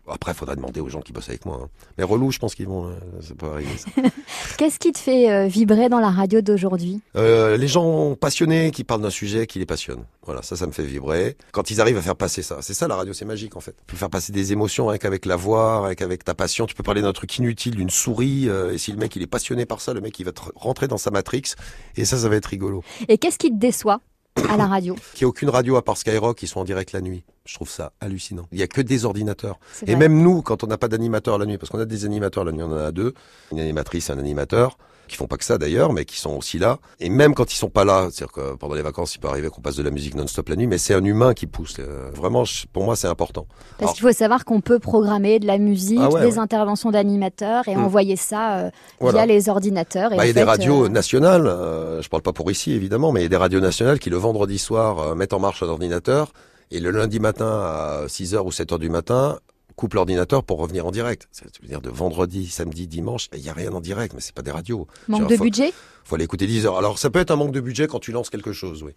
Après, 0.08 0.34
faudra 0.34 0.56
demander 0.56 0.80
aux 0.82 0.90
gens 0.90 1.02
qui 1.02 1.14
bossent 1.14 1.30
avec 1.30 1.46
moi. 1.46 1.62
hein. 1.64 1.70
Mais 1.98 2.04
relou, 2.04 2.32
je 2.32 2.40
pense 2.40 2.56
qu'ils 2.56 2.68
vont. 2.68 2.88
euh, 2.88 2.94
ça 3.22 3.34
peut 3.36 3.48
arriver. 3.48 3.70
Qu'est-ce 4.58 4.80
qui 4.80 4.92
te 4.92 4.98
fait 5.00 5.32
euh, 5.32 5.48
vibrer 5.48 5.90
dans 5.90 6.00
la 6.00 6.10
radio 6.10 6.42
d'aujourd'hui? 6.42 7.02
Euh, 7.16 7.58
les 7.58 7.68
gens 7.68 8.16
passionnés 8.16 8.72
qui 8.72 8.84
parlent 8.84 9.02
d'un 9.02 9.10
sujet 9.10 9.48
qui 9.48 9.60
les 9.60 9.66
passionne. 9.66 10.04
Voilà, 10.26 10.42
ça, 10.42 10.56
ça 10.56 10.68
me 10.68 10.72
fait 10.72 10.84
vibrer. 10.84 11.38
Quand 11.52 11.72
ils 11.72 11.82
arrivent 11.82 11.98
à 11.98 12.02
faire 12.02 12.16
passer 12.16 12.42
ça, 12.42 12.58
c'est 12.62 12.74
ça 12.74 12.88
la 12.88 12.96
radio, 12.96 13.14
c'est 13.14 13.26
magique 13.26 13.56
en 13.56 13.60
fait. 13.62 13.72
Tu 13.72 13.84
peux 13.88 13.98
faire 13.98 14.10
passer 14.10 14.32
des 14.32 14.52
émotions 14.52 14.90
avec 14.90 15.06
avec 15.06 15.26
la 15.26 15.36
voix, 15.36 15.86
avec 15.86 16.02
avec 16.02 16.24
ta 16.24 16.34
passion. 16.34 16.66
Tu 16.66 16.76
peux 16.76 16.84
parler 16.84 17.02
d'un 17.02 17.14
truc 17.14 17.38
inutile, 17.38 17.76
d'une 17.76 17.90
souris. 17.90 18.48
euh, 18.50 18.74
et 18.74 18.78
si 18.78 18.92
le 18.92 18.98
mec 18.98 19.16
il 19.16 19.22
est 19.22 19.28
passionné 19.28 19.66
par 19.66 19.82
ça, 19.82 19.94
le 19.94 20.02
mec 20.02 20.20
il 20.20 20.26
va 20.26 20.32
te 20.32 20.42
rentrer 20.56 20.88
dans 20.88 20.98
sa 20.98 21.12
matrix. 21.12 21.44
Et 21.96 22.06
ça, 22.06 22.18
ça 22.18 22.30
va 22.30 22.36
être 22.36 22.46
rigolo. 22.48 22.84
Et 23.08 23.18
qu'est-ce 23.18 23.38
qui 23.38 23.50
te 23.50 23.58
déçoit 23.58 24.00
à 24.50 24.58
la 24.58 24.66
radio? 24.68 24.96
Qu'il 25.14 25.26
n'y 25.26 25.28
ait 25.28 25.30
aucune 25.30 25.50
radio 25.50 25.76
à 25.76 25.82
part 25.84 25.98
Skyrock 25.98 26.38
qui 26.38 26.48
soit 26.48 26.62
en 26.62 26.66
direct 26.66 26.92
la 26.94 27.02
nuit. 27.02 27.24
Je 27.45 27.56
trouve 27.56 27.69
ça 27.69 27.91
hallucinant. 27.99 28.45
Il 28.51 28.60
y 28.60 28.63
a 28.63 28.67
que 28.67 28.82
des 28.82 29.04
ordinateurs. 29.06 29.60
Et 29.88 29.95
même 29.95 30.21
nous, 30.21 30.41
quand 30.43 30.63
on 30.63 30.67
n'a 30.67 30.77
pas 30.77 30.88
d'animateur 30.88 31.38
la 31.39 31.45
nuit, 31.47 31.58
parce 31.58 31.69
qu'on 31.71 31.80
a 31.80 31.86
des 31.86 32.06
animateurs 32.06 32.43
la 32.45 32.51
nuit, 32.51 32.62
on 32.63 32.71
en 32.71 32.77
a 32.77 32.91
deux, 32.91 33.13
une 33.51 33.60
animatrice 33.60 34.10
et 34.10 34.13
un 34.13 34.19
animateur, 34.19 34.77
qui 35.08 35.17
font 35.17 35.25
pas 35.27 35.36
que 35.38 35.43
ça 35.43 35.58
d'ailleurs, 35.58 35.91
mais 35.91 36.06
qui 36.06 36.17
sont 36.19 36.38
aussi 36.38 36.60
là. 36.60 36.77
Et 37.01 37.10
même 37.10 37.34
quand 37.34 37.51
ils 37.51 37.58
sont 37.58 37.69
pas 37.69 37.84
là, 37.84 38.08
c'est-à-dire 38.12 38.32
que 38.32 38.56
pendant 38.56 38.75
les 38.75 38.84
vacances, 38.84 39.15
il 39.15 39.19
peut 39.19 39.27
arriver 39.27 39.49
qu'on 39.49 39.60
passe 39.60 39.75
de 39.75 39.84
la 39.84 39.89
musique 39.91 40.13
non-stop 40.15 40.47
la 40.49 40.56
nuit, 40.56 40.67
mais 40.67 40.77
c'est 40.77 40.93
un 40.93 41.04
humain 41.04 41.34
qui 41.34 41.47
pousse. 41.47 41.77
Euh, 41.80 42.12
Vraiment, 42.13 42.43
pour 42.71 42.86
moi, 42.86 42.95
c'est 42.95 43.08
important. 43.08 43.45
Parce 43.80 43.93
qu'il 43.93 44.04
faut 44.04 44.13
savoir 44.13 44.45
qu'on 44.45 44.62
peut 44.62 44.80
programmer 44.80 45.39
de 45.39 45.47
la 45.47 45.58
musique, 45.58 45.99
Ah 46.01 46.10
ouais, 46.10 46.21
des 46.21 46.34
ouais. 46.34 46.39
interventions 46.39 46.91
d'animateurs 46.91 47.67
et 47.67 47.75
Mm. 47.75 47.84
envoyer 47.84 48.15
ça 48.15 48.60
euh, 48.60 48.69
Voilà. 49.01 49.25
via 49.25 49.25
les 49.25 49.49
ordinateurs. 49.49 50.13
Et 50.13 50.17
Bah, 50.17 50.25
il 50.25 50.27
y 50.27 50.32
a 50.32 50.34
des 50.34 50.43
radios 50.43 50.86
euh, 50.86 50.89
nationales, 50.89 51.47
euh, 51.47 52.01
je 52.04 52.08
parle 52.08 52.21
pas 52.23 52.34
pour 52.34 52.49
ici 52.51 52.71
évidemment, 52.71 53.12
mais 53.12 53.21
il 53.21 53.23
y 53.23 53.25
a 53.25 53.30
des 53.30 53.36
radios 53.36 53.60
nationales 53.60 53.99
qui 53.99 54.12
le 54.12 54.17
vendredi 54.17 54.60
soir 54.60 55.15
mettent 55.15 55.34
en 55.34 55.39
marche 55.39 55.62
un 55.63 55.67
ordinateur 55.67 56.32
et 56.71 56.79
le 56.79 56.91
lundi 56.91 57.19
matin 57.19 57.45
à 57.49 58.05
6h 58.07 58.38
ou 58.45 58.49
7h 58.49 58.79
du 58.79 58.89
matin 58.89 59.39
coupent 59.75 59.93
l'ordinateur 59.95 60.43
pour 60.43 60.60
revenir 60.60 60.86
en 60.86 60.91
direct. 60.91 61.27
Ça 61.31 61.45
veut 61.62 61.67
dire 61.67 61.81
de 61.81 61.89
vendredi, 61.89 62.47
samedi, 62.47 62.88
dimanche, 62.88 63.29
il 63.34 63.39
y 63.39 63.49
a 63.49 63.53
rien 63.53 63.71
en 63.73 63.81
direct, 63.81 64.13
mais 64.13 64.21
c'est 64.21 64.36
pas 64.36 64.41
des 64.43 64.51
radios. 64.51 64.88
manque 65.07 65.27
de 65.27 65.36
faut- 65.38 65.43
budget. 65.43 65.73
faut 66.03 66.15
aller 66.15 66.25
écouter 66.25 66.45
10 66.47 66.65
heures. 66.65 66.77
Alors 66.77 66.97
ça 66.99 67.10
peut 67.10 67.19
être 67.19 67.31
un 67.31 67.36
manque 67.36 67.51
de 67.53 67.62
budget 67.62 67.88
quand 67.88 67.99
tu 67.99 68.12
lances 68.12 68.29
quelque 68.29 68.53
chose, 68.53 68.84
oui. 68.84 68.91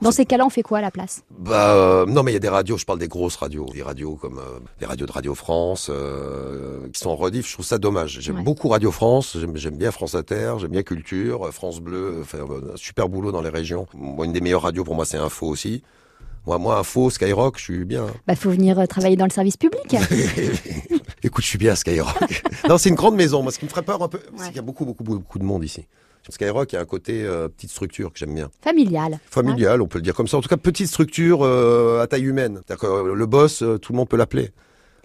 Dans 0.00 0.12
ces 0.12 0.24
cas-là, 0.24 0.46
on 0.46 0.48
fait 0.50 0.62
quoi 0.62 0.78
à 0.78 0.80
la 0.80 0.90
place? 0.90 1.24
Bah 1.38 1.74
euh, 1.74 2.06
non, 2.06 2.22
mais 2.22 2.30
il 2.30 2.34
y 2.34 2.36
a 2.38 2.40
des 2.40 2.48
radios. 2.48 2.78
Je 2.78 2.86
parle 2.86 2.98
des 2.98 3.08
grosses 3.08 3.36
radios, 3.36 3.66
des 3.66 3.82
radios 3.82 4.16
comme 4.16 4.38
euh, 4.38 4.58
les 4.80 4.86
radios 4.86 5.04
de 5.04 5.12
Radio 5.12 5.34
France 5.34 5.90
euh, 5.90 6.88
qui 6.90 7.00
sont 7.00 7.10
en 7.10 7.16
rediff. 7.16 7.46
Je 7.46 7.52
trouve 7.52 7.66
ça 7.66 7.76
dommage. 7.76 8.18
J'aime 8.20 8.36
Ouais. 8.36 8.42
beaucoup 8.42 8.68
Radio 8.68 8.92
France. 8.92 9.36
J'aime 9.56 9.76
bien 9.76 9.90
France 9.90 10.14
Inter. 10.14 10.54
J'aime 10.58 10.70
bien 10.70 10.82
Culture, 10.82 11.48
euh, 11.48 11.50
France 11.50 11.80
Bleu. 11.80 12.20
euh, 12.20 12.24
Faire 12.24 12.44
un 12.44 12.76
super 12.76 13.10
boulot 13.10 13.30
dans 13.30 13.42
les 13.42 13.50
régions. 13.50 13.86
Moi, 13.92 14.24
une 14.24 14.32
des 14.32 14.40
meilleures 14.40 14.62
radios 14.62 14.84
pour 14.84 14.94
moi, 14.94 15.04
c'est 15.04 15.18
Info 15.18 15.46
aussi. 15.46 15.82
Moi, 16.46 16.58
moi, 16.58 16.78
Info, 16.78 17.10
Skyrock, 17.10 17.58
je 17.58 17.64
suis 17.64 17.84
bien. 17.84 18.06
Bah, 18.26 18.34
faut 18.34 18.50
venir 18.50 18.78
euh, 18.78 18.86
travailler 18.86 19.16
dans 19.16 19.26
le 19.26 19.30
service 19.30 19.56
public. 19.56 19.94
Écoute, 21.22 21.44
je 21.44 21.48
suis 21.48 21.58
bien 21.58 21.72
à 21.72 21.76
Skyrock. 21.76 22.42
non, 22.68 22.78
c'est 22.78 22.88
une 22.88 22.94
grande 22.94 23.14
maison. 23.16 23.42
Moi, 23.42 23.52
ce 23.52 23.58
qui 23.58 23.66
me 23.66 23.70
ferait 23.70 23.82
peur 23.82 24.02
un 24.02 24.08
peu, 24.08 24.20
c'est 24.36 24.40
Ouais. 24.42 24.46
qu'il 24.48 24.56
y 24.56 24.58
a 24.60 24.62
beaucoup, 24.62 24.84
beaucoup, 24.84 25.04
beaucoup 25.04 25.38
de 25.38 25.44
monde 25.44 25.64
ici. 25.64 25.86
Skyrock, 26.28 26.72
il 26.72 26.76
y 26.76 26.78
a 26.78 26.82
un 26.82 26.86
côté 26.86 27.22
euh, 27.24 27.48
petite 27.48 27.70
structure 27.70 28.12
que 28.12 28.18
j'aime 28.18 28.34
bien. 28.34 28.50
Familial. 28.62 29.18
Familial, 29.30 29.82
on 29.82 29.86
peut 29.88 29.98
le 29.98 30.02
dire 30.02 30.14
comme 30.14 30.28
ça. 30.28 30.36
En 30.36 30.40
tout 30.40 30.48
cas, 30.48 30.56
petite 30.56 30.86
structure 30.86 31.40
euh, 31.42 32.00
à 32.02 32.06
taille 32.06 32.24
humaine. 32.24 32.60
Que 32.68 32.86
euh, 32.86 33.14
le 33.14 33.26
boss, 33.26 33.58
tout 33.82 33.92
le 33.92 33.96
monde 33.96 34.08
peut 34.08 34.16
l'appeler. 34.16 34.50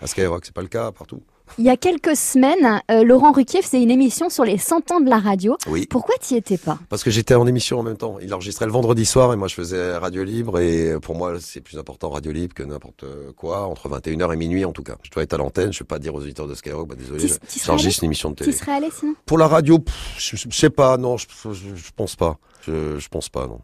À 0.02 0.08
Skyrock, 0.08 0.45
c'est 0.45 0.54
pas 0.54 0.62
le 0.62 0.67
cas 0.67 0.91
partout. 0.91 1.21
Il 1.58 1.63
y 1.65 1.69
a 1.69 1.77
quelques 1.77 2.15
semaines, 2.15 2.81
euh, 2.91 3.03
Laurent 3.03 3.31
Ruquier 3.31 3.62
faisait 3.62 3.81
une 3.81 3.91
émission 3.91 4.29
sur 4.29 4.43
les 4.43 4.58
100 4.58 4.91
ans 4.91 4.99
de 4.99 5.10
la 5.10 5.19
radio. 5.19 5.55
Oui. 5.67 5.86
Pourquoi 5.89 6.15
t'y 6.19 6.36
étais 6.36 6.58
pas? 6.58 6.77
Parce 6.89 7.03
que 7.03 7.12
j'étais 7.12 7.36
en 7.36 7.47
émission 7.47 7.79
en 7.79 7.84
même 7.84 7.97
temps. 7.97 8.17
Il 8.21 8.34
enregistrait 8.34 8.65
le 8.65 8.71
vendredi 8.71 9.05
soir 9.05 9.31
et 9.31 9.36
moi 9.36 9.47
je 9.47 9.55
faisais 9.55 9.97
Radio 9.97 10.23
Libre. 10.23 10.60
Et 10.60 10.89
euh, 10.91 10.99
pour 10.99 11.15
moi, 11.15 11.34
c'est 11.39 11.62
plus 11.62 11.77
important 11.77 12.10
Radio 12.10 12.31
Libre 12.31 12.53
que 12.53 12.63
n'importe 12.63 13.05
quoi, 13.38 13.67
entre 13.67 13.88
21h 13.89 14.34
et 14.34 14.38
minuit 14.38 14.65
en 14.65 14.71
tout 14.73 14.84
cas. 14.84 14.95
Je 15.03 15.12
dois 15.12 15.23
être 15.23 15.34
à 15.34 15.38
l'antenne, 15.38 15.71
je 15.71 15.77
ne 15.77 15.84
vais 15.84 15.88
pas 15.88 15.99
dire 15.99 16.13
aux 16.15 16.21
auditeurs 16.21 16.47
de 16.47 16.55
Skyrock, 16.55 16.88
bah 16.89 16.95
désolé, 16.95 17.27
j'enregistre 17.63 18.03
une 18.03 18.08
émission 18.08 18.31
de 18.31 18.36
télé. 18.36 18.51
serais 18.51 18.73
allé 18.73 18.89
sinon? 18.91 19.13
Pour 19.25 19.38
la 19.38 19.47
radio, 19.47 19.79
pff, 19.79 20.15
je, 20.17 20.36
je- 20.36 20.55
sais 20.55 20.69
pas, 20.69 20.97
non, 20.97 21.17
je, 21.17 21.27
je, 21.45 21.75
je 21.75 21.91
pense 21.95 22.15
pas. 22.15 22.38
Je, 22.65 22.97
je 22.99 23.08
pense 23.10 23.29
pas, 23.29 23.47
non. 23.47 23.60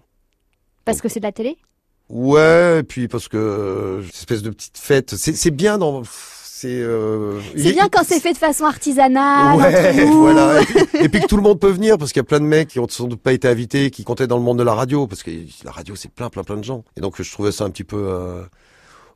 Parce 0.86 1.02
que 1.02 1.10
c'est 1.10 1.20
de 1.20 1.26
la 1.26 1.32
télé? 1.32 1.58
Ouais, 2.10 2.80
et 2.80 2.84
puis 2.84 3.08
parce 3.08 3.28
que 3.28 3.38
euh, 3.38 4.04
cette 4.04 4.16
espèce 4.16 4.42
de 4.42 4.50
petite 4.50 4.78
fête, 4.78 5.16
c'est 5.16 5.34
c'est 5.34 5.52
bien 5.52 5.78
dans... 5.78 6.04
C'est 6.62 6.68
euh, 6.82 7.40
C'est 7.56 7.72
bien 7.74 7.88
quand 7.92 8.04
c'est 8.06 8.20
fait 8.20 8.34
de 8.34 8.38
façon 8.38 8.66
artisanale, 8.66 9.58
Ouais, 9.58 10.06
voilà. 10.06 10.62
Et 10.62 10.66
puis, 10.66 10.80
et 11.06 11.10
puis 11.10 11.22
que 11.22 11.28
tout 11.28 11.38
le 11.38 11.42
monde 11.44 11.60
peut 11.60 11.72
venir 11.72 11.98
parce 11.98 12.12
qu'il 12.12 12.20
y 12.20 12.26
a 12.26 12.26
plein 12.26 12.40
de 12.40 12.46
mecs 12.46 12.68
qui 12.70 12.80
ont 12.80 12.88
sans 12.88 13.08
doute 13.08 13.20
pas 13.22 13.34
été 13.34 13.48
invités, 13.48 13.90
qui 13.90 14.04
comptaient 14.04 14.28
dans 14.28 14.38
le 14.38 14.44
monde 14.44 14.60
de 14.60 14.64
la 14.64 14.74
radio 14.76 15.08
parce 15.08 15.24
que 15.24 15.32
la 15.66 15.72
radio 15.72 15.96
c'est 15.96 16.12
plein, 16.12 16.30
plein, 16.30 16.44
plein 16.44 16.58
de 16.58 16.64
gens. 16.64 16.84
Et 16.98 17.02
donc 17.02 17.20
je 17.22 17.32
trouvais 17.32 17.52
ça 17.52 17.64
un 17.64 17.70
petit 17.72 17.84
peu. 17.84 17.98
euh, 17.98 18.44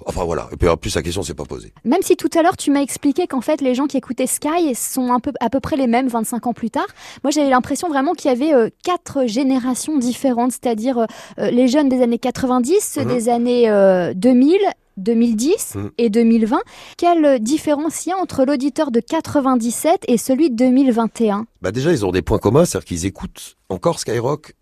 Enfin 0.06 0.26
voilà. 0.26 0.50
Et 0.52 0.58
puis 0.58 0.68
en 0.68 0.76
plus 0.76 0.94
la 0.96 1.02
question 1.04 1.24
s'est 1.24 1.34
pas 1.36 1.46
posée. 1.46 1.72
Même 1.86 2.02
si 2.02 2.18
tout 2.18 2.30
à 2.38 2.42
l'heure 2.42 2.58
tu 2.58 2.70
m'as 2.70 2.82
expliqué 2.82 3.28
qu'en 3.28 3.40
fait 3.42 3.62
les 3.62 3.74
gens 3.76 3.86
qui 3.88 3.96
écoutaient 3.96 4.28
Sky 4.28 4.76
sont 4.76 5.12
un 5.14 5.20
peu, 5.22 5.32
à 5.40 5.50
peu 5.50 5.62
près 5.62 5.78
les 5.78 5.88
mêmes 5.88 6.10
25 6.10 6.48
ans 6.48 6.54
plus 6.54 6.70
tard, 6.70 6.86
moi 7.24 7.32
j'avais 7.32 7.50
l'impression 7.50 7.88
vraiment 7.88 8.14
qu'il 8.14 8.30
y 8.30 8.34
avait 8.34 8.54
euh, 8.54 8.70
quatre 8.84 9.26
générations 9.26 9.98
différentes, 9.98 10.52
c'est-à-dire 10.52 11.06
euh, 11.40 11.50
les 11.50 11.68
jeunes 11.70 11.88
des 11.88 12.02
années 12.02 12.20
90, 12.20 12.74
ceux 12.82 13.04
Mhm. 13.04 13.08
des 13.08 13.30
années 13.30 13.70
euh, 13.70 14.14
2000, 14.14 14.58
2010 14.98 15.76
Mhm. 15.76 15.92
et 15.98 16.10
2020. 16.10 16.60
Quelle 16.98 17.40
différence 17.40 18.06
il 18.06 18.10
y 18.10 18.12
a 18.12 18.18
entre 18.18 18.46
l'auditeur 18.46 18.92
de 18.92 19.00
97 19.00 20.02
et 20.08 20.18
celui 20.18 20.50
de 20.50 20.56
2021 20.56 21.46
Bah 21.62 21.72
déjà 21.72 21.92
ils 21.92 22.06
ont 22.06 22.12
des 22.12 22.22
points 22.22 22.38
communs, 22.40 22.66
c'est-à-dire 22.66 22.86
qu'ils 22.88 23.06
écoutent 23.06 23.56
encore 23.70 24.00
Skyrock. 24.00 24.54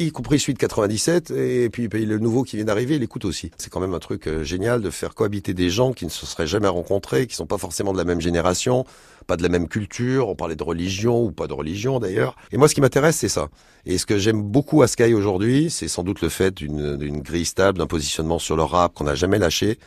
Y 0.00 0.12
compris 0.12 0.40
celui 0.40 0.54
de 0.54 0.58
97 0.58 1.30
et 1.30 1.68
puis 1.68 1.86
le 1.86 2.18
nouveau 2.18 2.42
qui 2.42 2.56
vient 2.56 2.64
d'arriver, 2.64 2.96
il 2.96 3.02
écoute 3.02 3.26
aussi. 3.26 3.50
C'est 3.58 3.68
quand 3.68 3.80
même 3.80 3.92
un 3.92 3.98
truc 3.98 4.28
euh, 4.28 4.42
génial 4.42 4.80
de 4.80 4.88
faire 4.88 5.14
cohabiter 5.14 5.52
des 5.52 5.68
gens 5.68 5.92
qui 5.92 6.06
ne 6.06 6.10
se 6.10 6.24
seraient 6.24 6.46
jamais 6.46 6.68
rencontrés, 6.68 7.26
qui 7.26 7.36
sont 7.36 7.44
pas 7.44 7.58
forcément 7.58 7.92
de 7.92 7.98
la 7.98 8.04
même 8.04 8.22
génération, 8.22 8.86
pas 9.26 9.36
de 9.36 9.42
la 9.42 9.50
même 9.50 9.68
culture. 9.68 10.30
On 10.30 10.34
parlait 10.34 10.56
de 10.56 10.62
religion 10.62 11.22
ou 11.22 11.32
pas 11.32 11.46
de 11.48 11.52
religion 11.52 11.98
d'ailleurs. 11.98 12.34
Et 12.50 12.56
moi, 12.56 12.66
ce 12.66 12.74
qui 12.74 12.80
m'intéresse, 12.80 13.16
c'est 13.16 13.28
ça. 13.28 13.48
Et 13.84 13.98
ce 13.98 14.06
que 14.06 14.16
j'aime 14.16 14.40
beaucoup 14.40 14.80
à 14.80 14.86
Sky 14.86 15.12
aujourd'hui, 15.12 15.68
c'est 15.68 15.88
sans 15.88 16.02
doute 16.02 16.22
le 16.22 16.30
fait 16.30 16.54
d'une 16.54 17.20
grille 17.20 17.44
stable, 17.44 17.76
d'un 17.76 17.86
positionnement 17.86 18.38
sur 18.38 18.56
le 18.56 18.62
rap 18.62 18.94
qu'on 18.94 19.04
n'a 19.04 19.14
jamais 19.14 19.38
lâché. 19.38 19.78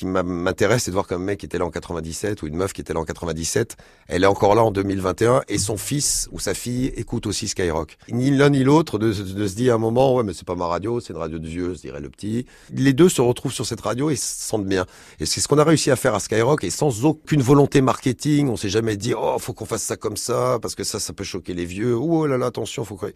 Qui 0.00 0.06
m'intéresse, 0.06 0.84
c'est 0.84 0.90
de 0.90 0.94
voir 0.94 1.06
qu'un 1.06 1.18
mec 1.18 1.40
qui 1.40 1.46
était 1.46 1.58
là 1.58 1.66
en 1.66 1.70
97 1.70 2.42
ou 2.42 2.46
une 2.46 2.56
meuf 2.56 2.72
qui 2.72 2.80
était 2.80 2.94
là 2.94 3.00
en 3.00 3.04
97, 3.04 3.76
elle 4.08 4.24
est 4.24 4.26
encore 4.26 4.54
là 4.54 4.64
en 4.64 4.70
2021 4.70 5.42
et 5.46 5.58
son 5.58 5.76
fils 5.76 6.26
ou 6.32 6.40
sa 6.40 6.54
fille 6.54 6.86
écoute 6.96 7.26
aussi 7.26 7.48
Skyrock. 7.48 7.98
Ni 8.10 8.30
l'un 8.30 8.48
ni 8.48 8.64
l'autre 8.64 8.98
de, 8.98 9.12
se 9.12 9.54
dire 9.54 9.74
à 9.74 9.76
un 9.76 9.78
moment, 9.78 10.14
ouais, 10.14 10.22
mais 10.22 10.32
c'est 10.32 10.46
pas 10.46 10.54
ma 10.54 10.66
radio, 10.66 11.00
c'est 11.00 11.12
une 11.12 11.18
radio 11.18 11.38
de 11.38 11.46
vieux, 11.46 11.74
se 11.74 11.82
dirait 11.82 12.00
le 12.00 12.08
petit. 12.08 12.46
Les 12.72 12.94
deux 12.94 13.10
se 13.10 13.20
retrouvent 13.20 13.52
sur 13.52 13.66
cette 13.66 13.82
radio 13.82 14.08
et 14.08 14.16
se 14.16 14.42
sentent 14.42 14.66
bien. 14.66 14.86
Et 15.18 15.26
c'est 15.26 15.42
ce 15.42 15.48
qu'on 15.48 15.58
a 15.58 15.64
réussi 15.64 15.90
à 15.90 15.96
faire 15.96 16.14
à 16.14 16.20
Skyrock 16.20 16.64
et 16.64 16.70
sans 16.70 17.04
aucune 17.04 17.42
volonté 17.42 17.82
marketing. 17.82 18.48
On 18.48 18.56
s'est 18.56 18.70
jamais 18.70 18.96
dit, 18.96 19.12
oh, 19.14 19.36
faut 19.38 19.52
qu'on 19.52 19.66
fasse 19.66 19.82
ça 19.82 19.96
comme 19.96 20.16
ça 20.16 20.58
parce 20.62 20.74
que 20.74 20.82
ça, 20.82 20.98
ça 20.98 21.12
peut 21.12 21.24
choquer 21.24 21.52
les 21.52 21.66
vieux. 21.66 21.94
Oh 21.94 22.26
là 22.26 22.38
là, 22.38 22.46
attention, 22.46 22.86
faut 22.86 22.96
qu'on... 22.96 23.10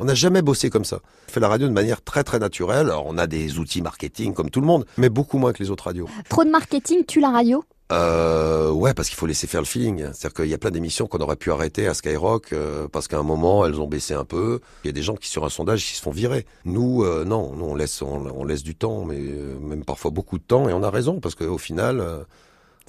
On 0.00 0.04
n'a 0.04 0.14
jamais 0.14 0.42
bossé 0.42 0.70
comme 0.70 0.84
ça. 0.84 1.00
On 1.28 1.32
fait 1.32 1.40
la 1.40 1.48
radio 1.48 1.66
de 1.66 1.72
manière 1.72 2.02
très 2.02 2.22
très 2.22 2.38
naturelle. 2.38 2.86
Alors 2.86 3.04
on 3.06 3.18
a 3.18 3.26
des 3.26 3.58
outils 3.58 3.82
marketing 3.82 4.32
comme 4.32 4.48
tout 4.48 4.60
le 4.60 4.66
monde, 4.66 4.86
mais 4.96 5.08
beaucoup 5.08 5.38
moins 5.38 5.52
que 5.52 5.60
les 5.60 5.70
autres 5.70 5.84
radios. 5.84 6.08
Trop 6.28 6.44
de 6.44 6.50
marketing 6.50 7.04
tue 7.04 7.20
la 7.20 7.30
radio 7.30 7.64
Euh, 7.90 8.70
ouais, 8.70 8.92
parce 8.92 9.08
qu'il 9.08 9.16
faut 9.16 9.26
laisser 9.26 9.46
faire 9.46 9.62
le 9.62 9.66
feeling. 9.66 10.00
C'est-à-dire 10.12 10.34
qu'il 10.34 10.48
y 10.48 10.54
a 10.54 10.58
plein 10.58 10.70
d'émissions 10.70 11.06
qu'on 11.06 11.18
aurait 11.18 11.36
pu 11.36 11.50
arrêter 11.50 11.86
à 11.86 11.94
Skyrock 11.94 12.52
euh, 12.52 12.86
parce 12.86 13.08
qu'à 13.08 13.18
un 13.18 13.22
moment 13.22 13.64
elles 13.64 13.80
ont 13.80 13.86
baissé 13.86 14.12
un 14.12 14.24
peu. 14.24 14.60
Il 14.84 14.88
y 14.88 14.90
a 14.90 14.92
des 14.92 15.02
gens 15.02 15.14
qui 15.14 15.28
sur 15.28 15.44
un 15.46 15.48
sondage 15.48 15.84
qui 15.86 15.94
se 15.94 16.02
font 16.02 16.10
virer. 16.10 16.44
Nous, 16.66 17.02
euh, 17.02 17.24
non, 17.24 17.52
nous 17.54 17.64
on 17.64 17.74
laisse 17.74 18.02
on, 18.02 18.26
on 18.26 18.44
laisse 18.44 18.62
du 18.62 18.74
temps, 18.74 19.04
mais 19.04 19.16
euh, 19.18 19.58
même 19.58 19.84
parfois 19.84 20.10
beaucoup 20.10 20.36
de 20.38 20.44
temps, 20.44 20.68
et 20.68 20.72
on 20.74 20.82
a 20.82 20.90
raison 20.90 21.18
parce 21.20 21.34
qu'au 21.34 21.56
final, 21.58 22.02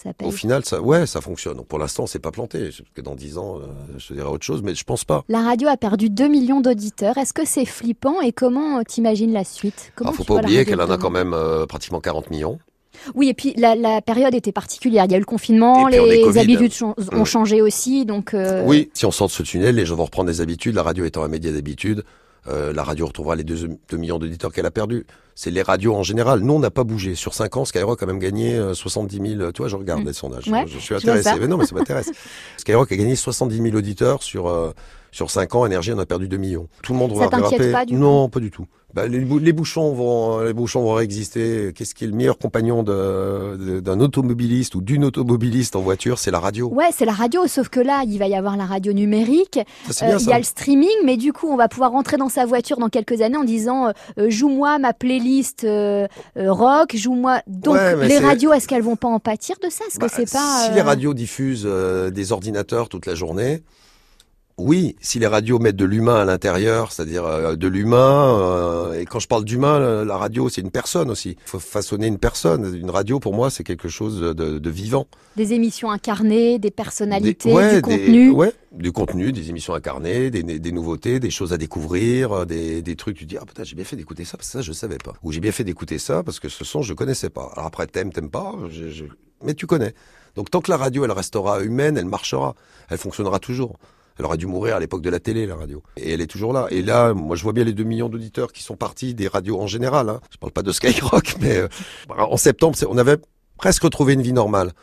Ça 0.03 0.11
au 0.23 0.31
final, 0.31 0.63
ça, 0.65 0.81
ouais, 0.81 1.05
ça 1.05 1.19
fonctionne. 1.21 1.57
Donc 1.57 1.67
pour 1.67 1.79
l'instant, 1.79 2.05
c'est 2.07 2.19
pas 2.19 2.31
planté. 2.31 2.65
Parce 2.65 2.81
que 2.93 3.01
dans 3.01 3.15
dix 3.15 3.37
ans, 3.37 3.57
euh, 3.57 3.67
je 3.97 4.07
te 4.09 4.13
dirai 4.13 4.27
autre 4.27 4.45
chose, 4.45 4.61
mais 4.63 4.73
je 4.75 4.83
pense 4.83 5.03
pas. 5.05 5.23
La 5.29 5.41
radio 5.41 5.67
a 5.69 5.77
perdu 5.77 6.09
2 6.09 6.27
millions 6.27 6.61
d'auditeurs. 6.61 7.17
Est-ce 7.17 7.33
que 7.33 7.45
c'est 7.45 7.65
flippant? 7.65 8.19
Et 8.21 8.31
comment 8.31 8.79
euh, 8.79 8.83
t'imagines 8.87 9.33
la 9.33 9.43
suite? 9.43 9.91
Comment 9.95 10.11
Alors 10.11 10.17
faut 10.17 10.23
pas 10.23 10.41
oublier 10.41 10.65
qu'elle 10.65 10.81
en 10.81 10.89
a 10.89 10.97
quand 10.97 11.09
même 11.09 11.33
euh, 11.33 11.65
pratiquement 11.65 11.99
40 11.99 12.29
millions. 12.31 12.59
Oui, 13.15 13.29
et 13.29 13.33
puis 13.33 13.53
la, 13.57 13.75
la 13.75 14.01
période 14.01 14.33
était 14.33 14.51
particulière. 14.51 15.05
Il 15.05 15.11
y 15.11 15.13
a 15.13 15.17
eu 15.17 15.21
le 15.21 15.25
confinement, 15.25 15.87
les 15.87 16.37
habitudes 16.37 16.73
chan- 16.73 16.95
ont 17.13 17.21
Mm. 17.21 17.25
changé 17.25 17.61
aussi, 17.61 18.05
donc. 18.05 18.33
euh, 18.33 18.63
Oui, 18.65 18.89
si 18.93 19.05
on 19.05 19.11
sort 19.11 19.27
de 19.27 19.31
ce 19.31 19.43
tunnel, 19.43 19.75
les 19.75 19.85
gens 19.85 19.95
vont 19.95 20.05
reprendre 20.05 20.29
des 20.29 20.41
habitudes. 20.41 20.75
La 20.75 20.83
radio 20.83 21.05
étant 21.05 21.23
un 21.23 21.27
média 21.27 21.51
d'habitude, 21.51 22.03
euh, 22.47 22.73
la 22.73 22.83
radio 22.83 23.05
retrouvera 23.07 23.35
les 23.35 23.43
2, 23.43 23.69
millions 23.97 24.17
d'auditeurs 24.19 24.51
qu'elle 24.51 24.65
a 24.65 24.71
perdus. 24.71 25.05
C'est 25.35 25.51
les 25.51 25.61
radios 25.61 25.95
en 25.95 26.03
général. 26.03 26.41
Nous, 26.41 26.53
on 26.53 26.59
n'a 26.59 26.71
pas 26.71 26.83
bougé. 26.83 27.15
Sur 27.15 27.33
5 27.33 27.55
ans, 27.57 27.65
Skyrock 27.65 28.01
a 28.03 28.05
même 28.05 28.19
gagné 28.19 28.55
euh, 28.55 28.73
70 28.73 29.37
000. 29.37 29.51
Tu 29.53 29.61
vois, 29.61 29.69
je 29.69 29.75
regarde 29.77 30.03
Mm. 30.03 30.07
les 30.07 30.13
sondages. 30.13 30.47
Ouais, 30.47 30.65
je, 30.67 30.73
je 30.73 30.79
suis 30.79 30.95
intéressé. 30.95 31.31
Mais 31.39 31.47
non, 31.47 31.57
mais 31.57 31.65
ça 31.65 31.75
m'intéresse. 31.75 32.11
Skyrock 32.57 32.91
a 32.91 32.95
gagné 32.97 33.15
70 33.15 33.61
000 33.61 33.75
auditeurs 33.77 34.21
sur 34.23 34.47
euh, 34.47 34.71
sur 35.11 35.29
5 35.31 35.55
ans. 35.55 35.65
Énergie 35.65 35.91
en 35.93 35.99
a 35.99 36.05
perdu 36.05 36.27
2 36.27 36.37
millions. 36.37 36.67
Tout 36.83 36.93
le 36.93 36.99
monde 36.99 37.11
Ça 37.15 37.27
va 37.27 37.37
rattraper. 37.37 37.71
pas, 37.71 37.85
du 37.85 37.93
coup 37.93 37.99
Non, 37.99 38.29
pas 38.29 38.39
du 38.39 38.51
tout. 38.51 38.65
Bah, 38.93 39.05
les, 39.07 39.19
bou- 39.19 39.37
les 39.37 39.53
bouchons 39.53 39.93
vont, 39.93 40.39
les 40.39 40.53
bouchons 40.53 40.81
vont 40.81 40.93
réexister. 40.93 41.73
Qu'est-ce 41.75 41.93
qui 41.93 42.05
est 42.05 42.07
le 42.07 42.13
meilleur 42.13 42.39
compagnon 42.39 42.81
d'un 42.81 43.99
automobiliste 43.99 44.75
ou 44.75 44.81
d'une 44.81 45.05
automobiliste 45.05 45.75
en 45.75 45.81
voiture 45.81 46.17
C'est 46.19 46.31
la 46.31 46.39
radio. 46.39 46.69
Ouais, 46.69 46.89
c'est 46.91 47.05
la 47.05 47.13
radio, 47.13 47.45
sauf 47.47 47.69
que 47.69 47.79
là, 47.79 48.03
il 48.07 48.17
va 48.17 48.27
y 48.27 48.33
avoir 48.35 48.57
la 48.57 48.65
radio 48.65 48.91
numérique. 48.93 49.59
Ça, 49.85 49.93
c'est 49.93 50.05
Euh, 50.05 50.07
bien 50.09 50.17
il 50.17 50.27
y 50.27 50.33
a 50.33 50.37
le 50.39 50.43
streaming, 50.43 50.89
mais 51.05 51.17
du 51.17 51.33
coup, 51.33 51.47
on 51.49 51.55
va 51.55 51.67
pouvoir 51.67 51.91
rentrer 51.91 52.17
dans 52.17 52.29
sa 52.29 52.45
voiture 52.45 52.77
dans 52.77 52.89
quelques 52.89 53.21
années 53.21 53.37
en 53.37 53.43
disant 53.43 53.87
euh, 53.87 53.91
euh, 54.17 54.29
joue-moi 54.29 54.79
ma 54.79 54.93
playlist 54.93 55.63
euh, 55.65 56.07
euh, 56.37 56.51
rock, 56.51 56.95
joue-moi. 56.95 57.41
Donc 57.47 57.75
Ouais, 57.75 58.07
les 58.07 58.17
radios, 58.17 58.53
est-ce 58.53 58.67
qu'elles 58.67 58.81
vont 58.81 58.95
pas 58.95 59.07
en 59.07 59.19
pâtir 59.19 59.55
de 59.63 59.69
ça? 59.69 59.83
Est-ce 59.87 59.99
Bah, 59.99 60.07
que 60.07 60.15
c'est 60.15 60.31
pas 60.31 60.63
Si 60.65 60.71
euh, 60.71 60.75
les 60.75 60.81
radios 60.81 61.13
diffusent 61.13 61.63
euh, 61.67 62.09
des 62.09 62.31
ordinateurs 62.31 62.89
toute 62.89 63.05
la 63.05 63.13
journée, 63.15 63.61
oui. 64.59 64.95
Si 65.01 65.17
les 65.19 65.27
radios 65.27 65.57
mettent 65.59 65.75
de 65.75 65.85
l'humain 65.85 66.15
à 66.17 66.25
l'intérieur, 66.25 66.91
c'est-à-dire 66.91 67.25
euh, 67.25 67.55
de 67.55 67.67
l'humain, 67.67 68.39
euh, 68.39 68.99
et 68.99 69.05
quand 69.05 69.19
je 69.19 69.27
parle 69.27 69.45
d'humain, 69.45 70.03
la, 70.05 70.17
radio 70.17 70.49
c'est 70.49 70.61
une 70.61 70.71
personne 70.71 71.09
aussi. 71.09 71.31
Il 71.45 71.49
faut 71.49 71.59
façonner 71.59 72.07
une 72.07 72.17
personne. 72.19 72.75
Une 72.75 72.89
radio 72.89 73.19
pour 73.19 73.33
moi 73.33 73.49
c'est 73.49 73.63
quelque 73.63 73.89
chose 73.89 74.19
de, 74.21 74.33
de 74.59 74.69
vivant. 74.69 75.07
des 75.35 75.53
émissions 75.53 75.89
incarnées, 75.91 76.59
des 76.59 76.71
personnalités, 76.71 77.49
Des- 77.49 77.55
ouais, 77.55 77.69
du 77.75 77.81
des- 77.81 77.81
contenu 77.81 78.31
ouais, 78.31 78.53
du 78.71 78.91
contenu, 78.91 79.31
des 79.31 79.49
émissions 79.49 79.73
incarnées, 79.73 80.29
des, 80.29 80.43
des 80.43 80.71
nouveautés, 80.71 81.19
des 81.19 81.31
choses 81.31 81.53
à 81.53 81.57
découvrir, 81.57 82.31
euh, 82.33 82.45
des, 82.45 82.81
des 82.81 82.95
trucs. 82.95 83.17
Tu 83.17 83.25
dis 83.25 83.37
ah 83.37 83.45
putain 83.45 83.63
j'ai 83.63 83.75
bien 83.75 83.85
fait 83.85 83.95
d'écouter 83.95 84.25
ça 84.25 84.37
parce 84.37 84.47
que 84.49 84.53
ça 84.57 84.61
je 84.61 84.73
savais 84.73 84.97
pas. 84.97 85.13
Ou 85.23 85.31
j'ai 85.31 85.39
bien 85.39 85.51
fait 85.51 85.63
d'écouter 85.63 85.97
ça 85.97 86.21
parce 86.23 86.39
que 86.39 86.49
ce 86.49 86.63
son 86.65 86.81
je 86.81 86.93
connaissais 86.93 87.29
pas. 87.29 87.49
Alors 87.55 87.65
après 87.67 87.87
t'aimes 87.87 88.11
t'aimes 88.11 88.29
pas, 88.29 88.53
je- 88.69 88.89
je- 88.89 89.05
mais 89.43 89.53
tu 89.53 89.65
connais. 89.67 89.93
Donc 90.35 90.51
tant 90.51 90.61
que 90.61 90.69
la 90.69 90.77
radio 90.77 91.05
elle 91.05 91.11
restera 91.11 91.61
humaine, 91.63 91.97
elle 91.97 92.05
marchera, 92.05 92.55
elle 92.89 92.97
fonctionnera 92.97 93.39
toujours. 93.39 93.77
Elle 94.19 94.25
aurait 94.25 94.37
dû 94.37 94.47
mourir 94.47 94.75
à 94.75 94.79
l'époque 94.81 95.01
de 95.01 95.09
la 95.09 95.19
télé, 95.21 95.47
la 95.47 95.55
radio. 95.55 95.81
Et 95.95 96.11
elle 96.11 96.19
est 96.21 96.27
toujours 96.27 96.51
là. 96.51 96.67
Et 96.71 96.81
là, 96.81 97.13
moi, 97.13 97.37
je 97.37 97.43
vois 97.43 97.53
bien 97.53 97.63
les 97.63 97.71
2 97.73 97.83
millions 97.85 98.09
d'auditeurs 98.09 98.51
qui 98.51 98.61
sont 98.63 98.75
partis 98.75 99.13
des 99.15 99.29
radios 99.29 99.59
en 99.59 99.65
général. 99.65 100.09
Hein. 100.09 100.19
Je 100.29 100.37
parle 100.37 100.51
pas 100.51 100.61
de 100.61 100.71
Skyrock, 100.73 101.35
mais 101.41 101.55
euh, 101.57 101.67
en 102.09 102.35
septembre, 102.37 102.77
on 102.89 102.97
avait 102.97 103.17
presque 103.57 103.83
retrouvé 103.83 104.13
une 104.13 104.21
vie 104.21 104.33
normale. 104.33 104.73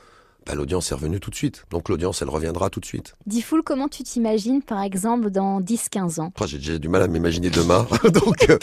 Bah, 0.46 0.54
l'audience 0.54 0.90
est 0.90 0.94
revenue 0.94 1.20
tout 1.20 1.28
de 1.30 1.34
suite. 1.34 1.64
Donc 1.70 1.88
l'audience, 1.88 2.22
elle 2.22 2.30
reviendra 2.30 2.70
tout 2.70 2.80
de 2.80 2.86
suite. 2.86 3.14
Diffoul, 3.26 3.62
comment 3.62 3.88
tu 3.88 4.04
t'imagines, 4.04 4.62
par 4.62 4.80
exemple, 4.80 5.28
dans 5.30 5.60
10-15 5.60 6.20
ans? 6.20 6.32
J'ai 6.46 6.56
déjà 6.58 6.78
du 6.78 6.88
mal 6.88 7.02
à 7.02 7.08
m'imaginer 7.08 7.50
demain. 7.50 7.86
Donc, 8.14 8.48
euh, 8.48 8.56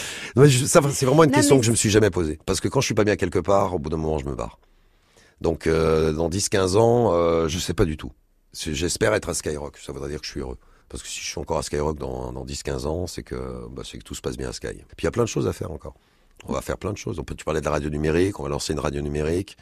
je- 0.46 0.64
ça, 0.64 0.80
c'est 0.90 1.04
vraiment 1.06 1.22
une 1.24 1.30
Non, 1.30 1.36
question 1.36 1.54
mais 1.56 1.60
que 1.60 1.66
je 1.66 1.70
me 1.70 1.76
suis 1.76 1.90
jamais 1.90 2.10
posée. 2.10 2.38
Parce 2.46 2.60
que 2.60 2.68
quand 2.68 2.80
je 2.80 2.86
suis 2.86 2.94
pas 2.94 3.04
bien 3.04 3.14
quelque 3.16 3.38
part, 3.38 3.74
au 3.74 3.78
bout 3.78 3.90
d'un 3.90 3.98
moment, 3.98 4.18
je 4.18 4.24
me 4.26 4.34
barre. 4.34 4.58
Donc, 5.40 5.66
euh, 5.66 6.12
dans 6.12 6.28
10-15 6.30 6.76
ans, 6.78 7.12
euh, 7.12 7.46
je 7.48 7.58
sais 7.58 7.74
pas 7.74 7.84
du 7.84 7.96
tout. 7.96 8.10
J'espère 8.54 9.14
être 9.14 9.28
à 9.28 9.34
Skyrock. 9.34 9.78
Ça 9.78 9.92
voudrait 9.92 10.08
dire 10.10 10.20
que 10.20 10.26
je 10.26 10.30
suis 10.30 10.40
heureux. 10.40 10.58
Parce 10.88 11.02
que 11.02 11.08
si 11.08 11.20
je 11.20 11.26
suis 11.26 11.40
encore 11.40 11.58
à 11.58 11.62
Skyrock 11.62 11.98
dans, 11.98 12.32
dans 12.32 12.44
10-15 12.44 12.86
ans, 12.86 13.06
c'est 13.06 13.22
que, 13.22 13.66
bah, 13.70 13.82
que 13.90 13.98
tout 13.98 14.14
se 14.14 14.20
passe 14.20 14.36
bien 14.36 14.48
à 14.50 14.52
Sky. 14.52 14.68
Puis 14.68 14.84
il 15.02 15.04
y 15.04 15.08
a 15.08 15.10
plein 15.10 15.24
de 15.24 15.28
choses 15.28 15.48
à 15.48 15.52
faire 15.52 15.70
encore. 15.72 15.94
On 16.46 16.52
va 16.52 16.60
faire 16.60 16.78
plein 16.78 16.92
de 16.92 16.98
choses. 16.98 17.18
On 17.18 17.24
peut, 17.24 17.34
tu 17.34 17.44
parlais 17.44 17.60
de 17.60 17.64
la 17.64 17.72
radio 17.72 17.88
numérique, 17.90 18.38
on 18.38 18.42
va 18.44 18.48
lancer 18.48 18.72
une 18.74 18.78
radio 18.80 19.00
numérique. 19.00 19.56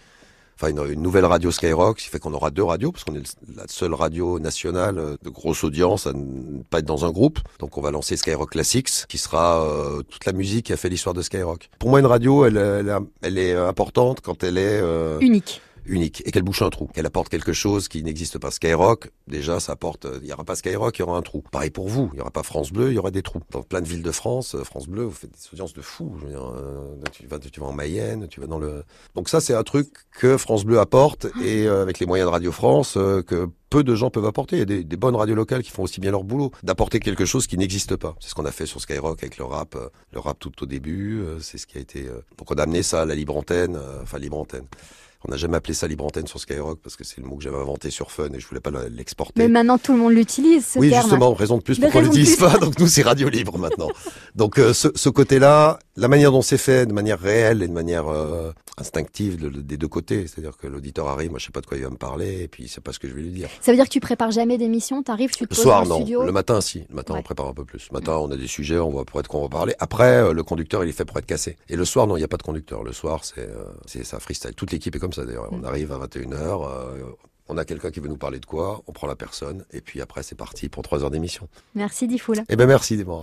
Enfin, 0.57 0.69
une, 0.69 0.93
une 0.93 1.01
nouvelle 1.03 1.25
radio 1.25 1.51
Skyrock, 1.51 1.99
ce 2.01 2.05
qui 2.05 2.11
fait 2.11 2.19
qu'on 2.19 2.35
aura 2.35 2.51
deux 2.51 2.63
radios, 2.63 2.93
parce 2.93 3.05
qu'on 3.05 3.15
est 3.15 3.37
la 3.57 3.65
seule 3.69 3.95
radio 3.95 4.39
nationale 4.39 4.99
euh, 4.99 5.17
de 5.23 5.31
grosse 5.31 5.65
audience 5.65 6.07
à 6.07 6.13
ne 6.13 6.63
pas 6.69 6.81
être 6.81 6.85
dans 6.85 7.05
un 7.07 7.11
groupe. 7.11 7.39
Donc 7.61 7.79
on 7.79 7.81
va 7.81 7.91
lancer 7.91 8.17
Skyrock 8.17 8.51
Classics, 8.51 9.07
qui 9.09 9.17
sera 9.17 9.65
euh, 9.65 10.03
toute 10.03 10.27
la 10.27 10.33
musique 10.33 10.67
qui 10.67 10.73
a 10.73 10.77
fait 10.77 10.91
l'histoire 10.91 11.15
de 11.15 11.23
Skyrock. 11.23 11.71
Pour 11.79 11.89
moi, 11.89 12.01
une 12.01 12.07
radio, 12.07 12.45
elle 12.45 13.39
est 13.39 13.55
importante 13.55 14.21
quand 14.21 14.45
elle 14.45 14.59
est... 14.59 14.81
euh, 14.83 15.19
Unique. 15.21 15.63
Unique 15.87 16.23
et 16.27 16.31
qu'elle 16.31 16.43
bouche 16.43 16.63
un 16.63 16.71
trou, 16.71 16.87
qu'elle 16.89 17.07
apporte 17.07 17.29
quelque 17.29 17.53
chose 17.53 17.89
qui 17.89 18.03
n'existe 18.03 18.39
pas. 18.39 18.51
Skyrock, 18.51 19.11
déjà, 19.27 19.61
ça 19.61 19.73
apporte. 19.73 20.05
euh, 20.05 20.19
Il 20.23 20.27
n'y 20.27 20.33
aura 20.33 20.45
pas 20.45 20.55
Skyrock, 20.57 20.99
il 20.99 21.01
y 21.01 21.03
aura 21.03 21.17
un 21.19 21.23
trou. 21.23 21.43
Pareil 21.51 21.71
pour 21.71 21.89
vous, 21.89 22.09
il 22.13 22.17
n'y 22.17 22.21
aura 22.21 22.31
pas 22.31 22.43
France 22.43 22.73
Bleu, 22.73 22.91
il 22.91 22.95
y 22.95 22.99
aura 22.99 23.11
des 23.11 23.23
trous. 23.23 23.41
Dans 23.51 23.63
plein 23.63 23.81
de 23.81 23.89
villes 23.89 24.03
de 24.03 24.13
France, 24.13 24.55
euh, 24.55 24.65
France 24.65 24.87
Bleu, 24.89 25.05
vous 25.05 25.11
faites 25.13 25.31
des 25.31 25.49
audiences 25.53 25.75
de 25.75 25.83
fous. 25.83 26.15
Je 26.21 26.27
veux 26.27 26.33
dire, 26.33 26.45
euh, 26.57 26.95
tu 27.13 27.27
vas, 27.27 27.39
tu 27.39 27.61
vas 27.61 27.67
en 27.67 27.73
Mayenne, 27.73 28.29
tu 28.29 28.41
vas 28.41 28.47
dans 28.47 28.59
le. 28.59 28.85
Donc 29.15 29.29
ça, 29.29 29.41
c'est 29.41 29.55
un 29.55 29.63
truc 29.65 29.89
que 30.13 30.37
France 30.37 30.65
Bleu 30.65 30.79
apporte 30.79 31.27
et 31.43 31.67
euh, 31.67 31.83
avec 31.83 31.99
les 31.99 32.07
moyens 32.07 32.29
de 32.29 32.33
Radio 32.33 32.53
France 32.53 32.95
euh, 32.97 33.23
que 33.23 33.49
peu 33.71 33.83
de 33.83 33.95
gens 33.95 34.11
peuvent 34.11 34.27
apporter. 34.27 34.57
Il 34.57 34.59
y 34.59 34.63
a 34.63 34.67
des, 34.67 34.85
des 34.85 34.97
bonnes 34.97 35.17
radios 35.17 35.35
locales 35.35 35.63
qui 35.63 35.71
font 35.71 35.83
aussi 35.83 35.99
bien 36.01 36.11
leur 36.11 36.25
boulot, 36.25 36.51
d'apporter 36.63 37.01
quelque 37.01 37.25
chose 37.25 37.47
qui 37.47 37.57
n'existe 37.57 37.97
pas. 37.97 38.15
C'est 38.21 38.29
ce 38.29 38.35
qu'on 38.35 38.45
a 38.45 38.51
fait 38.53 38.67
sur 38.67 38.81
Skyrock 38.83 39.23
avec 39.23 39.39
le 39.39 39.45
rap, 39.47 39.77
le 40.13 40.21
rap 40.21 40.39
tout 40.39 40.63
au 40.63 40.67
début. 40.67 41.23
c'est 41.41 41.57
ce 41.57 41.67
qui 41.67 41.79
a 41.79 41.81
été. 41.81 42.03
Donc 42.37 42.51
on 42.51 42.55
a 42.57 42.65
amené 42.65 42.83
ça 42.83 43.01
à 43.03 43.05
la 43.07 43.15
libre 43.15 43.35
antenne, 43.35 43.79
enfin 44.03 44.19
libre 44.19 44.37
antenne. 44.39 44.67
On 45.27 45.31
n'a 45.31 45.37
jamais 45.37 45.57
appelé 45.57 45.75
ça 45.75 45.87
libre 45.87 46.05
antenne 46.05 46.27
sur 46.27 46.41
Skyrock 46.41 46.81
parce 46.83 46.97
que 46.97 47.05
c'est 47.05 47.21
le 47.21 47.27
mot 47.27 47.37
que 47.37 47.43
j'avais 47.45 47.57
inventé 47.57 47.91
sur 47.91 48.11
Fun 48.11 48.29
et 48.35 48.41
je 48.41 48.47
voulais 48.47 48.61
pas 48.61 48.71
le- 48.71 48.89
l'exporter. 48.89 49.35
Mais 49.37 49.49
maintenant, 49.49 49.79
tout 49.79 49.93
le 49.93 49.99
monde 49.99 50.13
l'utilise, 50.13 50.67
ce 50.67 50.79
Oui, 50.79 50.91
terme. 50.91 51.03
justement, 51.03 51.33
raison 51.35 51.59
de 51.59 51.63
plus 51.63 51.79
pour 51.79 51.91
qu'on 51.91 52.01
l'utilise 52.01 52.37
pas. 52.37 52.59
Donc 52.59 52.79
nous, 52.79 52.87
c'est 52.89 53.03
radio 53.03 53.29
libre 53.29 53.59
maintenant. 53.59 53.89
Donc 54.35 54.59
euh, 54.59 54.73
ce, 54.73 54.89
ce 54.95 55.09
côté-là, 55.09 55.79
la 55.97 56.09
manière 56.09 56.33
dont 56.33 56.43
c'est 56.43 56.59
fait, 56.59 56.87
de 56.87 56.93
manière 56.93 57.21
réelle 57.21 57.63
et 57.63 57.69
de 57.69 57.73
manière 57.73 58.09
euh, 58.09 58.51
instinctive 58.79 59.39
de- 59.41 59.49
de- 59.49 59.61
des 59.61 59.77
deux 59.77 59.89
côtés, 59.89 60.27
c'est-à-dire 60.27 60.57
que 60.57 60.67
l'auditeur 60.67 61.07
arrive, 61.09 61.31
moi 61.31 61.39
je 61.39 61.47
sais 61.47 61.53
pas 61.53 61.61
de 61.61 61.67
quoi 61.67 61.77
il 61.77 61.85
va 61.85 61.91
me 61.91 61.97
parler 61.97 62.43
et 62.43 62.49
puis 62.49 62.67
sait 62.69 62.81
pas 62.81 62.93
ce 62.93 62.99
que 62.99 63.09
je 63.09 63.15
vais 63.15 63.23
lui 63.23 63.31
dire. 63.31 63.49
Ça 63.61 63.71
veut 63.73 63.77
dire 63.77 63.85
que 63.85 63.91
tu 63.91 64.01
prépares 64.01 64.31
jamais 64.33 64.59
d'émission, 64.59 65.03
t'arrives, 65.03 65.31
tu 65.31 65.37
te 65.39 65.45
Le 65.45 65.49
poses 65.49 65.59
soir, 65.61 65.79
dans 65.81 65.85
le 65.85 65.89
non. 65.91 65.97
studio. 65.97 66.25
Le 66.25 66.33
matin, 66.33 66.61
si. 66.61 66.85
Le 66.89 66.95
matin, 66.97 67.15
Ouais. 67.15 67.21
on 67.21 67.23
prépare 67.23 67.47
un 67.49 67.55
peu 67.55 67.65
plus. 67.65 67.89
Le 67.91 67.99
matin, 67.99 68.17
on 68.17 68.31
a 68.31 68.37
des 68.37 68.47
sujets, 68.47 68.79
on 68.79 68.91
va 68.91 69.05
pour 69.05 69.21
être 69.21 69.29
qu'on 69.29 69.43
va 69.43 69.49
parler. 69.49 69.75
Après, 69.79 70.05
euh, 70.23 70.33
le 70.33 70.43
conducteur, 70.43 70.83
il 70.85 70.89
est 70.89 70.93
fait 70.93 71.05
pour 71.05 71.19
être 71.19 71.27
cassé. 71.27 71.57
Et 71.69 71.77
le 71.77 71.85
soir, 71.85 72.07
non, 72.07 72.17
il 72.17 72.21
n'y 72.21 72.25
a 72.25 72.29
pas 72.29 72.39
de 72.39 72.43
conducteur. 72.43 72.83
Le 72.83 72.93
soir, 72.93 73.25
c'est 73.25 73.41
euh, 73.41 73.65
c'est 73.87 74.05
ça 74.05 74.19
freestyle. 74.19 74.55
Toute 74.55 74.73
l'équipe 74.73 74.97
est 74.97 74.99
comme 74.99 75.12
ça 75.13 75.25
d'ailleurs. 75.25 75.53
Mm. 75.53 75.61
On 75.61 75.65
arrive 75.65 75.93
à 75.93 75.99
21h, 75.99 77.15
on 77.49 77.59
a 77.59 77.65
quelqu'un 77.65 77.91
qui 77.91 78.01
veut 78.01 78.09
nous 78.09 78.17
parler 78.17 78.41
de 78.41 78.47
quoi, 78.47 78.83
on 78.87 78.93
prend 78.93 79.07
la 79.07 79.17
personne, 79.17 79.65
et 79.73 79.81
puis 79.81 80.01
après, 80.01 80.23
c'est 80.23 80.35
parti 80.35 80.69
pour 80.69 80.83
trois 80.83 81.03
heures 81.03 81.11
d'émission. 81.11 81.49
Merci 81.75 82.07
Diffoul. 82.07 82.43
Eh 82.49 82.57
ben 82.57 82.67
merci, 82.67 82.97
Déborah. 82.97 83.21